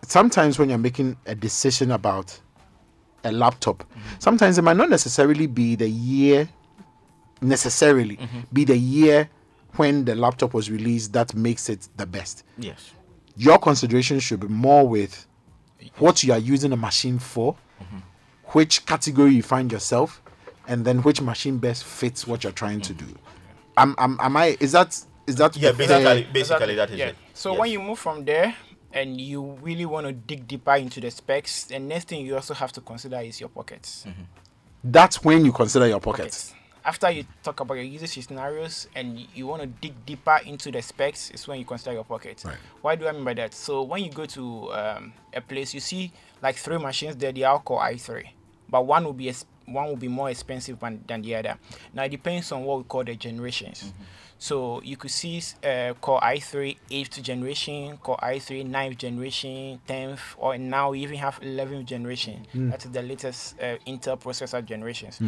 sometimes 0.02 0.58
when 0.58 0.68
you're 0.68 0.78
making 0.78 1.16
a 1.26 1.34
decision 1.34 1.90
about 1.90 2.38
a 3.24 3.32
laptop, 3.32 3.84
sometimes 4.18 4.58
it 4.58 4.62
might 4.62 4.76
not 4.76 4.90
necessarily 4.90 5.46
be 5.46 5.74
the 5.76 5.88
year 5.88 6.48
necessarily 7.42 8.16
mm-hmm. 8.16 8.40
be 8.52 8.64
the 8.64 8.76
year 8.76 9.28
when 9.76 10.04
the 10.04 10.14
laptop 10.14 10.54
was 10.54 10.70
released 10.70 11.12
that 11.12 11.34
makes 11.34 11.68
it 11.68 11.88
the 11.96 12.06
best. 12.06 12.44
Yes. 12.58 12.92
Your 13.36 13.58
consideration 13.58 14.20
should 14.20 14.40
be 14.40 14.48
more 14.48 14.86
with 14.86 15.26
what 15.98 16.22
you 16.22 16.32
are 16.32 16.38
using 16.38 16.70
the 16.70 16.76
machine 16.76 17.18
for, 17.18 17.54
mm-hmm. 17.82 17.98
which 18.48 18.86
category 18.86 19.34
you 19.34 19.42
find 19.42 19.72
yourself, 19.72 20.22
and 20.68 20.84
then 20.84 20.98
which 21.02 21.20
machine 21.20 21.58
best 21.58 21.84
fits 21.84 22.26
what 22.26 22.44
you're 22.44 22.52
trying 22.52 22.80
to 22.82 22.94
mm. 22.94 22.98
do. 22.98 23.18
Am, 23.76 23.94
am, 23.98 24.18
am 24.20 24.36
I? 24.36 24.56
Is 24.60 24.72
that 24.72 25.02
is 25.26 25.36
that 25.36 25.56
Yeah, 25.56 25.70
a 25.70 25.72
basically, 25.72 26.28
basically 26.32 26.40
Exactly, 26.40 26.74
that 26.76 26.90
is 26.90 26.98
yeah. 26.98 27.06
it. 27.06 27.16
So 27.34 27.52
Yes. 27.52 27.60
when 27.60 27.70
you 27.70 27.80
move 27.80 27.98
from 27.98 28.24
there, 28.24 28.54
and 28.92 29.20
you 29.20 29.58
really 29.62 29.86
want 29.86 30.06
to 30.06 30.12
dig 30.12 30.46
deeper 30.46 30.74
into 30.74 31.00
the 31.00 31.10
specs, 31.10 31.64
the 31.64 31.78
next 31.78 32.08
thing 32.08 32.24
you 32.24 32.34
also 32.34 32.54
have 32.54 32.72
to 32.72 32.80
consider 32.80 33.18
is 33.20 33.40
your 33.40 33.48
pockets. 33.48 34.06
That's 34.84 35.22
when 35.24 35.44
you 35.44 35.52
consider 35.52 35.86
your 35.86 36.00
pockets. 36.00 36.50
Pockets. 36.50 36.54
After 36.84 37.10
you 37.12 37.24
talk 37.44 37.60
about 37.60 37.74
your 37.74 37.84
usage 37.84 38.26
scenarios 38.26 38.88
and 38.96 39.24
you 39.34 39.46
want 39.46 39.62
to 39.62 39.68
dig 39.68 40.04
deeper 40.04 40.40
into 40.44 40.72
the 40.72 40.82
specs, 40.82 41.30
is 41.30 41.46
when 41.46 41.60
you 41.60 41.64
consider 41.64 41.92
your 41.92 42.04
pockets. 42.04 42.44
Right. 42.44 42.56
Why 42.80 42.96
do 42.96 43.06
I 43.06 43.12
mean 43.12 43.22
by 43.24 43.34
that? 43.34 43.54
So 43.54 43.82
when 43.84 44.02
you 44.02 44.10
go 44.10 44.26
to 44.26 44.72
um, 44.72 45.12
a 45.32 45.40
place, 45.40 45.72
you 45.74 45.80
see 45.80 46.12
like 46.42 46.56
three 46.56 46.78
machines 46.78 47.16
there. 47.16 47.30
They 47.30 47.44
are 47.44 47.60
called 47.60 47.82
i3, 47.82 48.24
but 48.68 48.84
one 48.84 49.04
will 49.04 49.12
be 49.12 49.28
es- 49.28 49.46
one 49.66 49.86
will 49.86 49.96
be 49.96 50.08
more 50.08 50.30
expensive 50.30 50.78
than, 50.80 51.04
than 51.06 51.22
the 51.22 51.34
other. 51.34 51.56
Now 51.94 52.04
it 52.04 52.10
depends 52.10 52.52
on 52.52 52.64
what 52.64 52.78
we 52.78 52.84
call 52.84 53.04
the 53.04 53.16
generations. 53.16 53.92
So 54.42 54.82
you 54.82 54.96
could 54.96 55.12
see 55.12 55.40
uh, 55.62 55.94
Core 56.00 56.18
i3 56.18 56.76
8th 56.90 57.22
generation, 57.22 57.96
Core 57.98 58.18
i3 58.20 58.68
9th 58.68 58.98
generation, 58.98 59.80
10th, 59.86 60.18
or 60.36 60.58
now 60.58 60.90
we 60.90 60.98
even 60.98 61.16
have 61.18 61.38
11th 61.42 61.84
generation. 61.84 62.44
That 62.52 62.84
is 62.84 62.90
the 62.90 63.02
latest 63.02 63.54
uh, 63.60 63.76
Intel 63.86 64.20
processor 64.20 64.64
generations. 64.64 65.20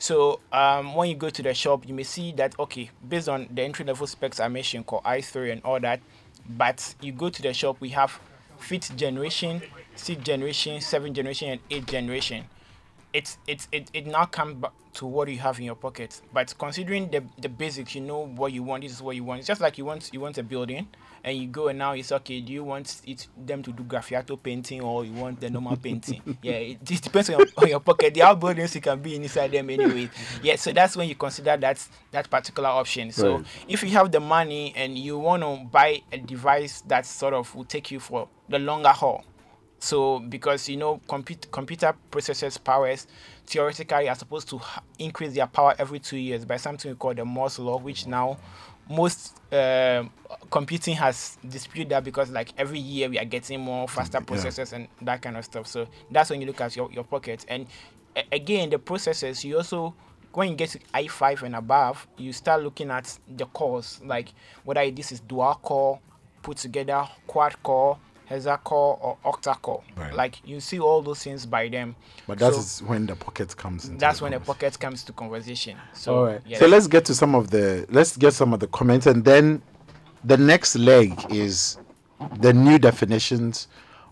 So 0.00 0.40
um, 0.50 0.96
when 0.96 1.08
you 1.08 1.14
go 1.14 1.30
to 1.30 1.42
the 1.44 1.54
shop, 1.54 1.86
you 1.86 1.94
may 1.94 2.02
see 2.02 2.32
that 2.32 2.58
okay, 2.58 2.90
based 3.08 3.28
on 3.28 3.46
the 3.54 3.62
entry 3.62 3.84
level 3.84 4.04
specs 4.08 4.40
I 4.40 4.48
mentioned, 4.48 4.86
Core 4.86 5.02
i3 5.04 5.52
and 5.52 5.62
all 5.62 5.78
that, 5.78 6.00
but 6.48 6.92
you 7.00 7.12
go 7.12 7.28
to 7.30 7.42
the 7.42 7.54
shop, 7.54 7.76
we 7.78 7.90
have 7.90 8.18
fifth 8.58 8.96
generation, 8.96 9.62
sixth 9.94 10.24
generation, 10.24 10.80
seventh 10.80 11.14
generation, 11.14 11.50
and 11.50 11.60
eighth 11.70 11.86
generation 11.86 12.46
it's 13.16 13.38
it's 13.46 13.66
it, 13.72 13.90
it 13.94 14.06
now 14.06 14.26
comes 14.26 14.54
back 14.56 14.72
to 14.94 15.06
what 15.06 15.28
you 15.28 15.38
have 15.38 15.58
in 15.58 15.64
your 15.64 15.74
pocket. 15.74 16.20
But 16.32 16.54
considering 16.58 17.10
the 17.10 17.24
the 17.38 17.48
basics, 17.48 17.94
you 17.94 18.02
know 18.02 18.26
what 18.26 18.52
you 18.52 18.62
want. 18.62 18.82
This 18.82 18.92
is 18.92 19.02
what 19.02 19.16
you 19.16 19.24
want. 19.24 19.38
It's 19.40 19.48
just 19.48 19.60
like 19.60 19.78
you 19.78 19.84
want 19.86 20.10
you 20.12 20.20
want 20.20 20.36
a 20.38 20.42
building, 20.42 20.86
and 21.24 21.36
you 21.38 21.46
go 21.48 21.68
and 21.68 21.78
now 21.78 21.92
it's 21.92 22.12
okay. 22.12 22.40
Do 22.42 22.52
you 22.52 22.62
want 22.64 23.00
it 23.06 23.26
them 23.36 23.62
to 23.62 23.72
do 23.72 23.82
graffiato 23.84 24.40
painting 24.42 24.82
or 24.82 25.04
you 25.04 25.12
want 25.12 25.40
the 25.40 25.48
normal 25.50 25.76
painting? 25.76 26.20
Yeah, 26.42 26.52
it, 26.52 26.78
it 26.90 27.02
depends 27.02 27.30
on 27.30 27.38
your, 27.38 27.46
on 27.56 27.68
your 27.68 27.80
pocket. 27.80 28.12
the 28.14 28.22
are 28.22 28.36
buildings 28.36 28.74
you 28.74 28.80
can 28.82 29.00
be 29.00 29.16
inside 29.16 29.50
them 29.52 29.70
anyway. 29.70 30.10
Yeah, 30.42 30.56
so 30.56 30.72
that's 30.72 30.94
when 30.96 31.08
you 31.08 31.14
consider 31.14 31.56
that 31.56 31.88
that 32.12 32.30
particular 32.30 32.68
option. 32.68 33.10
So 33.12 33.36
Right. 33.36 33.46
if 33.68 33.82
you 33.82 33.90
have 33.90 34.12
the 34.12 34.20
money 34.20 34.72
and 34.76 34.96
you 34.98 35.18
want 35.18 35.42
to 35.42 35.64
buy 35.70 36.02
a 36.12 36.18
device 36.18 36.82
that 36.82 37.06
sort 37.06 37.32
of 37.34 37.54
will 37.54 37.64
take 37.64 37.90
you 37.90 37.98
for 38.00 38.28
the 38.48 38.58
longer 38.58 38.90
haul, 38.90 39.24
so 39.86 40.18
because 40.18 40.68
you 40.68 40.76
know 40.76 41.00
compute, 41.06 41.48
computer 41.52 41.94
processors 42.10 42.62
powers 42.62 43.06
theoretically 43.46 44.08
are 44.08 44.14
supposed 44.16 44.48
to 44.48 44.60
increase 44.98 45.34
their 45.34 45.46
power 45.46 45.74
every 45.78 46.00
two 46.00 46.16
years 46.16 46.44
by 46.44 46.56
something 46.56 46.90
we 46.90 46.96
call 46.96 47.14
the 47.14 47.24
Moore's 47.24 47.58
law, 47.58 47.78
which 47.78 48.06
now 48.06 48.36
most 48.88 49.36
um 49.52 50.10
computing 50.50 50.96
has 50.96 51.38
disputed 51.48 51.90
that 51.90 52.02
because 52.02 52.30
like 52.30 52.52
every 52.58 52.80
year 52.80 53.08
we 53.08 53.16
are 53.18 53.24
getting 53.24 53.60
more 53.60 53.86
faster 53.86 54.20
processors 54.20 54.72
and 54.72 54.88
that 55.02 55.22
kind 55.22 55.36
of 55.36 55.44
stuff. 55.44 55.68
So 55.68 55.86
that's 56.10 56.30
when 56.30 56.40
you 56.40 56.48
look 56.48 56.60
at 56.60 56.74
your, 56.74 56.90
your 56.90 57.04
pocket. 57.04 57.44
And 57.48 57.68
a- 58.16 58.24
again, 58.32 58.70
the 58.70 58.78
processors 58.78 59.44
you 59.44 59.56
also 59.56 59.94
when 60.32 60.50
you 60.50 60.56
get 60.56 60.70
to 60.70 60.78
i5 60.94 61.42
and 61.44 61.54
above, 61.56 62.06
you 62.18 62.32
start 62.32 62.62
looking 62.62 62.90
at 62.90 63.18
the 63.28 63.46
cores, 63.46 64.00
like 64.04 64.30
whether 64.64 64.90
this 64.90 65.12
is 65.12 65.20
dual 65.20 65.54
core, 65.62 66.00
put 66.42 66.58
together, 66.58 67.08
quad 67.26 67.62
core, 67.62 67.98
hexacore, 68.30 68.98
or 69.00 69.16
octa 69.24 69.60
core. 69.60 69.82
Right. 69.96 70.14
Like 70.14 70.40
you 70.44 70.60
see 70.60 70.78
all 70.80 71.02
those 71.02 71.22
things 71.22 71.46
by 71.46 71.68
them. 71.68 71.94
But 72.26 72.38
that 72.38 72.52
So 72.54 72.60
is 72.60 72.82
when 72.82 73.06
the 73.06 73.16
pocket 73.16 73.56
comes 73.56 73.88
in. 73.88 73.98
that's 73.98 74.20
when 74.20 74.32
the 74.32 74.40
pocket 74.40 74.78
comes 74.78 75.04
to 75.04 75.12
conversation. 75.12 75.76
So 75.92 76.16
All 76.18 76.24
right. 76.26 76.40
yeah, 76.46 76.58
So 76.58 76.66
let's 76.66 76.86
get 76.86 77.04
to 77.06 77.14
some 77.14 77.34
of 77.34 77.50
the 77.50 77.86
let's 77.90 78.16
get 78.16 78.32
some 78.34 78.52
of 78.52 78.60
the 78.60 78.66
comments, 78.68 79.06
and 79.06 79.24
then 79.24 79.62
the 80.24 80.36
next 80.36 80.76
leg 80.76 81.14
is 81.32 81.78
the 82.40 82.52
new 82.52 82.78
definitions 82.78 83.68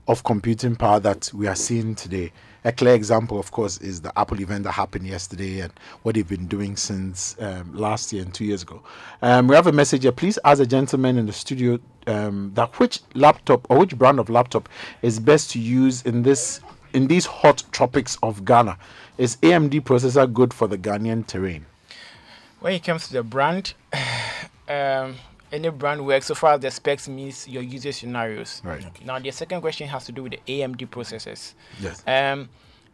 of 0.07 0.23
computing 0.23 0.77
power 0.77 1.01
that 1.01 1.31
we 1.35 1.47
are 1.47 1.55
seeing 1.55 1.95
today. 1.95 2.31
A 2.67 2.73
clear 2.73 2.95
example, 2.95 3.39
of 3.39 3.51
course, 3.51 3.79
is 3.79 4.01
the 4.01 4.19
Apple 4.19 4.41
event 4.41 4.65
that 4.65 4.73
happened 4.73 5.07
yesterday 5.07 5.61
and 5.61 5.73
what 6.03 6.15
they've 6.15 6.29
been 6.29 6.47
doing 6.47 6.77
since 6.77 7.37
um, 7.41 7.75
last 7.75 8.13
year 8.13 8.23
and 8.23 8.33
two 8.33 8.45
years 8.45 8.63
ago. 8.63 8.83
Um, 9.23 9.49
we 9.49 9.55
have 9.55 9.67
a 9.67 9.73
message 9.73 10.03
here. 10.03 10.13
Please 10.13 10.39
ask 10.45 10.63
a 10.63 10.67
gentleman 10.67 11.19
in 11.19 11.27
the 11.27 11.33
studio 11.33 11.79
um, 12.07 12.53
that 12.55 12.79
which 12.79 13.01
laptop 13.15 13.67
or 13.71 13.79
which 13.79 13.97
brand 13.97 14.19
of 14.19 14.29
laptop 14.29 14.69
is 15.03 15.19
best 15.19 15.51
to 15.53 15.59
use 15.59 16.03
in 16.03 16.23
this 16.23 16.61
in 16.93 17.09
these 17.09 17.27
hot 17.27 17.63
tropics 17.73 18.17
of 18.23 18.45
Ghana. 18.45 18.79
Is 19.19 19.37
AMD 19.39 19.81
processor 19.83 20.33
good 20.33 20.53
for 20.55 20.67
the 20.69 20.79
Ghanaian 20.79 21.27
terrain? 21.27 21.67
when 22.65 22.73
it 22.73 22.83
comes 22.83 23.07
to 23.07 23.13
the 23.13 23.23
brand, 23.23 23.75
um, 24.71 25.17
any 25.53 25.69
brand 25.69 26.07
works 26.07 26.25
so 26.25 26.35
far 26.35 26.55
as 26.55 26.61
the 26.61 26.71
specs 26.71 27.07
meets 27.07 27.47
your 27.47 27.63
usage 27.63 27.97
scenarios. 27.97 28.63
Right. 28.65 28.83
Now 29.05 29.19
the 29.19 29.31
second 29.33 29.61
question 29.61 29.87
has 29.87 30.07
to 30.07 30.13
do 30.13 30.23
with 30.23 30.33
the 30.33 30.41
AMD 30.49 30.89
processors. 30.89 31.53
Yes. 31.79 32.03
Um, 32.07 32.49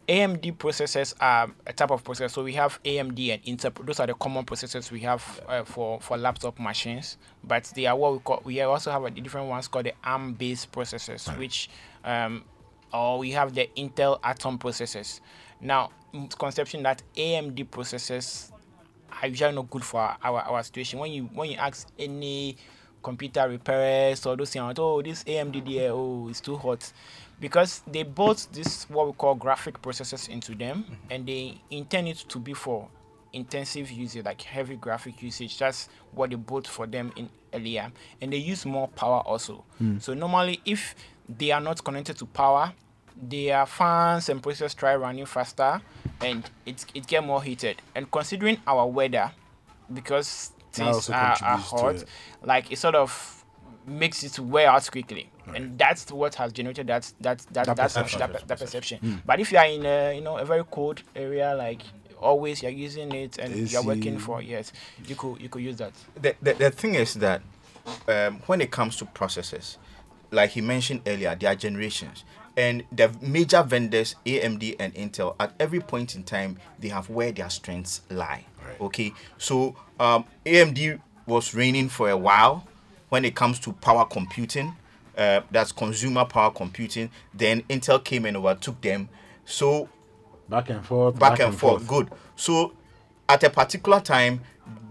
AMD 0.07 0.57
processors 0.57 1.13
are 1.19 1.51
a 1.65 1.73
type 1.73 1.91
of 1.91 2.03
processor. 2.03 2.29
So 2.29 2.43
we 2.43 2.53
have 2.53 2.81
AMD 2.83 3.33
and 3.33 3.43
Intel. 3.43 3.85
Those 3.85 3.99
are 3.99 4.07
the 4.07 4.13
common 4.13 4.45
processors 4.45 4.91
we 4.91 5.01
have 5.01 5.41
uh, 5.47 5.63
for 5.63 6.01
for 6.01 6.17
laptop 6.17 6.59
machines. 6.59 7.17
But 7.43 7.71
they 7.75 7.85
are 7.85 7.95
what 7.95 8.13
we 8.13 8.19
call. 8.19 8.41
We 8.43 8.61
also 8.61 8.91
have 8.91 9.03
a 9.05 9.11
different 9.11 9.47
ones 9.47 9.67
called 9.67 9.85
the 9.85 9.93
ARM-based 10.03 10.71
processors, 10.71 11.37
which, 11.37 11.69
um, 12.03 12.43
or 12.93 13.19
we 13.19 13.31
have 13.31 13.53
the 13.53 13.69
Intel 13.77 14.19
Atom 14.23 14.57
processors. 14.57 15.21
Now, 15.61 15.91
conception 16.37 16.83
that 16.83 17.03
AMD 17.15 17.69
processors 17.69 18.51
are 19.21 19.27
usually 19.27 19.53
not 19.53 19.69
good 19.69 19.83
for 19.83 19.99
our, 20.01 20.17
our, 20.23 20.41
our 20.41 20.63
situation. 20.63 20.99
When 20.99 21.11
you 21.11 21.29
when 21.33 21.51
you 21.51 21.57
ask 21.57 21.87
any 21.97 22.57
computer 23.03 23.47
repairers 23.47 24.25
or 24.25 24.35
those 24.35 24.51
things, 24.51 24.75
oh 24.77 25.01
this 25.01 25.23
AMD 25.23 25.65
there, 25.73 25.91
oh 25.91 26.27
it's 26.29 26.41
too 26.41 26.57
hot, 26.57 26.91
because 27.41 27.81
they 27.87 28.03
bought 28.03 28.47
this 28.53 28.89
what 28.89 29.07
we 29.07 29.13
call 29.13 29.35
graphic 29.35 29.81
processors 29.81 30.29
into 30.29 30.55
them, 30.55 30.85
and 31.09 31.25
they 31.27 31.59
intend 31.69 32.07
it 32.07 32.17
to 32.29 32.39
be 32.39 32.53
for 32.53 32.87
intensive 33.33 33.89
usage, 33.91 34.23
like 34.23 34.41
heavy 34.41 34.75
graphic 34.77 35.21
usage. 35.21 35.57
That's 35.57 35.89
what 36.13 36.29
they 36.29 36.35
bought 36.37 36.67
for 36.67 36.87
them 36.87 37.11
in 37.17 37.29
earlier, 37.53 37.91
and 38.21 38.31
they 38.31 38.37
use 38.37 38.65
more 38.65 38.87
power 38.87 39.21
also. 39.25 39.65
So 39.99 40.13
normally, 40.13 40.61
if 40.63 40.95
they 41.27 41.51
are 41.51 41.61
not 41.61 41.83
connected 41.83 42.17
to 42.19 42.25
power, 42.25 42.71
their 43.21 43.65
fans 43.65 44.29
and 44.29 44.41
processors 44.41 44.75
try 44.75 44.95
running 44.95 45.25
faster 45.25 45.81
and 46.21 46.49
it 46.65 46.85
it 46.93 47.07
get 47.07 47.23
more 47.23 47.41
heated. 47.43 47.81
And 47.95 48.09
considering 48.09 48.57
our 48.65 48.87
weather, 48.87 49.31
because 49.93 50.51
things 50.71 51.09
are, 51.09 51.37
are 51.41 51.57
hot, 51.57 52.03
like 52.43 52.71
it 52.71 52.77
sort 52.77 52.95
of 52.95 53.40
makes 53.85 54.23
it 54.23 54.39
wear 54.39 54.69
out 54.69 54.89
quickly. 54.91 55.29
And 55.53 55.77
that's 55.77 56.11
what 56.11 56.35
has 56.35 56.53
generated 56.53 56.87
that 56.87 57.11
that 57.21 57.39
that 57.51 57.65
That 57.65 57.75
that, 57.77 57.77
perception. 57.77 58.19
that, 58.19 58.47
that 58.47 58.59
perception. 58.59 59.21
But 59.25 59.39
if 59.39 59.51
you 59.51 59.57
are 59.57 59.65
in 59.65 59.85
a 59.85 60.15
you 60.15 60.21
know 60.21 60.37
a 60.37 60.45
very 60.45 60.63
cold 60.69 61.01
area 61.15 61.53
like 61.55 61.81
always 62.19 62.61
you're 62.61 62.71
using 62.71 63.11
it 63.13 63.37
and 63.39 63.69
you're 63.71 63.83
working 63.83 64.15
AC. 64.15 64.23
for 64.23 64.41
yes 64.43 64.71
you 65.07 65.15
could 65.15 65.41
you 65.41 65.49
could 65.49 65.63
use 65.63 65.77
that 65.77 65.91
the, 66.21 66.35
the, 66.39 66.53
the 66.53 66.69
thing 66.69 66.93
is 66.93 67.15
that 67.15 67.41
um, 68.07 68.39
when 68.45 68.61
it 68.61 68.69
comes 68.69 68.95
to 68.97 69.05
processors, 69.05 69.77
like 70.29 70.51
he 70.51 70.61
mentioned 70.61 71.01
earlier, 71.07 71.35
there 71.35 71.51
are 71.51 71.55
generations. 71.55 72.23
And 72.55 72.83
the 72.91 73.11
major 73.21 73.63
vendors, 73.63 74.15
AMD 74.25 74.75
and 74.79 74.93
Intel, 74.93 75.35
at 75.39 75.53
every 75.59 75.79
point 75.79 76.15
in 76.15 76.23
time, 76.23 76.59
they 76.79 76.89
have 76.89 77.09
where 77.09 77.31
their 77.31 77.49
strengths 77.49 78.01
lie. 78.09 78.45
Okay, 78.79 79.13
so 79.37 79.75
um, 79.99 80.25
AMD 80.45 80.99
was 81.25 81.53
reigning 81.55 81.89
for 81.89 82.09
a 82.09 82.17
while 82.17 82.67
when 83.11 83.25
it 83.25 83.35
comes 83.35 83.59
to 83.59 83.73
power 83.73 84.05
computing. 84.05 84.73
Uh, 85.17 85.41
that's 85.51 85.73
consumer 85.73 86.23
power 86.23 86.49
computing. 86.49 87.11
Then 87.33 87.61
Intel 87.63 88.01
came 88.01 88.25
and 88.25 88.37
overtook 88.37 88.79
them. 88.79 89.09
So 89.43 89.89
Back 90.47 90.69
and 90.69 90.85
forth. 90.85 91.19
back, 91.19 91.39
and, 91.39 91.53
forth. 91.53 91.85
Good. 91.87 92.09
So, 92.35 92.73
at 93.27 93.43
a 93.43 93.49
particular 93.49 93.99
time, 93.99 94.41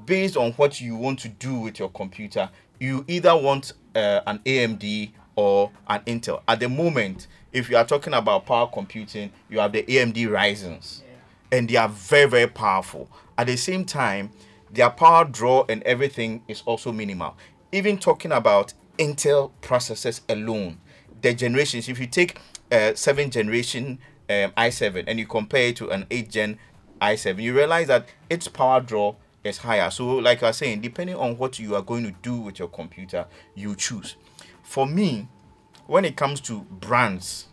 based 0.07 0.37
on 0.37 0.53
what 0.53 0.81
you 0.81 0.97
want 0.97 1.19
to 1.21 1.29
do 1.29 1.61
with 1.61 1.79
your 1.79 1.91
computer, 1.91 2.49
you 2.79 3.05
either 3.09 3.37
want 3.37 3.73
uh, 3.95 4.21
an 4.27 4.39
AMD 4.41 5.11
or 5.37 5.71
an 5.89 6.01
Intel. 6.07 6.43
At 6.47 6.61
the 6.61 6.69
moment, 6.69 7.27
if 7.53 7.69
you 7.69 7.77
are 7.77 7.85
talking 7.85 8.15
about 8.15 8.47
power 8.47 8.69
computing, 8.73 9.33
you 9.49 9.59
have 9.59 9.73
the 9.73 9.83
AMD 9.83 10.17
Ryzen's, 10.29 11.03
and 11.53 11.69
they 11.69 11.77
are 11.77 11.89
very, 11.89 12.29
very 12.29 12.47
powerful. 12.49 13.11
At 13.37 13.47
the 13.47 13.57
same 13.57 13.85
time, 13.85 14.31
their 14.73 14.91
power 14.91 15.25
draw 15.25 15.65
and 15.69 15.83
everything 15.83 16.43
is 16.49 16.63
also 16.65 16.93
minimal. 16.93 17.37
Even 17.73 17.99
talking 17.99 18.33
about 18.33 18.75
Intel 18.99 19.53
processors 19.63 20.21
alone, 20.29 20.79
the 21.23 21.35
generations, 21.35 21.89
if 21.89 21.99
you 21.99 22.07
take 22.07 22.39
uh, 22.71 22.93
7th 22.95 23.31
generation 23.31 23.99
um, 24.29 24.53
i7 24.57 25.05
and 25.07 25.19
you 25.19 25.27
compare 25.27 25.69
it 25.69 25.77
to 25.77 25.89
an 25.91 26.07
8 26.11 26.31
gen 26.31 26.59
i7, 27.01 27.43
you 27.43 27.55
realize 27.55 27.87
that 27.89 28.09
its 28.29 28.49
power 28.49 28.81
draw 28.81 29.15
is 29.45 29.59
higher. 29.59 29.91
So, 29.91 30.17
like 30.17 30.43
I 30.43 30.49
was 30.49 30.59
saying, 30.59 30.81
depending 30.81 31.17
on 31.17 31.39
what 31.39 31.59
you 31.59 31.75
are 31.75 31.83
going 31.83 32.05
to 32.05 32.13
do 32.23 32.41
with 32.41 32.59
your 32.59 32.69
computer, 32.69 33.27
you 33.55 33.75
choose. 33.75 34.17
For 34.63 34.87
me, 34.87 35.29
when 35.87 36.05
it 36.05 36.17
comes 36.17 36.41
to 36.43 36.61
brands, 36.63 37.47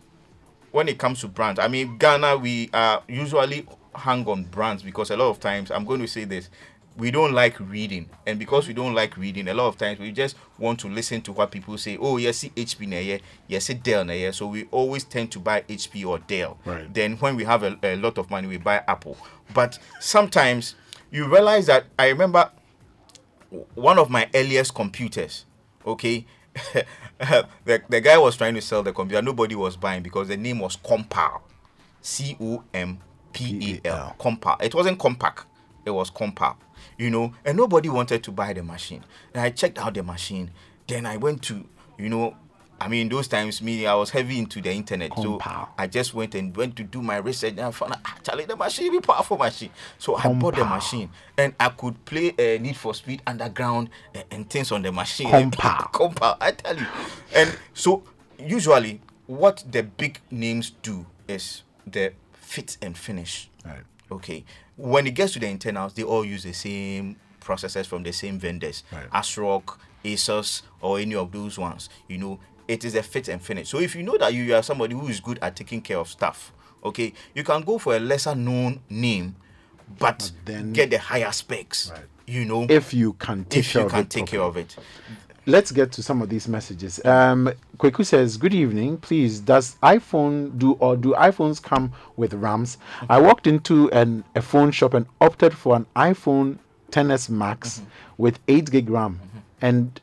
when 0.70 0.88
it 0.88 0.98
comes 0.98 1.20
to 1.20 1.28
brands, 1.28 1.58
I 1.58 1.68
mean, 1.68 1.96
Ghana, 1.98 2.36
we 2.36 2.70
uh, 2.72 3.00
usually 3.08 3.66
hang 3.94 4.26
on 4.26 4.44
brands 4.44 4.82
because 4.82 5.10
a 5.10 5.16
lot 5.16 5.30
of 5.30 5.40
times, 5.40 5.70
I'm 5.70 5.84
going 5.84 6.00
to 6.00 6.06
say 6.06 6.24
this, 6.24 6.50
we 6.98 7.12
don't 7.12 7.32
like 7.32 7.58
reading, 7.60 8.10
and 8.26 8.40
because 8.40 8.66
we 8.66 8.74
don't 8.74 8.92
like 8.92 9.16
reading, 9.16 9.46
a 9.46 9.54
lot 9.54 9.68
of 9.68 9.78
times 9.78 10.00
we 10.00 10.10
just 10.10 10.36
want 10.58 10.80
to 10.80 10.88
listen 10.88 11.20
to 11.22 11.32
what 11.32 11.52
people 11.52 11.78
say. 11.78 11.96
Oh, 11.96 12.16
yes, 12.16 12.38
see 12.38 12.50
HP 12.50 12.88
na 12.88 12.98
yeah, 12.98 13.18
yes, 13.46 13.66
see 13.66 13.74
Dell 13.74 14.04
na 14.04 14.14
yeah. 14.14 14.32
So 14.32 14.48
we 14.48 14.64
always 14.72 15.04
tend 15.04 15.30
to 15.32 15.38
buy 15.38 15.62
HP 15.62 16.04
or 16.04 16.18
Dell. 16.18 16.58
Right. 16.64 16.92
Then 16.92 17.16
when 17.18 17.36
we 17.36 17.44
have 17.44 17.62
a, 17.62 17.78
a 17.84 17.94
lot 17.96 18.18
of 18.18 18.28
money, 18.30 18.48
we 18.48 18.56
buy 18.56 18.82
Apple. 18.88 19.16
But 19.54 19.78
sometimes 20.00 20.74
you 21.12 21.28
realize 21.28 21.66
that 21.66 21.84
I 21.96 22.08
remember 22.08 22.50
one 23.76 23.98
of 23.98 24.10
my 24.10 24.28
earliest 24.34 24.74
computers, 24.74 25.44
okay, 25.86 26.26
the, 27.64 27.82
the 27.88 28.00
guy 28.00 28.18
was 28.18 28.36
trying 28.36 28.54
to 28.54 28.60
sell 28.60 28.82
the 28.82 28.92
computer. 28.92 29.22
Nobody 29.22 29.54
was 29.54 29.76
buying 29.76 30.02
because 30.02 30.26
the 30.26 30.36
name 30.36 30.58
was 30.58 30.76
Compal. 30.76 31.42
C 32.00 32.36
O 32.40 32.64
M 32.74 32.98
P 33.32 33.80
A 33.84 33.88
L. 33.88 34.16
Compal. 34.18 34.60
It 34.60 34.74
wasn't 34.74 34.98
Compaq. 34.98 35.44
It 35.88 35.94
was 35.94 36.10
Compal. 36.10 36.56
You 36.96 37.10
know, 37.10 37.32
and 37.44 37.56
nobody 37.56 37.88
wanted 37.88 38.22
to 38.24 38.32
buy 38.32 38.52
the 38.52 38.62
machine. 38.62 39.04
And 39.34 39.42
I 39.42 39.50
checked 39.50 39.78
out 39.78 39.94
the 39.94 40.02
machine. 40.02 40.50
Then 40.86 41.06
I 41.06 41.16
went 41.16 41.42
to, 41.44 41.64
you 41.98 42.08
know, 42.08 42.36
I 42.80 42.86
mean, 42.86 43.08
those 43.08 43.26
times, 43.26 43.60
me, 43.60 43.86
I 43.86 43.94
was 43.94 44.10
heavy 44.10 44.38
into 44.38 44.60
the 44.60 44.70
internet. 44.70 45.12
So 45.16 45.40
I 45.76 45.86
just 45.88 46.14
went 46.14 46.34
and 46.36 46.56
went 46.56 46.76
to 46.76 46.84
do 46.84 47.02
my 47.02 47.16
research 47.16 47.52
and 47.52 47.60
I 47.60 47.70
found 47.72 47.94
out, 47.94 48.00
actually, 48.04 48.44
the 48.44 48.56
machine 48.56 48.92
be 48.92 49.00
powerful 49.00 49.36
machine. 49.36 49.70
So 49.98 50.16
I 50.16 50.32
bought 50.32 50.54
the 50.54 50.64
machine 50.64 51.10
and 51.36 51.54
I 51.58 51.70
could 51.70 52.04
play 52.04 52.30
uh, 52.30 52.60
Need 52.62 52.76
for 52.76 52.94
Speed 52.94 53.22
Underground 53.26 53.90
and, 54.14 54.24
and 54.30 54.50
things 54.50 54.70
on 54.70 54.82
the 54.82 54.92
machine. 54.92 55.28
Compal. 55.28 55.92
Compal, 55.92 56.36
I 56.40 56.52
tell 56.52 56.76
you. 56.76 56.86
And 57.34 57.58
so 57.74 58.04
usually, 58.38 59.00
what 59.26 59.64
the 59.68 59.82
big 59.82 60.20
names 60.30 60.70
do 60.82 61.04
is 61.26 61.62
the 61.84 62.12
fit 62.32 62.78
and 62.80 62.96
finish. 62.96 63.50
Right. 63.64 63.82
Okay. 64.10 64.44
When 64.78 65.06
it 65.08 65.10
gets 65.14 65.32
to 65.32 65.40
the 65.40 65.48
internals, 65.48 65.92
they 65.94 66.04
all 66.04 66.24
use 66.24 66.44
the 66.44 66.52
same 66.52 67.16
processors 67.40 67.84
from 67.86 68.04
the 68.04 68.12
same 68.12 68.38
vendors. 68.38 68.84
Right. 68.92 69.10
ASRock, 69.10 69.76
Asus, 70.04 70.62
or 70.80 71.00
any 71.00 71.16
of 71.16 71.32
those 71.32 71.58
ones. 71.58 71.88
You 72.06 72.18
know, 72.18 72.40
it 72.68 72.84
is 72.84 72.94
a 72.94 73.02
fit 73.02 73.26
and 73.28 73.42
finish. 73.42 73.68
So 73.68 73.80
if 73.80 73.96
you 73.96 74.04
know 74.04 74.16
that 74.18 74.32
you 74.32 74.54
are 74.54 74.62
somebody 74.62 74.94
who 74.94 75.08
is 75.08 75.18
good 75.20 75.40
at 75.42 75.56
taking 75.56 75.80
care 75.80 75.98
of 75.98 76.08
stuff, 76.08 76.52
okay, 76.84 77.12
you 77.34 77.42
can 77.42 77.62
go 77.62 77.78
for 77.78 77.96
a 77.96 77.98
lesser 77.98 78.36
known 78.36 78.80
name, 78.88 79.34
but, 79.98 80.30
then- 80.44 80.72
get 80.72 80.90
the 80.90 80.98
higher 80.98 81.32
specs. 81.32 81.90
Right. 81.90 82.04
You 82.28 82.44
know, 82.44 82.66
If 82.68 82.94
you 82.94 83.14
can 83.14 83.46
take 83.46 83.60
if 83.64 83.72
care 83.72 83.80
you 83.82 83.86
of 83.86 83.92
can 83.92 84.00
it 84.02 84.10
take 84.10 84.26
care 84.26 84.42
of 84.42 84.56
it. 84.58 84.76
Let's 85.48 85.72
get 85.72 85.92
to 85.92 86.02
some 86.02 86.20
of 86.20 86.28
these 86.28 86.46
messages. 86.46 87.02
Um, 87.06 87.50
Kweku 87.78 88.04
says, 88.04 88.36
"Good 88.36 88.52
evening. 88.52 88.98
Please, 88.98 89.40
does 89.40 89.76
iPhone 89.82 90.58
do 90.58 90.72
or 90.72 90.94
do 90.94 91.14
iPhones 91.14 91.62
come 91.62 91.92
with 92.18 92.34
RAMs? 92.34 92.76
I 93.08 93.18
walked 93.18 93.46
into 93.46 93.90
an 93.90 94.24
a 94.34 94.42
phone 94.42 94.72
shop 94.72 94.92
and 94.92 95.06
opted 95.22 95.54
for 95.56 95.74
an 95.74 95.86
iPhone 95.96 96.58
10s 96.90 97.30
Max 97.30 97.80
with 98.18 98.40
8 98.46 98.70
gig 98.70 98.90
RAM, 98.90 99.20
and 99.62 99.98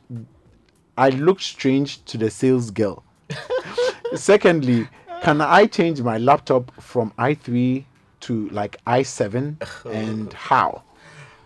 I 0.98 1.10
looked 1.10 1.42
strange 1.42 2.04
to 2.06 2.18
the 2.18 2.28
sales 2.28 2.72
girl. 2.72 3.04
Secondly, 4.16 4.88
can 5.22 5.40
I 5.40 5.66
change 5.66 6.02
my 6.02 6.18
laptop 6.18 6.72
from 6.82 7.12
i3 7.20 7.84
to 8.22 8.48
like 8.48 8.78
i7, 8.84 9.62
and 9.94 10.32
how? 10.32 10.82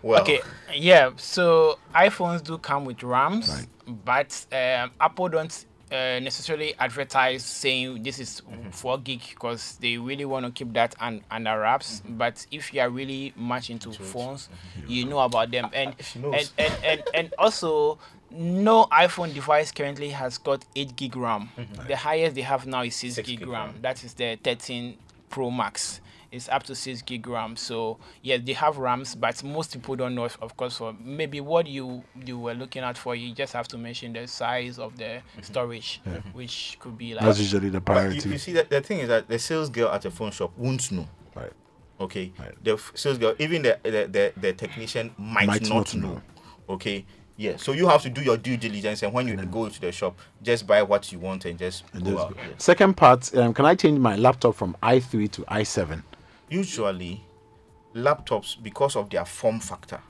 Well, 0.03 0.21
Okay, 0.21 0.41
yeah. 0.73 1.11
So 1.17 1.77
iPhones 1.93 2.43
do 2.43 2.57
come 2.57 2.85
with 2.85 3.03
RAMs, 3.03 3.67
but 3.87 4.45
um, 4.51 4.91
Apple 4.99 5.29
don't 5.29 5.65
uh, 5.91 6.19
necessarily 6.21 6.73
advertise 6.79 7.43
saying 7.43 8.01
this 8.01 8.17
is 8.17 8.41
four 8.71 8.97
gig 8.97 9.21
because 9.29 9.77
they 9.81 9.97
really 9.97 10.25
want 10.25 10.45
to 10.45 10.51
keep 10.51 10.73
that 10.73 10.95
un- 10.99 11.21
under 11.29 11.59
wraps. 11.59 12.01
But 12.07 12.45
if 12.51 12.73
you 12.73 12.81
are 12.81 12.89
really 12.89 13.33
much 13.35 13.69
into 13.69 13.91
phones, 13.91 14.49
you 14.87 15.05
know 15.05 15.19
about 15.19 15.51
them, 15.51 15.69
and 15.73 15.93
and, 16.15 16.51
and, 16.57 16.73
and 16.83 17.03
and 17.13 17.33
also. 17.37 17.99
No 18.33 18.85
iPhone 18.85 19.33
device 19.33 19.73
currently 19.73 20.07
has 20.11 20.37
got 20.37 20.63
8 20.73 20.95
gig 20.95 21.17
RAM. 21.17 21.49
The 21.85 21.97
highest 21.97 22.33
they 22.33 22.43
have 22.43 22.65
now 22.65 22.81
is 22.83 22.95
6, 22.95 23.15
Six 23.15 23.27
gig, 23.27 23.41
RAM. 23.41 23.51
RAM. 23.51 23.75
That 23.81 24.01
is 24.05 24.13
the 24.13 24.39
13 24.41 24.97
Pro 25.29 25.51
Max. 25.51 25.99
It's 26.31 26.47
up 26.47 26.63
to 26.63 26.75
6 26.75 27.01
gig 27.01 27.27
RAM. 27.27 27.55
So, 27.57 27.97
yeah, 28.21 28.37
they 28.37 28.53
have 28.53 28.77
RAMs, 28.77 29.15
but 29.15 29.43
most 29.43 29.73
people 29.73 29.95
don't 29.97 30.15
know, 30.15 30.25
of 30.41 30.55
course, 30.55 30.77
for 30.77 30.95
maybe 31.03 31.41
what 31.41 31.67
you 31.67 32.03
you 32.25 32.39
were 32.39 32.53
looking 32.53 32.83
at 32.83 32.97
for, 32.97 33.15
you 33.15 33.33
just 33.33 33.51
have 33.53 33.67
to 33.69 33.77
mention 33.77 34.13
the 34.13 34.27
size 34.27 34.79
of 34.79 34.97
the 34.97 35.21
storage, 35.41 36.01
which 36.33 36.77
could 36.79 36.97
be 36.97 37.13
like. 37.13 37.25
That's 37.25 37.39
usually 37.39 37.69
the 37.69 37.81
but 37.81 37.93
you, 37.93 37.99
priority. 37.99 38.29
you 38.29 38.37
see 38.37 38.53
that 38.53 38.69
the 38.69 38.79
thing 38.81 38.99
is 38.99 39.09
that 39.09 39.27
the 39.27 39.37
sales 39.39 39.69
girl 39.69 39.89
at 39.89 40.05
a 40.05 40.11
phone 40.11 40.31
shop 40.31 40.51
won't 40.57 40.91
know. 40.91 41.07
right. 41.35 41.51
Okay, 41.99 42.31
Right. 42.39 42.55
the 42.63 42.81
sales 42.95 43.17
girl, 43.19 43.35
even 43.37 43.61
the 43.61 43.77
the, 43.83 43.91
the, 44.09 44.33
the 44.37 44.53
technician 44.53 45.13
might, 45.19 45.45
Might 45.47 45.61
not, 45.69 45.93
not 45.93 45.95
know. 45.95 46.07
know. 46.13 46.21
Okay, 46.69 47.05
yeah. 47.37 47.57
So 47.57 47.73
you 47.73 47.87
have 47.89 48.01
to 48.03 48.09
do 48.09 48.21
your 48.23 48.37
due 48.37 48.57
diligence, 48.57 49.03
and 49.03 49.13
when 49.13 49.27
you 49.27 49.35
go 49.35 49.69
to 49.69 49.81
the 49.81 49.91
shop, 49.91 50.17
just 50.41 50.65
buy 50.65 50.81
what 50.81 51.11
you 51.11 51.19
want 51.19 51.45
and 51.45 51.59
just 51.59 51.83
And 51.93 52.03
go 52.03 52.11
just 52.13 52.23
out. 52.25 52.35
go- 52.37 52.41
Yeah. 52.41 52.53
Second 52.57 52.97
part, 52.97 53.35
um, 53.35 53.53
can 53.53 53.65
I 53.65 53.75
change 53.75 53.99
my 53.99 54.15
laptop 54.15 54.55
from 54.55 54.75
i3 54.81 55.29
to 55.33 55.41
i7? 55.43 56.01
Usually, 56.51 57.23
laptops 57.95 58.61
because 58.61 58.95
of 58.95 59.09
their 59.09 59.25
form 59.25 59.59
factor, 59.61 60.01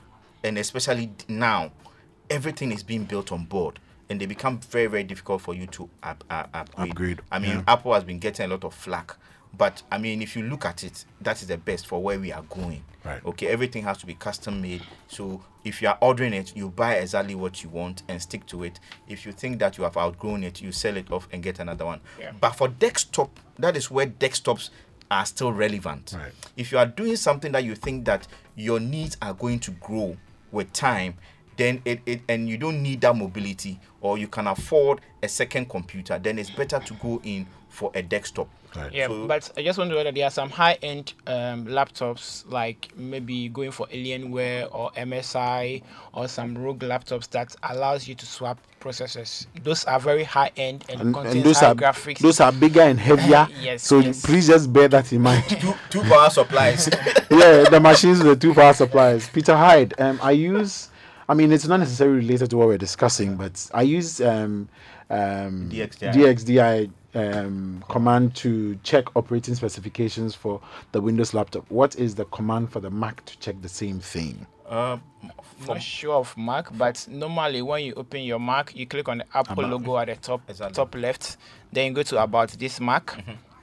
and 0.42 0.58
especially 0.58 1.12
now, 1.28 1.70
everything 2.28 2.72
is 2.72 2.82
being 2.82 3.04
built 3.04 3.30
on 3.32 3.44
board. 3.44 3.78
And 4.10 4.20
they 4.20 4.26
become 4.26 4.58
very, 4.58 4.88
very 4.88 5.04
difficult 5.04 5.40
for 5.40 5.54
you 5.54 5.66
to 5.68 5.88
up, 6.02 6.22
uh, 6.28 6.44
upgrade. 6.52 6.90
Upgrade, 6.90 7.20
I 7.30 7.38
mean, 7.38 7.50
yeah. 7.50 7.62
Apple 7.66 7.94
has 7.94 8.04
been 8.04 8.18
getting 8.18 8.44
a 8.44 8.48
lot 8.48 8.64
of 8.64 8.74
flack, 8.74 9.16
but 9.56 9.82
I 9.90 9.98
mean, 9.98 10.20
if 10.20 10.36
you 10.36 10.42
look 10.42 10.66
at 10.66 10.82
it, 10.84 11.04
that 11.20 11.40
is 11.40 11.48
the 11.48 11.56
best 11.56 11.86
for 11.86 12.02
where 12.02 12.18
we 12.18 12.32
are 12.32 12.42
going. 12.42 12.82
Right. 13.04 13.24
Okay, 13.24 13.46
everything 13.46 13.84
has 13.84 13.98
to 13.98 14.06
be 14.06 14.14
custom 14.14 14.60
made. 14.60 14.82
So 15.08 15.42
if 15.64 15.80
you 15.80 15.88
are 15.88 15.98
ordering 16.00 16.34
it, 16.34 16.54
you 16.54 16.68
buy 16.68 16.94
exactly 16.94 17.34
what 17.34 17.62
you 17.62 17.70
want 17.70 18.02
and 18.08 18.20
stick 18.20 18.44
to 18.46 18.64
it. 18.64 18.80
If 19.08 19.24
you 19.24 19.32
think 19.32 19.58
that 19.60 19.78
you 19.78 19.84
have 19.84 19.96
outgrown 19.96 20.44
it, 20.44 20.60
you 20.60 20.72
sell 20.72 20.96
it 20.96 21.10
off 21.10 21.26
and 21.32 21.42
get 21.42 21.58
another 21.58 21.86
one. 21.86 22.00
Yeah. 22.18 22.32
But 22.38 22.52
for 22.52 22.68
desktop, 22.68 23.40
that 23.58 23.76
is 23.76 23.90
where 23.90 24.06
desktops 24.06 24.70
are 25.12 25.26
still 25.26 25.52
relevant. 25.52 26.14
Right. 26.16 26.32
If 26.56 26.72
you 26.72 26.78
are 26.78 26.86
doing 26.86 27.16
something 27.16 27.52
that 27.52 27.64
you 27.64 27.74
think 27.74 28.06
that 28.06 28.26
your 28.56 28.80
needs 28.80 29.16
are 29.20 29.34
going 29.34 29.60
to 29.60 29.70
grow 29.72 30.16
with 30.50 30.72
time, 30.72 31.14
then 31.56 31.82
it, 31.84 32.00
it 32.06 32.22
and 32.28 32.48
you 32.48 32.56
don't 32.56 32.82
need 32.82 33.02
that 33.02 33.14
mobility 33.14 33.78
or 34.00 34.16
you 34.16 34.26
can 34.26 34.46
afford 34.46 35.02
a 35.22 35.28
second 35.28 35.68
computer, 35.68 36.18
then 36.18 36.38
it's 36.38 36.50
better 36.50 36.78
to 36.78 36.94
go 36.94 37.20
in 37.24 37.46
for 37.72 37.90
a 37.94 38.02
desktop. 38.02 38.48
Right. 38.76 38.92
Yeah, 38.92 39.08
So- 39.08 39.26
but 39.26 39.50
I 39.56 39.62
just 39.62 39.78
wonder 39.78 39.96
whether 39.96 40.12
there 40.12 40.26
are 40.26 40.30
some 40.30 40.50
high-end 40.50 41.14
um, 41.26 41.66
laptops, 41.66 42.44
like 42.50 42.88
maybe 42.96 43.48
going 43.48 43.70
for 43.70 43.86
Alienware 43.88 44.68
or 44.74 44.90
MSI 44.92 45.82
or 46.12 46.28
some 46.28 46.56
ROG 46.56 46.80
laptops 46.80 47.28
that 47.30 47.54
allows 47.62 48.06
you 48.06 48.14
to 48.14 48.26
swap 48.26 48.58
processors. 48.80 49.46
Those 49.62 49.84
are 49.86 49.98
very 50.00 50.24
high-end 50.24 50.84
and, 50.90 51.00
And, 51.00 51.14
contains 51.14 51.34
and 51.36 51.44
those 51.44 51.60
high 51.60 51.70
are 51.70 51.74
graphics. 51.74 52.18
those 52.18 52.40
are 52.40 52.52
bigger 52.52 52.82
and 52.82 52.98
heavier. 53.00 53.48
Yes, 53.60 53.82
So 53.82 53.98
yes. 54.00 54.24
please 54.24 54.46
just 54.48 54.72
bear 54.72 54.88
that 54.88 55.12
in 55.12 55.22
mind. 55.22 55.44
Two, 55.48 55.74
two 55.90 56.02
power 56.02 56.28
supplies. 56.30 56.88
yeah, 57.30 57.64
the 57.68 57.80
machines 57.80 58.18
with 58.22 58.26
the 58.26 58.36
two 58.36 58.54
power 58.54 58.72
supplies. 58.74 59.28
Peter 59.30 59.56
Hyde. 59.56 59.94
Um, 59.98 60.18
I 60.22 60.32
use. 60.32 60.88
I 61.28 61.34
mean, 61.34 61.52
it's 61.52 61.66
not 61.66 61.78
necessarily 61.78 62.16
related 62.18 62.50
to 62.50 62.56
what 62.58 62.68
we're 62.68 62.76
discussing, 62.78 63.36
but 63.36 63.70
I 63.72 63.82
use 63.82 64.20
um, 64.20 64.68
um, 65.08 65.70
DXDI. 65.70 66.12
DXDI 66.12 66.90
um, 67.14 67.84
command 67.88 68.34
to 68.36 68.76
check 68.82 69.04
operating 69.16 69.54
specifications 69.54 70.34
for 70.34 70.60
the 70.92 71.00
Windows 71.00 71.34
laptop. 71.34 71.64
What 71.70 71.96
is 71.96 72.14
the 72.14 72.24
command 72.26 72.72
for 72.72 72.80
the 72.80 72.90
Mac 72.90 73.24
to 73.26 73.38
check 73.38 73.60
the 73.62 73.68
same 73.68 74.00
thing? 74.00 74.46
um, 74.68 75.02
not 75.68 75.82
sure 75.82 76.14
of 76.14 76.34
Mac, 76.36 76.66
but 76.78 77.06
normally 77.10 77.60
when 77.60 77.84
you 77.84 77.92
open 77.94 78.22
your 78.22 78.40
Mac, 78.40 78.74
you 78.74 78.86
click 78.86 79.06
on 79.08 79.18
the 79.18 79.26
Apple 79.34 79.64
logo 79.66 79.98
at 79.98 80.06
the 80.08 80.16
top 80.16 80.40
Exactly. 80.48 80.74
top 80.74 80.94
left, 80.94 81.36
then 81.72 81.88
you 81.88 81.92
go 81.92 82.02
to 82.02 82.22
about 82.22 82.48
this 82.50 82.80
Mac. 82.80 83.22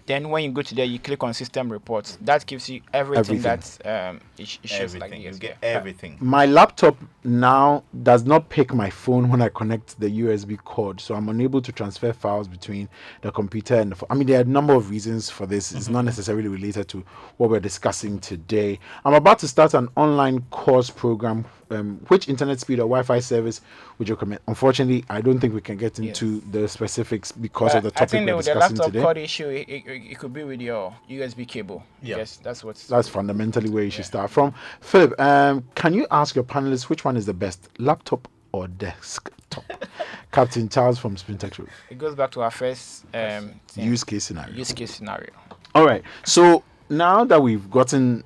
Then 0.10 0.30
when 0.32 0.44
you 0.44 0.50
go 0.52 0.64
to 0.64 0.74
there, 0.74 0.86
you 0.86 0.98
click 0.98 1.24
on 1.24 1.36
System 1.36 1.72
Reports. 1.72 2.18
That 2.22 2.44
gives 2.48 2.68
you 2.68 2.82
everything, 2.96 3.38
Everything. 3.38 3.42
that 3.44 4.10
um, 4.10 4.20
it, 4.40 4.48
sh- 4.48 4.58
it 4.64 4.68
shows 4.68 4.96
like 4.96 5.04
everything. 5.04 5.24
this. 5.28 5.36
you 5.36 5.40
get 5.40 5.58
yeah. 5.62 5.70
everything. 5.70 6.18
My 6.20 6.48
laptop 6.48 6.98
now 7.24 7.84
does 8.02 8.24
not 8.26 8.50
pick 8.50 8.74
my 8.74 8.90
phone 8.90 9.30
when 9.30 9.40
I 9.40 9.50
connect 9.50 10.00
the 10.00 10.08
USB 10.22 10.58
cord, 10.64 11.00
so 11.00 11.14
I'm 11.14 11.30
unable 11.30 11.62
to 11.62 11.72
transfer 11.72 12.12
files 12.12 12.48
between 12.48 12.90
the 13.22 13.32
computer 13.32 13.76
and 13.76 13.92
the 13.92 13.96
phone. 13.98 14.08
I 14.10 14.16
mean, 14.16 14.26
there 14.26 14.40
are 14.40 14.42
a 14.42 14.46
number 14.46 14.74
of 14.74 14.90
reasons 14.90 15.30
for 15.30 15.46
this. 15.46 15.72
It's 15.74 15.90
not 15.90 16.06
necessarily 16.06 16.48
related 16.48 16.88
to 16.88 17.04
what 17.38 17.52
we're 17.52 17.60
discussing 17.60 18.18
today. 18.18 18.80
I'm 19.06 19.14
about 19.14 19.38
to 19.40 19.48
start 19.48 19.76
an 19.76 19.90
online 19.96 20.42
course 20.50 20.90
program. 20.90 21.46
Um, 21.72 22.04
which 22.08 22.28
internet 22.28 22.60
speed 22.60 22.80
or 22.80 22.90
Wi-Fi 22.90 23.20
service 23.20 23.62
would 24.00 24.10
you 24.10 24.16
recommend? 24.16 24.42
Unfortunately, 24.48 25.06
I 25.08 25.22
don't 25.22 25.40
think 25.40 25.54
we 25.54 25.62
can 25.62 25.78
get 25.78 26.00
into 26.00 26.42
the 26.50 26.68
specifics 26.68 27.32
because 27.32 27.76
of 27.76 27.84
the 27.84 27.92
But 27.92 27.98
I 27.98 28.00
topic 28.06 28.10
think 28.10 28.26
we're 28.26 28.38
the, 28.38 28.42
the 28.42 28.54
discussing 28.54 28.78
laptop 28.78 28.86
today. 28.92 29.04
cord 29.04 29.18
issue, 29.20 29.48
it, 29.50 29.70
it, 29.70 29.99
it 30.04 30.20
could 30.20 30.34
be 30.34 30.44
with 30.44 30.62
your 30.62 30.96
USB 31.10 31.48
cable. 31.48 31.84
Yeah. 32.02 32.18
Yes, 32.18 32.38
that's 32.42 32.64
what's. 32.64 32.88
That's 32.88 33.08
fundamentally 33.10 33.70
where 33.70 33.84
you 33.84 33.90
should 33.92 34.06
start 34.06 34.30
from. 34.32 34.54
Philip, 34.82 35.20
um, 35.20 35.64
can 35.76 35.94
you 35.94 36.08
ask 36.12 36.36
your 36.36 36.44
panelists 36.44 36.84
which 36.90 37.04
one 37.06 37.18
is 37.18 37.26
the 37.26 37.34
best, 37.34 37.70
laptop 37.80 38.28
or 38.52 38.68
desktop? 38.68 39.64
Captain 40.32 40.70
Charles 40.70 41.00
from 41.00 41.16
Spintex 41.16 41.58
Road. 41.58 41.70
it 41.90 41.98
goes 41.98 42.14
back 42.16 42.30
to 42.32 42.42
our 42.42 42.52
first 42.52 43.04
um, 43.16 43.60
Use 43.76 44.04
case 44.04 44.26
scenario. 44.26 44.54
use 44.56 44.72
case 44.74 44.94
scenario. 44.94 45.32
All 45.74 45.86
right. 45.86 46.04
So 46.24 46.64
now 46.90 47.24
that 47.26 47.42
we've 47.42 47.70
gotten 47.72 48.24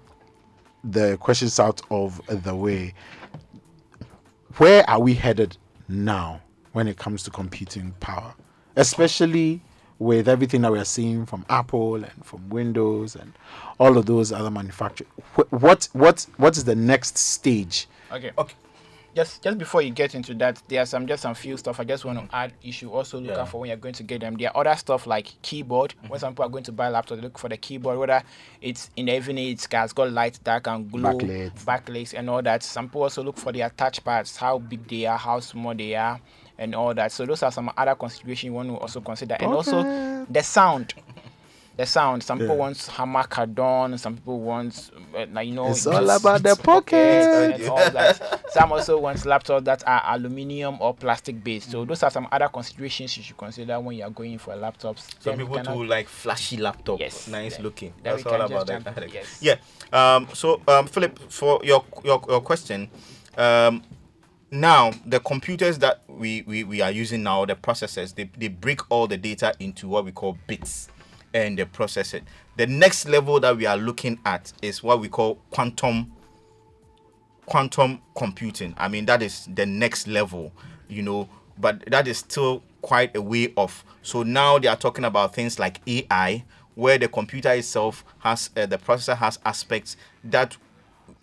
the 0.84 1.17
questions 1.17 1.59
out 1.61 1.82
of 1.91 2.21
the 2.43 2.53
way, 2.53 2.93
where 4.57 4.88
are 4.89 4.99
we 4.99 5.13
headed 5.13 5.57
now 5.88 6.41
when 6.74 6.88
it 6.88 6.97
comes 6.97 7.24
to 7.24 7.32
computing 7.32 7.93
power, 7.99 8.34
especially 8.76 9.61
with 10.04 10.28
everything 10.28 10.62
that 10.62 10.72
we 10.72 10.80
are 10.80 10.86
seeing 10.86 11.26
from 11.26 11.45
Apple 11.49 11.95
and 11.95 12.26
from 12.26 12.49
Windows 12.49 13.16
and 13.16 13.34
all 13.80 13.97
of 13.97 14.06
those 14.06 14.32
other 14.32 14.51
manufacturers? 14.51 15.10
Wh- 15.36 15.51
What 15.54 15.89
what 15.93 16.26
what 16.38 16.58
is 16.58 16.64
the 16.66 16.76
next 16.76 17.18
stage? 17.18 17.88
Okay. 18.12 18.32
Okay. 18.38 18.56
Just 19.16 19.43
just 19.43 19.60
before 19.60 19.84
you 19.84 19.91
get 19.91 20.16
into 20.16 20.34
that, 20.36 20.60
there 20.70 20.82
are 20.82 20.88
some 20.88 21.06
just 21.06 21.22
some 21.22 21.36
few 21.36 21.56
stuff 21.56 21.80
I 21.80 21.84
just 21.84 22.04
want 22.04 22.18
to 22.28 22.36
add. 22.36 22.51
You 22.64 22.72
should 22.72 22.89
also 22.89 23.20
look 23.20 23.36
Yeah. 23.36 23.41
out 23.41 23.49
for 23.49 23.60
when 23.62 23.68
you're 23.68 23.78
going 23.78 23.93
to 23.93 24.04
get 24.04 24.22
them. 24.22 24.36
There 24.38 24.49
are 24.49 24.66
other 24.68 24.76
stuff 24.76 25.06
like 25.06 25.28
keyboard. 25.43 25.93
Mm-hmm. 25.99 26.08
When 26.08 26.20
some 26.20 26.34
people 26.34 26.45
are 26.45 26.49
going 26.49 26.64
to 26.64 26.72
buy 26.72 26.88
a 26.88 26.91
laptop, 26.91 27.18
they 27.20 27.22
look 27.24 27.38
for 27.38 27.47
the 27.47 27.58
keyboard. 27.58 27.99
Whether 27.99 28.24
it's 28.60 28.89
in 28.95 29.06
the 29.06 29.16
evening, 29.16 29.49
it's 29.49 29.68
has 29.72 29.93
got 29.93 30.12
light 30.12 30.39
that 30.45 30.64
can 30.64 30.88
glow, 30.88 31.14
Backlit. 31.14 31.54
backlinks 31.64 32.16
and 32.18 32.28
all 32.28 32.41
that. 32.41 32.64
Some 32.64 32.88
people 32.89 33.04
also 33.04 33.22
look 33.22 33.38
for 33.38 33.51
their 33.51 33.70
touch 33.70 34.04
pads, 34.04 34.36
how 34.36 34.58
big 34.58 34.88
they 34.88 35.06
are, 35.06 35.18
how 35.20 35.39
small 35.41 35.76
they 35.76 35.93
are, 35.93 36.20
and 36.58 36.76
all 36.76 36.93
that. 36.93 37.12
So 37.12 37.26
those 37.26 37.43
are 37.43 37.51
some 37.51 37.72
other 37.78 37.95
considerations 37.95 38.43
you 38.45 38.54
want 38.54 38.70
to 38.70 38.76
also 38.78 39.01
consider, 39.01 39.36
and 39.39 39.51
also 39.54 40.26
the 40.30 40.43
sound. 40.43 40.93
The 41.76 41.88
sound. 41.88 42.22
Some 42.22 42.38
people 42.38 42.54
Yeah. 42.56 42.60
want 42.62 42.86
Harman 42.86 43.24
Kardon. 43.24 43.97
Some 43.99 44.18
people 44.18 44.39
want, 44.41 44.91
uh, 45.18 45.39
you 45.39 45.54
know, 45.56 45.70
It's 45.72 45.88
all 45.88 46.08
about 46.08 46.43
the 46.43 46.56
pocket. 46.56 46.93
and 47.56 47.64
all 47.68 47.89
that. 47.89 48.43
Some 48.51 48.72
also 48.74 48.99
want 48.99 49.18
laptops 49.22 49.64
that 49.66 49.84
are 49.88 50.04
aluminium 50.06 50.78
or 50.80 50.93
plastic 50.93 51.43
based. 51.43 51.72
So 51.72 51.84
those 51.84 52.04
are 52.04 52.12
some 52.12 52.28
other 52.32 52.47
considerations 52.47 53.18
you 53.18 53.24
should 53.24 53.38
consider 53.38 53.80
when 53.80 53.97
you 53.97 54.04
are 54.04 54.12
going 54.12 54.38
for 54.38 54.54
laptops. 54.54 54.99
Some 55.20 55.36
Then 55.36 55.38
people 55.39 55.56
cannot- 55.56 55.74
too 55.74 55.84
like 55.86 56.08
flashy 56.08 56.58
laptops, 56.58 56.99
Yes, 56.99 57.28
nice 57.28 57.56
then- 57.56 57.64
looking. 57.64 57.93
then 58.04 58.18
That's 58.18 58.26
all 58.28 58.39
about 58.39 58.68
that. 58.68 59.12
yes. 59.12 59.39
Yeah. 59.41 59.56
Um. 59.91 60.28
So, 60.36 60.62
um, 60.68 60.86
Philip, 60.86 61.18
for 61.32 61.60
your 61.64 61.84
your, 62.04 62.22
your 62.30 62.41
question, 62.41 62.88
um, 63.36 63.82
now 64.54 64.91
the 65.06 65.20
computers 65.20 65.80
that 65.80 66.01
we, 66.08 66.43
we 66.43 66.64
we 66.64 66.82
are 66.82 66.91
using 66.91 67.24
now, 67.24 67.43
the 67.45 67.56
processors, 67.56 68.14
they 68.14 68.30
they 68.38 68.47
break 68.47 68.80
all 68.91 69.08
the 69.08 69.18
data 69.18 69.54
into 69.60 69.88
what 69.88 70.06
we 70.06 70.12
call 70.12 70.38
bits, 70.47 70.89
and 71.34 71.58
they 71.58 71.66
process 71.66 72.14
it. 72.14 72.24
The 72.56 72.68
next 72.68 73.08
level 73.08 73.39
that 73.39 73.58
we 73.58 73.66
are 73.66 73.78
looking 73.78 74.20
at 74.26 74.54
is 74.62 74.84
what 74.84 74.99
we 74.99 75.10
call 75.10 75.36
quantum 75.49 76.14
quantum 77.45 78.01
computing. 78.16 78.74
I 78.78 78.88
mean, 78.88 79.06
that 79.08 79.22
is 79.22 79.49
the 79.54 79.66
next 79.66 80.08
level, 80.08 80.54
you 80.88 81.01
know, 81.01 81.28
but 81.58 81.84
that 81.88 82.08
is 82.08 82.20
still 82.20 82.64
quite 82.82 83.16
a 83.16 83.22
way 83.22 83.51
off. 83.56 83.84
So 84.04 84.24
now 84.24 84.60
they 84.60 84.68
are 84.68 84.76
talking 84.78 85.04
about 85.04 85.34
things 85.34 85.58
like 85.58 85.82
AI, 85.88 86.43
where 86.76 86.97
the 86.99 87.08
computer 87.08 87.51
itself 87.51 88.06
has 88.20 88.51
uh, 88.56 88.68
the 88.68 88.78
processor 88.78 89.18
has 89.18 89.39
aspects 89.45 89.97
that 90.24 90.56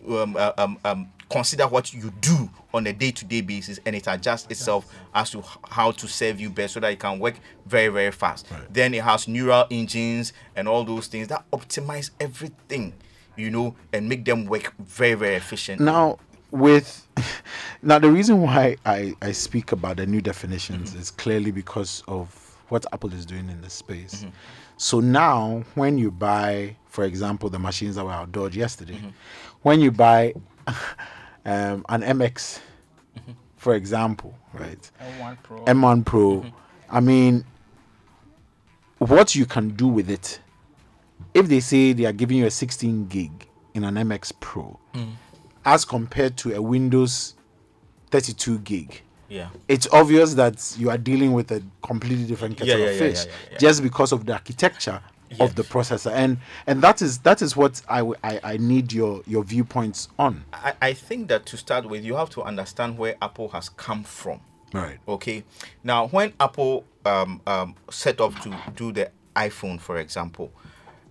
um, 0.09 0.37
uh, 0.37 0.53
um, 0.59 0.79
um, 0.85 1.13
consider 1.31 1.67
what 1.67 1.93
you 1.95 2.11
do 2.21 2.51
on 2.75 2.87
a 2.87 2.93
day-to-day 2.93 3.41
basis 3.41 3.79
and 3.87 3.95
it 3.95 4.07
adjusts 4.07 4.51
itself 4.51 4.93
as 5.15 5.31
to 5.31 5.43
how 5.69 5.91
to 5.93 6.09
serve 6.09 6.41
you 6.41 6.51
best 6.51 6.75
so 6.75 6.81
that 6.81 6.93
it 6.93 6.99
can 6.99 7.19
work 7.19 7.35
very 7.67 7.89
very 7.89 8.11
fast. 8.11 8.47
Then 8.71 8.95
it 8.95 9.03
has 9.03 9.29
neural 9.29 9.67
engines 9.71 10.33
and 10.57 10.69
all 10.69 10.85
those 10.85 11.07
things 11.07 11.29
that 11.29 11.45
optimize 11.53 12.11
everything 12.21 12.93
you 13.37 13.51
know 13.51 13.75
and 13.93 14.09
make 14.09 14.25
them 14.25 14.45
work 14.45 14.75
very 14.79 15.15
very 15.15 15.37
efficient 15.37 15.81
now 15.81 16.19
with 16.51 17.07
now 17.83 17.99
the 17.99 18.11
reason 18.11 18.43
why 18.43 18.77
I, 18.85 19.15
I 19.23 19.33
speak 19.33 19.73
about 19.73 19.97
the 19.97 20.07
new 20.07 20.21
definitions 20.21 20.91
mm-hmm. 20.91 21.01
is 21.01 21.11
clearly 21.11 21.51
because 21.51 22.03
of 22.09 22.59
what 22.69 22.87
Apple 22.93 23.13
is 23.13 23.27
doing 23.27 23.49
in 23.49 23.61
the 23.61 23.71
space. 23.71 24.17
Mm-hmm. 24.17 24.31
So 24.77 25.01
now 25.01 25.65
when 25.75 25.99
you 25.99 26.11
buy, 26.11 26.77
for 26.87 27.05
example, 27.05 27.51
the 27.51 27.59
machines 27.59 27.97
that 27.97 28.05
were 28.05 28.13
outdoors 28.13 28.57
yesterday, 28.57 28.95
mm-hmm. 28.95 29.09
when 29.63 29.81
you 29.81 29.91
buy 29.91 30.35
um, 31.45 31.85
an 31.89 32.03
MX, 32.03 32.61
for 33.57 33.75
example, 33.75 34.35
right? 34.55 34.91
M1 35.21 35.43
Pro. 35.43 35.65
M1 35.65 36.05
Pro, 36.05 36.45
I 36.91 37.01
mean, 37.01 37.45
what 38.99 39.35
you 39.35 39.47
can 39.47 39.71
do 39.71 39.89
with 39.89 40.11
it, 40.11 40.41
if 41.35 41.49
they 41.49 41.61
say 41.61 41.93
they 41.93 42.05
are 42.05 42.13
giving 42.13 42.39
you 42.39 42.47
a 42.47 42.51
16 42.51 43.07
gig 43.07 43.49
in 43.75 43.85
an 43.85 43.95
MX 43.95 44.33
Pro, 44.41 44.79
as 45.65 45.85
compared 45.85 46.37
to 46.39 46.55
a 46.55 46.61
Windows 46.63 47.35
32 48.11 48.59
gig, 48.61 49.03
yeah 49.29 49.49
it's 49.69 49.87
obvious 49.93 50.35
that 50.35 50.75
you 50.77 50.91
are 50.91 50.99
dealing 50.99 51.33
with 51.33 51.53
a 51.53 51.63
completely 51.83 52.25
different 52.25 52.57
kettle 52.57 52.77
Yeah, 52.81 52.85
yeah, 52.87 52.91
of 52.91 52.99
fish 52.99 53.27
yeah. 53.53 53.59
just 53.59 53.81
because 53.81 54.11
of 54.11 54.27
the 54.27 54.33
architecture 54.33 55.01
of 55.39 55.55
the 55.55 55.63
processor. 55.63 56.13
And 56.13 56.39
and 56.67 56.83
that 56.83 57.03
is 57.03 57.19
that 57.19 57.43
is 57.43 57.57
what 57.57 57.83
I, 57.89 58.01
I, 58.25 58.41
I 58.43 58.57
need 58.57 58.93
your 58.93 59.23
your 59.27 59.45
viewpoints 59.45 60.09
on. 60.19 60.45
I, 60.53 60.75
I 60.83 60.93
think 60.93 61.29
that 61.29 61.47
to 61.47 61.57
start 61.57 61.89
with 61.89 62.05
you 62.05 62.17
have 62.17 62.31
to 62.31 62.43
understand 62.43 62.99
where 62.99 63.17
apple 63.23 63.49
has 63.51 63.69
come 63.69 64.03
from. 64.03 64.41
Right. 64.73 64.99
Okay. 65.09 65.45
Now, 65.83 66.09
when 66.09 66.33
Apple 66.39 66.85
um, 67.05 67.41
um, 67.47 67.75
set 67.91 68.21
up 68.21 68.39
to 68.41 68.57
do 68.77 68.93
the 68.93 69.11
iPhone, 69.35 69.81
for 69.81 69.99
example, 69.99 70.53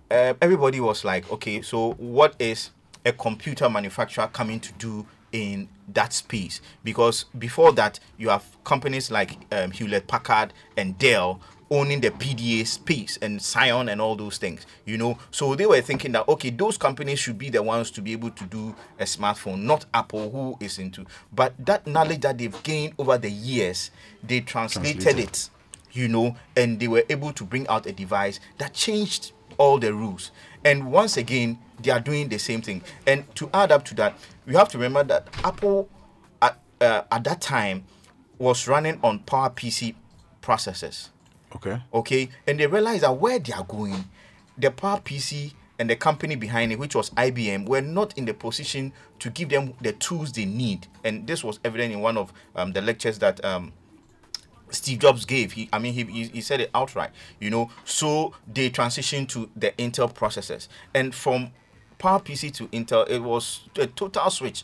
uh, 0.09 0.33
everybody 0.41 0.79
was 0.79 1.03
like, 1.03 1.29
okay, 1.31 1.61
so 1.61 1.93
what 1.93 2.35
is 2.39 2.71
a 3.05 3.11
computer 3.11 3.69
manufacturer 3.69 4.27
coming 4.31 4.59
to 4.61 4.71
do 4.73 5.05
in 5.31 5.67
that 5.89 6.13
space? 6.13 6.61
Because 6.83 7.25
before 7.37 7.71
that, 7.73 7.99
you 8.17 8.29
have 8.29 8.45
companies 8.63 9.11
like 9.11 9.37
um, 9.51 9.71
Hewlett 9.71 10.07
Packard 10.07 10.53
and 10.77 10.97
Dell 10.97 11.41
owning 11.71 12.01
the 12.01 12.11
PDA 12.11 12.65
space 12.65 13.17
and 13.21 13.39
Psion 13.39 13.91
and 13.91 14.01
all 14.01 14.15
those 14.15 14.37
things, 14.37 14.65
you 14.85 14.97
know. 14.97 15.17
So 15.31 15.55
they 15.55 15.65
were 15.65 15.81
thinking 15.81 16.11
that 16.13 16.27
okay, 16.27 16.49
those 16.49 16.77
companies 16.77 17.19
should 17.19 17.37
be 17.37 17.49
the 17.49 17.61
ones 17.61 17.91
to 17.91 18.01
be 18.01 18.11
able 18.13 18.31
to 18.31 18.43
do 18.45 18.75
a 18.99 19.03
smartphone, 19.03 19.63
not 19.63 19.85
Apple, 19.93 20.29
who 20.31 20.57
is 20.63 20.79
into. 20.79 21.05
But 21.31 21.53
that 21.65 21.85
knowledge 21.87 22.21
that 22.21 22.37
they've 22.37 22.63
gained 22.63 22.93
over 22.97 23.17
the 23.17 23.29
years, 23.29 23.91
they 24.23 24.41
translated, 24.41 25.01
Translated. 25.01 25.29
it, 25.29 25.49
you 25.91 26.07
know, 26.07 26.35
and 26.55 26.79
they 26.79 26.87
were 26.87 27.03
able 27.09 27.33
to 27.33 27.43
bring 27.43 27.67
out 27.67 27.85
a 27.85 27.91
device 27.91 28.39
that 28.57 28.73
changed 28.73 29.31
all 29.57 29.77
the 29.77 29.93
rules. 29.93 30.31
And 30.63 30.91
once 30.91 31.17
again, 31.17 31.59
they 31.81 31.91
are 31.91 31.99
doing 31.99 32.29
the 32.29 32.37
same 32.37 32.61
thing. 32.61 32.81
And 33.07 33.23
to 33.35 33.49
add 33.53 33.71
up 33.71 33.85
to 33.85 33.95
that, 33.95 34.17
we 34.45 34.55
have 34.55 34.69
to 34.69 34.77
remember 34.77 35.03
that 35.03 35.27
Apple 35.43 35.89
at, 36.41 36.59
uh, 36.81 37.03
at 37.11 37.23
that 37.23 37.41
time 37.41 37.85
was 38.37 38.67
running 38.67 38.99
on 39.03 39.19
PowerPC 39.19 39.95
processors 40.41 41.09
okay 41.55 41.81
okay 41.93 42.29
and 42.47 42.59
they 42.59 42.67
realized 42.67 43.03
that 43.03 43.11
where 43.17 43.39
they 43.39 43.53
are 43.53 43.63
going 43.63 44.05
the 44.57 44.69
power 44.69 44.99
pc 44.99 45.53
and 45.77 45.89
the 45.89 45.95
company 45.95 46.35
behind 46.35 46.71
it 46.71 46.79
which 46.79 46.95
was 46.95 47.09
ibm 47.11 47.67
were 47.67 47.81
not 47.81 48.17
in 48.17 48.25
the 48.25 48.33
position 48.33 48.91
to 49.17 49.29
give 49.29 49.49
them 49.49 49.73
the 49.81 49.93
tools 49.93 50.31
they 50.33 50.45
need 50.45 50.87
and 51.03 51.25
this 51.27 51.43
was 51.43 51.59
evident 51.63 51.93
in 51.93 51.99
one 51.99 52.17
of 52.17 52.31
um, 52.55 52.73
the 52.73 52.81
lectures 52.81 53.19
that 53.19 53.43
um, 53.43 53.71
Steve 54.71 54.99
Jobs 54.99 55.25
gave. 55.25 55.53
He, 55.53 55.67
I 55.73 55.79
mean, 55.79 55.93
he, 55.93 56.03
he, 56.03 56.23
he 56.25 56.41
said 56.41 56.61
it 56.61 56.69
outright. 56.75 57.11
You 57.39 57.49
know, 57.49 57.71
so 57.85 58.33
they 58.51 58.69
transitioned 58.69 59.29
to 59.29 59.49
the 59.55 59.71
Intel 59.71 60.13
processors, 60.13 60.67
and 60.93 61.13
from 61.13 61.51
PowerPC 61.99 62.53
to 62.55 62.67
Intel, 62.67 63.09
it 63.09 63.19
was 63.19 63.61
a 63.75 63.87
total 63.87 64.29
switch. 64.29 64.63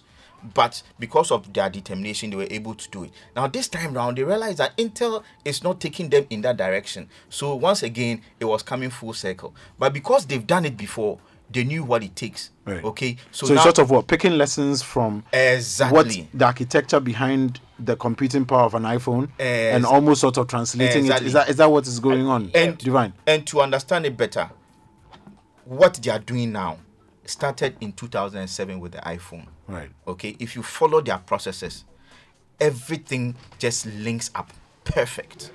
But 0.53 0.81
because 0.99 1.31
of 1.31 1.51
their 1.53 1.69
determination, 1.69 2.29
they 2.29 2.35
were 2.35 2.47
able 2.49 2.75
to 2.75 2.89
do 2.89 3.03
it. 3.05 3.11
Now 3.35 3.47
this 3.47 3.67
time 3.67 3.93
round, 3.93 4.17
they 4.17 4.23
realized 4.23 4.57
that 4.59 4.75
Intel 4.77 5.23
is 5.43 5.63
not 5.63 5.79
taking 5.79 6.09
them 6.09 6.25
in 6.29 6.41
that 6.41 6.57
direction. 6.57 7.09
So 7.29 7.55
once 7.55 7.83
again, 7.83 8.21
it 8.39 8.45
was 8.45 8.63
coming 8.63 8.89
full 8.89 9.13
circle. 9.13 9.55
But 9.79 9.93
because 9.93 10.25
they've 10.25 10.45
done 10.45 10.65
it 10.65 10.77
before, 10.77 11.19
they 11.49 11.63
knew 11.63 11.83
what 11.83 12.03
it 12.03 12.15
takes. 12.15 12.51
Right. 12.65 12.83
Okay, 12.83 13.17
so, 13.31 13.45
so, 13.45 13.53
now, 13.53 13.61
sort 13.63 13.79
of 13.79 13.91
what 13.91 14.07
picking 14.07 14.37
lessons 14.37 14.81
from 14.81 15.23
exactly 15.31 15.95
what 15.95 16.27
the 16.33 16.45
architecture 16.45 16.99
behind 16.99 17.59
the 17.77 17.95
computing 17.95 18.45
power 18.45 18.63
of 18.63 18.73
an 18.73 18.83
iphone 18.83 19.29
and 19.37 19.85
almost 19.85 20.21
sort 20.21 20.37
of 20.37 20.47
translating 20.47 21.03
Exactly. 21.03 21.25
it 21.25 21.27
is 21.27 21.33
that 21.33 21.49
is 21.49 21.55
that 21.57 21.69
what 21.69 21.85
is 21.85 21.99
going 21.99 22.25
on 22.25 22.49
and 22.55 22.77
divine 22.77 23.13
and 23.27 23.45
to 23.47 23.61
understand 23.61 24.05
it 24.05 24.15
better 24.15 24.49
what 25.65 25.95
they 25.95 26.09
are 26.09 26.19
doing 26.19 26.51
now 26.51 26.77
started 27.25 27.75
in 27.81 27.91
2007 27.91 28.79
with 28.79 28.93
the 28.93 28.99
iphone 28.99 29.45
right 29.67 29.89
okay 30.07 30.35
if 30.39 30.55
you 30.55 30.63
follow 30.63 31.01
their 31.01 31.17
processes 31.17 31.85
everything 32.59 33.35
just 33.59 33.85
links 33.85 34.31
up 34.35 34.51
perfect 34.83 35.51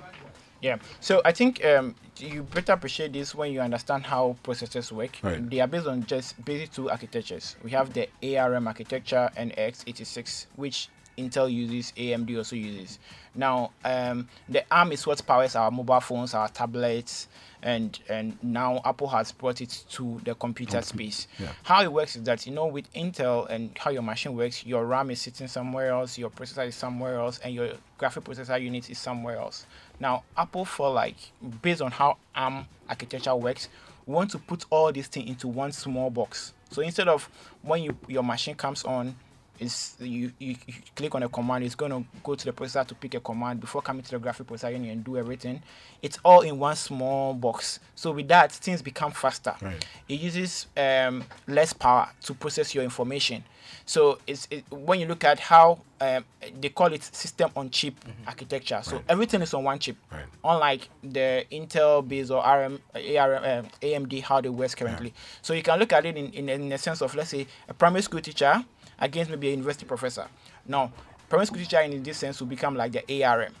Yeah. 0.61 0.77
So 0.99 1.21
I 1.25 1.31
think 1.31 1.65
um, 1.65 1.95
you 2.17 2.43
better 2.43 2.73
appreciate 2.73 3.13
this 3.13 3.33
when 3.33 3.51
you 3.51 3.61
understand 3.61 4.05
how 4.05 4.37
processors 4.43 4.91
work. 4.91 5.17
Right. 5.21 5.49
They 5.49 5.59
are 5.59 5.67
based 5.67 5.87
on 5.87 6.05
just 6.05 6.43
basic 6.45 6.71
two 6.71 6.89
architectures. 6.89 7.55
We 7.63 7.71
have 7.71 7.93
the 7.93 8.07
ARM 8.37 8.67
architecture 8.67 9.29
and 9.35 9.53
x86, 9.55 10.45
which 10.55 10.89
Intel 11.17 11.51
uses, 11.51 11.91
AMD 11.97 12.37
also 12.37 12.55
uses. 12.55 12.99
Now, 13.35 13.71
um, 13.83 14.29
the 14.47 14.63
ARM 14.71 14.91
is 14.91 15.05
what 15.05 15.25
powers 15.25 15.55
our 15.55 15.71
mobile 15.71 15.99
phones, 15.99 16.33
our 16.33 16.47
tablets, 16.47 17.27
and 17.63 17.99
and 18.09 18.37
now 18.41 18.81
Apple 18.85 19.07
has 19.07 19.31
brought 19.31 19.61
it 19.61 19.83
to 19.91 20.19
the 20.23 20.35
computer 20.35 20.81
space. 20.81 21.27
yeah. 21.39 21.51
How 21.63 21.83
it 21.83 21.91
works 21.91 22.15
is 22.15 22.23
that 22.23 22.45
you 22.45 22.53
know 22.53 22.67
with 22.67 22.91
Intel 22.93 23.49
and 23.49 23.71
how 23.77 23.91
your 23.91 24.01
machine 24.01 24.35
works, 24.35 24.65
your 24.65 24.85
RAM 24.85 25.11
is 25.11 25.21
sitting 25.21 25.47
somewhere 25.47 25.91
else, 25.91 26.17
your 26.17 26.29
processor 26.29 26.67
is 26.67 26.75
somewhere 26.75 27.15
else, 27.15 27.39
and 27.39 27.53
your 27.53 27.71
graphic 27.97 28.23
processor 28.23 28.61
unit 28.61 28.89
is 28.89 28.97
somewhere 28.97 29.37
else. 29.37 29.65
Now, 29.99 30.23
Apple 30.35 30.65
for 30.65 30.91
like 30.91 31.15
based 31.61 31.81
on 31.81 31.91
how 31.91 32.17
ARM 32.35 32.65
architecture 32.89 33.35
works, 33.35 33.69
want 34.05 34.31
to 34.31 34.39
put 34.39 34.65
all 34.69 34.91
these 34.91 35.07
things 35.07 35.29
into 35.29 35.47
one 35.47 35.71
small 35.71 36.09
box. 36.09 36.53
So 36.71 36.81
instead 36.81 37.07
of 37.07 37.29
when 37.61 37.83
you 37.83 37.97
your 38.07 38.23
machine 38.23 38.55
comes 38.55 38.83
on, 38.83 39.15
It's 39.61 39.95
you, 39.99 40.31
you, 40.39 40.55
you 40.65 40.73
click 40.95 41.13
on 41.13 41.21
a 41.21 41.29
command, 41.29 41.63
it's 41.63 41.75
going 41.75 41.91
to 41.91 42.03
go 42.23 42.33
to 42.33 42.45
the 42.45 42.51
processor 42.51 42.85
to 42.87 42.95
pick 42.95 43.13
a 43.13 43.19
command 43.19 43.59
before 43.59 43.83
coming 43.83 44.01
to 44.01 44.09
the 44.09 44.17
graphic 44.17 44.47
processor 44.47 44.75
and 44.75 45.03
do 45.03 45.17
everything. 45.17 45.61
It's 46.01 46.17
all 46.25 46.41
in 46.41 46.57
one 46.57 46.75
small 46.75 47.35
box. 47.35 47.79
So 47.93 48.11
with 48.11 48.27
that, 48.29 48.51
things 48.51 48.81
become 48.81 49.11
faster. 49.11 49.53
Right. 49.61 49.85
It 50.09 50.19
uses 50.19 50.65
um, 50.75 51.23
less 51.47 51.73
power 51.73 52.09
to 52.23 52.33
process 52.33 52.73
your 52.73 52.83
information. 52.83 53.43
So 53.85 54.17
it's 54.25 54.47
it, 54.49 54.63
when 54.71 54.99
you 54.99 55.05
look 55.05 55.23
at 55.23 55.39
how 55.39 55.81
um, 55.99 56.25
they 56.59 56.69
call 56.69 56.91
it 56.91 57.03
system 57.03 57.51
on 57.55 57.69
chip 57.69 57.93
architecture. 58.25 58.79
So 58.81 59.03
everything 59.07 59.43
is 59.43 59.53
on 59.53 59.63
one 59.63 59.77
chip, 59.77 59.95
Right. 60.11 60.25
unlike 60.43 60.89
the 61.03 61.45
Intel 61.51 62.07
based 62.07 62.31
or 62.31 62.39
RM, 62.43 62.79
ARM, 62.95 63.43
um, 63.65 63.71
AMD 63.83 64.23
how 64.23 64.41
they 64.41 64.49
work 64.49 64.75
currently. 64.75 65.13
So 65.43 65.53
you 65.53 65.61
can 65.61 65.77
look 65.77 65.93
at 65.93 66.03
it 66.07 66.17
in, 66.17 66.31
in, 66.31 66.49
in 66.49 66.71
a 66.71 66.79
sense 66.79 67.03
of 67.03 67.13
let's 67.13 67.29
say 67.29 67.45
a 67.69 67.75
primary 67.75 68.01
school 68.01 68.21
teacher 68.21 68.65
against 69.01 69.29
maybe 69.29 69.47
a 69.49 69.51
university 69.51 69.85
professor. 69.85 70.27
Now, 70.65 70.91
primary 71.27 71.47
school 71.47 71.57
teacher 71.59 71.81
in 71.81 72.01
this 72.03 72.19
sense 72.19 72.39
will 72.39 72.47
become 72.47 72.75
like 72.75 72.93
the 72.93 73.23
ARM 73.23 73.53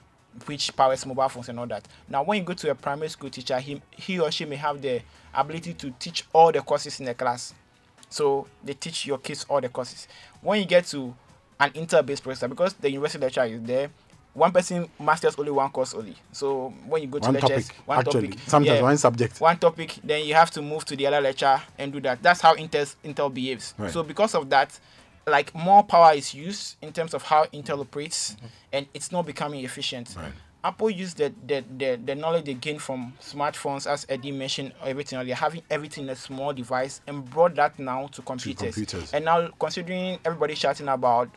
which 0.45 0.73
powers 0.77 1.05
mobile 1.05 1.27
phones 1.27 1.49
and 1.49 1.59
all 1.59 1.67
that. 1.67 1.85
Now, 2.07 2.23
when 2.23 2.37
you 2.39 2.43
go 2.45 2.53
to 2.53 2.71
a 2.71 2.75
primary 2.75 3.09
school 3.09 3.29
teacher, 3.29 3.59
he, 3.59 3.81
he 3.91 4.17
or 4.19 4.31
she 4.31 4.45
may 4.45 4.55
have 4.55 4.81
the 4.81 5.01
ability 5.33 5.73
to 5.73 5.91
teach 5.99 6.23
all 6.31 6.51
the 6.53 6.61
courses 6.61 6.99
in 7.01 7.05
the 7.05 7.13
class. 7.13 7.53
So 8.09 8.47
they 8.63 8.73
teach 8.73 9.05
your 9.05 9.17
kids 9.17 9.45
all 9.49 9.59
the 9.59 9.69
courses. 9.69 10.07
When 10.41 10.59
you 10.59 10.65
get 10.65 10.85
to 10.87 11.13
an 11.59 11.71
Intel-based 11.71 12.23
professor, 12.23 12.47
because 12.47 12.73
the 12.73 12.89
university 12.89 13.21
lecturer 13.23 13.45
is 13.45 13.61
there, 13.63 13.89
one 14.33 14.51
person 14.53 14.87
masters 14.99 15.35
only 15.37 15.51
one 15.51 15.69
course 15.69 15.93
only. 15.93 16.15
So 16.31 16.73
when 16.87 17.01
you 17.01 17.07
go 17.09 17.19
to 17.19 17.25
One 17.25 17.33
lectures, 17.33 17.67
topic, 17.67 17.87
one 17.87 17.99
actually. 17.99 18.27
topic, 18.29 18.39
Sometimes 18.47 18.75
yeah, 18.77 18.81
one 18.81 18.97
subject. 18.97 19.41
one 19.41 19.57
topic, 19.57 19.97
then 20.03 20.25
you 20.25 20.33
have 20.33 20.49
to 20.51 20.61
move 20.61 20.85
to 20.85 20.95
the 20.95 21.07
other 21.07 21.19
lecture 21.19 21.61
and 21.77 21.91
do 21.91 21.99
that. 22.01 22.23
That's 22.23 22.39
how 22.39 22.55
Intel 22.55 22.95
Intel 23.03 23.33
behaves. 23.33 23.73
Right. 23.77 23.91
So 23.91 24.03
because 24.03 24.33
of 24.33 24.49
that, 24.49 24.79
like 25.31 25.55
more 25.55 25.83
power 25.83 26.13
is 26.13 26.33
used 26.33 26.77
in 26.81 26.91
terms 26.93 27.13
of 27.13 27.23
how 27.23 27.45
Intel 27.45 27.79
operates, 27.79 28.33
mm-hmm. 28.33 28.45
and 28.73 28.87
it's 28.93 29.11
not 29.11 29.25
becoming 29.25 29.63
efficient. 29.63 30.15
Apple 30.63 30.91
used 30.91 31.17
the, 31.17 31.33
the, 31.47 31.63
the, 31.77 31.99
the 32.05 32.13
knowledge 32.13 32.45
they 32.45 32.53
gained 32.53 32.81
from 32.81 33.13
smartphones, 33.19 33.89
as 33.89 34.05
Eddie 34.09 34.31
mentioned, 34.31 34.73
everything 34.83 35.17
earlier, 35.17 35.33
having 35.33 35.63
everything 35.71 36.03
in 36.03 36.11
a 36.11 36.15
small 36.15 36.53
device, 36.53 37.01
and 37.07 37.27
brought 37.27 37.55
that 37.55 37.79
now 37.79 38.05
to 38.07 38.21
computers. 38.21 38.75
computers. 38.75 39.11
And 39.11 39.25
now, 39.25 39.47
considering 39.59 40.19
everybody 40.23 40.53
shouting 40.53 40.87
about 40.87 41.29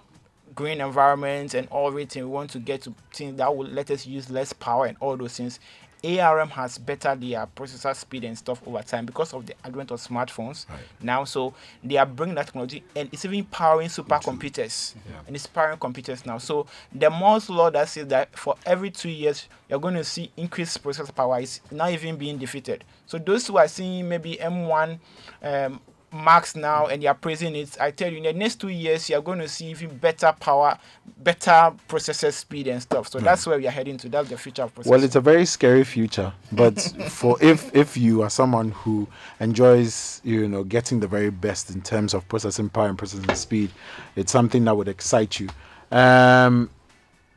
green 0.54 0.80
environment 0.80 1.54
and 1.54 1.66
all 1.68 1.88
everything, 1.88 2.24
we 2.24 2.28
want 2.28 2.50
to 2.50 2.58
get 2.58 2.82
to 2.82 2.94
things 3.12 3.36
that 3.38 3.56
will 3.56 3.66
let 3.66 3.90
us 3.90 4.06
use 4.06 4.30
less 4.30 4.52
power 4.52 4.86
and 4.86 4.96
all 5.00 5.16
those 5.16 5.36
things. 5.36 5.58
ARM 6.04 6.50
has 6.50 6.78
bettered 6.78 7.20
their 7.20 7.46
processor 7.56 7.94
speed 7.94 8.24
and 8.24 8.36
stuff 8.36 8.60
over 8.66 8.82
time 8.82 9.06
because 9.06 9.32
of 9.32 9.46
the 9.46 9.54
advent 9.64 9.90
of 9.90 10.00
smartphones 10.00 10.66
now. 11.00 11.24
So 11.24 11.54
they 11.82 11.96
are 11.96 12.06
bringing 12.06 12.34
that 12.36 12.46
technology 12.46 12.82
and 12.94 13.08
it's 13.12 13.24
even 13.24 13.44
powering 13.44 13.88
supercomputers 13.88 14.94
and 15.26 15.34
it's 15.34 15.46
powering 15.46 15.78
computers 15.78 16.26
now. 16.26 16.38
So 16.38 16.66
the 16.92 17.10
Moore's 17.10 17.48
law 17.48 17.70
that 17.70 17.88
says 17.88 18.06
that 18.08 18.36
for 18.38 18.54
every 18.66 18.90
two 18.90 19.08
years 19.08 19.48
you're 19.68 19.80
going 19.80 19.94
to 19.94 20.04
see 20.04 20.30
increased 20.36 20.82
processor 20.82 21.14
power 21.14 21.40
is 21.40 21.60
now 21.70 21.88
even 21.88 22.16
being 22.16 22.38
defeated. 22.38 22.84
So 23.06 23.18
those 23.18 23.46
who 23.46 23.56
are 23.56 23.68
seeing 23.68 24.08
maybe 24.08 24.36
M1 24.36 24.98
um, 25.42 25.80
marks 26.14 26.54
now 26.54 26.86
and 26.86 27.04
are 27.04 27.14
praising 27.14 27.54
it, 27.56 27.76
I 27.80 27.90
tell 27.90 28.10
you, 28.10 28.18
in 28.18 28.22
the 28.22 28.32
next 28.32 28.56
two 28.60 28.68
years, 28.68 29.10
you 29.10 29.16
are 29.16 29.20
going 29.20 29.40
to 29.40 29.48
see 29.48 29.66
even 29.66 29.96
better 29.98 30.32
power, 30.38 30.78
better 31.18 31.72
processor 31.88 32.32
speed 32.32 32.68
and 32.68 32.80
stuff. 32.80 33.08
So 33.08 33.18
that's 33.18 33.46
where 33.46 33.58
we 33.58 33.66
are 33.66 33.72
heading 33.72 33.96
to. 33.98 34.08
That's 34.08 34.28
the 34.28 34.38
future 34.38 34.62
of 34.62 34.74
processors. 34.74 34.86
Well, 34.86 35.02
it's 35.02 35.16
a 35.16 35.20
very 35.20 35.44
scary 35.44 35.84
future, 35.84 36.32
but 36.52 36.80
for 37.08 37.36
if 37.42 37.74
if 37.74 37.96
you 37.96 38.22
are 38.22 38.30
someone 38.30 38.70
who 38.70 39.08
enjoys 39.40 40.20
you 40.24 40.48
know 40.48 40.64
getting 40.64 41.00
the 41.00 41.08
very 41.08 41.30
best 41.30 41.70
in 41.70 41.82
terms 41.82 42.14
of 42.14 42.26
processing 42.28 42.68
power 42.68 42.88
and 42.88 42.96
processing 42.96 43.34
speed, 43.34 43.70
it's 44.16 44.32
something 44.32 44.64
that 44.64 44.76
would 44.76 44.88
excite 44.88 45.40
you. 45.40 45.48
Um, 45.90 46.70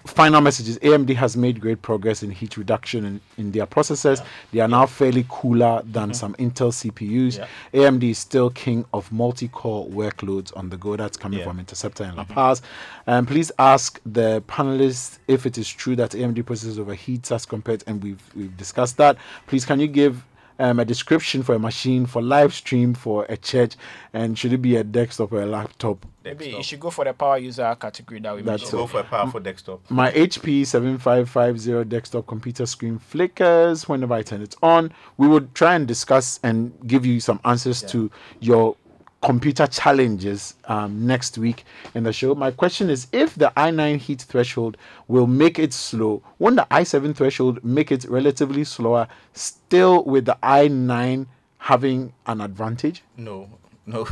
final 0.07 0.41
messages 0.41 0.77
AMD 0.79 1.13
has 1.15 1.37
made 1.37 1.59
great 1.61 1.81
progress 1.81 2.23
in 2.23 2.31
heat 2.31 2.57
reduction 2.57 3.05
in, 3.05 3.21
in 3.37 3.51
their 3.51 3.65
processors. 3.67 4.25
They 4.51 4.59
are 4.59 4.67
now 4.67 4.85
fairly 4.85 5.25
cooler 5.29 5.81
than 5.85 6.13
some 6.13 6.33
Intel 6.35 6.71
CPUs. 6.71 7.45
AMD 7.73 8.03
is 8.03 8.17
still 8.17 8.49
king 8.49 8.85
of 8.93 9.11
multi 9.11 9.47
core 9.47 9.87
workloads 9.87 10.55
on 10.57 10.69
the 10.69 10.77
go. 10.77 10.95
That's 10.95 11.17
coming 11.17 11.39
Yeah. 11.39 11.45
from 11.45 11.59
Interceptor 11.59 12.03
and 12.03 12.17
La 12.17 12.23
Paz. 12.23 12.61
Um, 13.05 13.25
please 13.25 13.51
ask 13.59 13.99
the 14.05 14.41
panelists 14.47 15.19
if 15.27 15.45
it 15.45 15.57
is 15.57 15.69
true 15.69 15.95
that 15.97 16.11
AMD 16.11 16.43
processors 16.43 16.77
overheats 16.83 17.31
as 17.31 17.45
compared, 17.45 17.83
and 17.87 18.01
we've, 18.03 18.21
we've 18.35 18.55
discussed 18.57 18.97
that. 18.97 19.17
Please, 19.47 19.65
can 19.65 19.79
you 19.79 19.87
give 19.87 20.25
um, 20.59 20.79
a 20.79 20.85
description 20.85 21.43
for 21.43 21.55
a 21.55 21.59
machine, 21.59 22.05
for 22.05 22.21
live 22.21 22.53
stream, 22.53 22.93
for 22.93 23.25
a 23.29 23.37
church, 23.37 23.75
and 24.13 24.37
should 24.37 24.53
it 24.53 24.61
be 24.61 24.75
a 24.75 24.83
desktop 24.83 25.31
or 25.31 25.41
a 25.41 25.45
laptop? 25.45 26.05
Maybe 26.23 26.49
you 26.49 26.63
should 26.63 26.79
go 26.79 26.89
for 26.89 27.05
the 27.05 27.13
power 27.13 27.37
user 27.37 27.75
category 27.79 28.19
that 28.19 28.35
we 28.35 28.41
That's 28.41 28.63
mentioned. 28.63 28.79
Go 28.79 28.87
for 28.87 28.99
a 28.99 29.03
powerful 29.03 29.39
desktop. 29.39 29.89
My 29.89 30.11
HP 30.11 30.65
7550 30.65 31.85
desktop 31.85 32.27
computer 32.27 32.65
screen 32.65 32.99
flickers 32.99 33.87
whenever 33.87 34.13
I 34.13 34.23
turn 34.23 34.41
it 34.41 34.55
on. 34.61 34.91
We 35.17 35.27
would 35.27 35.55
try 35.55 35.75
and 35.75 35.87
discuss 35.87 36.39
and 36.43 36.73
give 36.85 37.05
you 37.05 37.19
some 37.19 37.39
answers 37.45 37.81
to 37.83 38.11
your 38.39 38.75
computer 39.21 39.65
challenges 39.67 40.53
um, 40.65 41.05
next 41.05 41.37
week 41.37 41.63
in 41.95 42.03
the 42.03 42.13
show. 42.13 42.35
My 42.35 42.51
question 42.51 42.89
is 42.89 43.07
if 43.11 43.35
the 43.35 43.51
i9 43.57 43.97
heat 43.97 44.21
threshold 44.21 44.77
will 45.07 45.27
make 45.27 45.57
it 45.59 45.73
slow, 45.73 46.21
won't 46.39 46.55
the 46.57 46.67
i7 46.69 47.15
threshold 47.15 47.63
make 47.63 47.91
it 47.91 48.05
relatively 48.05 48.63
slower, 48.63 49.07
still 49.33 50.03
with 50.03 50.25
the 50.25 50.37
i9 50.43 51.25
having 51.57 52.13
an 52.27 52.41
advantage? 52.41 53.03
No, 53.17 53.49
no. 53.85 54.03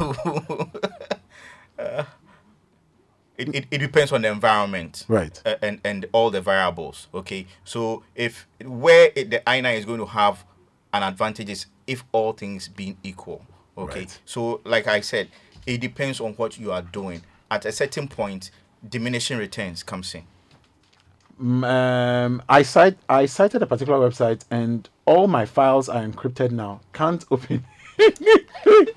Uh, 1.77 2.03
it, 3.37 3.53
it, 3.53 3.65
it 3.69 3.77
depends 3.79 4.11
on 4.13 4.21
the 4.21 4.29
environment, 4.31 5.03
Right. 5.09 5.41
uh, 5.45 5.55
and 5.61 5.81
and 5.83 6.05
all 6.13 6.31
the 6.31 6.39
variables. 6.39 7.07
Okay, 7.13 7.47
so 7.65 8.03
if 8.15 8.47
where 8.63 9.11
it, 9.15 9.29
the 9.29 9.39
i9 9.45 9.77
is 9.77 9.83
going 9.85 9.99
to 9.99 10.05
have 10.05 10.45
an 10.93 11.03
advantage 11.03 11.49
is 11.49 11.65
if 11.85 12.05
all 12.13 12.31
things 12.31 12.69
being 12.69 12.97
equal. 13.03 13.45
Okay, 13.77 13.99
Right. 14.01 14.19
so 14.25 14.61
like 14.63 14.87
I 14.87 15.01
said, 15.01 15.29
it 15.65 15.81
depends 15.81 16.19
on 16.21 16.33
what 16.33 16.57
you 16.57 16.71
are 16.71 16.81
doing. 16.81 17.21
At 17.51 17.65
a 17.65 17.71
certain 17.71 18.07
point, 18.07 18.51
diminishing 18.87 19.37
returns 19.37 19.83
comes 19.83 20.15
in. 20.15 20.23
um, 21.65 22.41
I 22.47 22.61
cite 22.63 22.97
I 23.09 23.25
cited 23.25 23.61
a 23.61 23.65
particular 23.67 23.99
website 24.09 24.45
and 24.49 24.87
all 25.05 25.27
my 25.27 25.45
files 25.45 25.89
are 25.89 26.01
encrypted 26.01 26.51
now. 26.51 26.79
Can't 26.93 27.25
open 27.29 27.65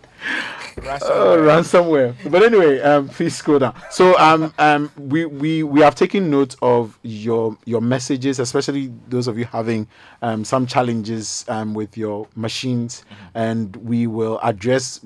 uh, 0.79 1.37
ransomware. 1.37 2.15
But 2.31 2.43
anyway, 2.43 2.81
um, 2.81 3.09
please 3.09 3.37
scroll 3.37 3.59
down. 3.59 3.75
So 3.91 4.17
um, 4.19 4.53
um, 4.59 4.91
we, 4.97 5.25
we 5.27 5.63
we 5.63 5.81
have 5.81 5.95
taken 5.95 6.31
note 6.31 6.57
of 6.63 6.99
your 7.03 7.57
your 7.65 7.81
messages, 7.81 8.39
especially 8.39 8.93
those 9.09 9.27
of 9.29 9.39
you 9.39 9.45
having 9.45 9.87
um, 10.23 10.45
some 10.45 10.67
challenges 10.67 11.45
um, 11.49 11.75
with 11.75 11.97
your 11.97 12.29
machines, 12.37 13.05
and 13.35 13.75
we 13.77 14.07
will 14.07 14.39
address 14.43 15.01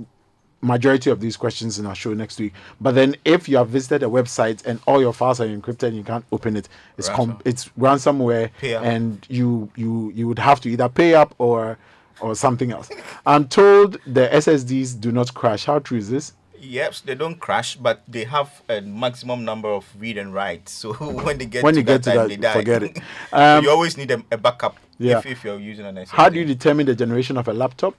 majority 0.64 1.10
of 1.10 1.18
these 1.18 1.36
questions 1.36 1.80
in 1.80 1.86
our 1.86 1.94
show 1.94 2.14
next 2.14 2.38
week. 2.38 2.52
But 2.80 2.94
then, 2.94 3.16
if 3.24 3.48
you 3.48 3.56
have 3.56 3.68
visited 3.68 4.04
a 4.04 4.06
website 4.08 4.64
and 4.64 4.78
all 4.86 5.00
your 5.00 5.12
files 5.12 5.40
are 5.40 5.46
encrypted 5.46 5.88
and 5.88 5.96
you 5.96 6.04
can't 6.04 6.24
open 6.30 6.56
it, 6.56 6.68
it's 6.98 7.08
com- 7.16 7.40
it's 7.44 7.68
ransomware, 7.70 8.50
and 8.82 9.26
you 9.28 9.70
you 9.76 10.12
you 10.14 10.28
would 10.28 10.38
have 10.38 10.60
to 10.60 10.70
either 10.70 10.88
pay 10.88 11.14
up 11.14 11.34
or 11.38 11.78
or 12.20 12.34
something 12.34 12.70
else. 12.72 12.88
I'm 13.26 13.46
told 13.48 13.98
the 14.06 14.28
SSDs 14.28 15.00
do 15.00 15.12
not 15.12 15.32
crash. 15.34 15.64
How 15.64 15.78
true 15.78 15.98
is 15.98 16.10
this? 16.10 16.32
Yes, 16.60 17.00
they 17.00 17.16
don't 17.16 17.40
crash, 17.40 17.74
but 17.74 18.02
they 18.06 18.22
have 18.24 18.62
a 18.68 18.80
maximum 18.80 19.44
number 19.44 19.68
of 19.68 19.84
read 19.98 20.16
and 20.16 20.32
write. 20.32 20.68
So 20.68 20.92
when 21.24 21.38
they 21.38 21.46
get 21.46 21.64
When 21.64 21.74
to 21.74 21.80
you 21.80 21.86
that 21.86 22.02
get 22.02 22.02
to 22.04 22.10
time, 22.10 22.16
that, 22.18 22.28
they 22.28 22.36
die. 22.36 22.52
forget 22.52 22.82
it. 22.84 22.96
So 22.98 23.02
Um, 23.36 23.64
you 23.64 23.70
always 23.70 23.96
need 23.96 24.10
a, 24.12 24.22
a 24.30 24.38
backup 24.38 24.76
Yeah. 24.98 25.18
if, 25.18 25.26
if 25.26 25.44
you're 25.44 25.58
using 25.58 25.86
an 25.86 25.96
SSD. 25.96 26.08
How 26.10 26.28
do 26.28 26.38
you 26.38 26.44
determine 26.44 26.86
the 26.86 26.94
generation 26.94 27.36
of 27.36 27.48
a 27.48 27.52
laptop? 27.52 27.94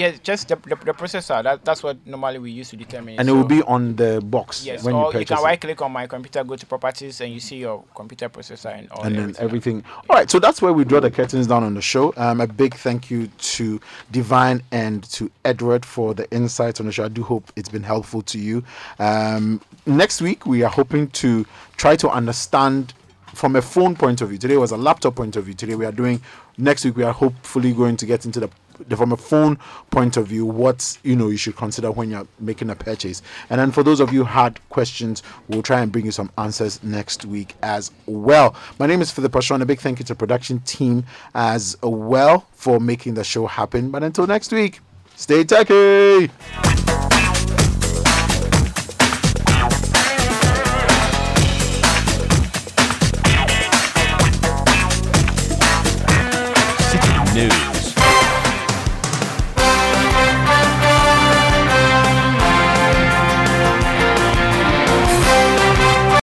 Yeah, 0.00 0.16
just 0.22 0.48
the, 0.48 0.56
the, 0.56 0.76
the 0.76 0.94
processor. 0.94 1.42
That, 1.42 1.62
that's 1.62 1.82
what 1.82 1.98
normally 2.06 2.38
we 2.38 2.50
use 2.50 2.70
to 2.70 2.76
determine. 2.76 3.20
And 3.20 3.28
it 3.28 3.32
will 3.32 3.44
be 3.44 3.62
on 3.64 3.96
the 3.96 4.22
box 4.24 4.64
yes. 4.64 4.82
when 4.82 4.94
you 4.94 5.00
or 5.02 5.06
you, 5.08 5.12
purchase 5.12 5.36
can 5.36 5.44
right 5.44 5.60
click 5.60 5.82
on 5.82 5.92
my 5.92 6.06
computer, 6.06 6.42
go 6.42 6.56
to 6.56 6.64
properties, 6.64 7.20
and 7.20 7.34
you 7.34 7.38
see 7.38 7.56
your 7.56 7.84
computer 7.94 8.30
processor 8.30 8.78
and 8.78 8.90
all. 8.92 9.02
and 9.02 9.14
then 9.14 9.34
everything. 9.38 9.44
everything. 9.44 9.84
All 10.08 10.16
right, 10.16 10.30
so 10.30 10.38
that's 10.38 10.62
where 10.62 10.72
we 10.72 10.84
draw 10.84 11.00
the 11.00 11.10
curtains 11.10 11.46
down 11.46 11.64
on 11.64 11.74
the 11.74 11.82
show. 11.82 12.14
Um, 12.16 12.40
a 12.40 12.46
big 12.46 12.74
thank 12.76 13.10
you 13.10 13.26
to 13.26 13.78
Divine 14.10 14.62
and 14.72 15.04
to 15.12 15.30
Edward 15.44 15.84
for 15.84 16.14
the 16.14 16.30
insights 16.32 16.80
on 16.80 16.86
the 16.86 16.92
show. 16.92 17.04
I 17.04 17.08
do 17.08 17.22
hope 17.22 17.52
it's 17.56 17.68
been 17.68 17.82
helpful 17.82 18.22
to 18.22 18.38
you. 18.38 18.64
Um, 18.98 19.60
next 19.84 20.22
week 20.22 20.46
we 20.46 20.62
are 20.62 20.70
hoping 20.70 21.08
to 21.08 21.44
try 21.76 21.94
to 21.96 22.08
understand 22.08 22.94
from 23.34 23.54
a 23.56 23.62
phone 23.62 23.94
point 23.94 24.22
of 24.22 24.30
view. 24.30 24.38
Today 24.38 24.56
was 24.56 24.72
a 24.72 24.76
laptop 24.76 25.16
point 25.16 25.36
of 25.36 25.44
view. 25.44 25.54
Today 25.54 25.74
we 25.74 25.84
are 25.84 25.92
doing. 25.92 26.22
Next 26.56 26.86
week 26.86 26.96
we 26.96 27.04
are 27.04 27.12
hopefully 27.12 27.72
going 27.72 27.96
to 27.98 28.06
get 28.06 28.24
into 28.24 28.40
the- 28.40 28.50
from 28.88 29.12
a 29.12 29.16
phone 29.16 29.58
point 29.90 30.16
of 30.16 30.26
view 30.26 30.46
what 30.46 30.98
you 31.02 31.16
know 31.16 31.28
you 31.28 31.36
should 31.36 31.56
consider 31.56 31.90
when 31.90 32.10
you're 32.10 32.26
making 32.38 32.70
a 32.70 32.76
purchase. 32.76 33.22
And 33.48 33.60
then 33.60 33.72
for 33.72 33.82
those 33.82 34.00
of 34.00 34.12
you 34.12 34.20
who 34.20 34.30
had 34.30 34.60
questions 34.68 35.22
we'll 35.48 35.62
try 35.62 35.80
and 35.80 35.90
bring 35.92 36.04
you 36.04 36.12
some 36.12 36.30
answers 36.38 36.82
next 36.82 37.24
week 37.24 37.54
as 37.62 37.90
well. 38.06 38.54
My 38.78 38.86
name 38.86 39.00
is 39.00 39.10
philip 39.10 39.32
Ashon. 39.32 39.62
a 39.62 39.66
big 39.66 39.80
thank 39.80 39.98
you 39.98 40.04
to 40.06 40.14
production 40.14 40.60
team 40.60 41.04
as 41.34 41.76
well 41.82 42.46
for 42.52 42.80
making 42.80 43.14
the 43.14 43.24
show 43.24 43.46
happen. 43.46 43.90
But 43.90 44.02
until 44.02 44.26
next 44.26 44.52
week 44.52 44.80
stay 45.16 45.44
techy 45.44 46.30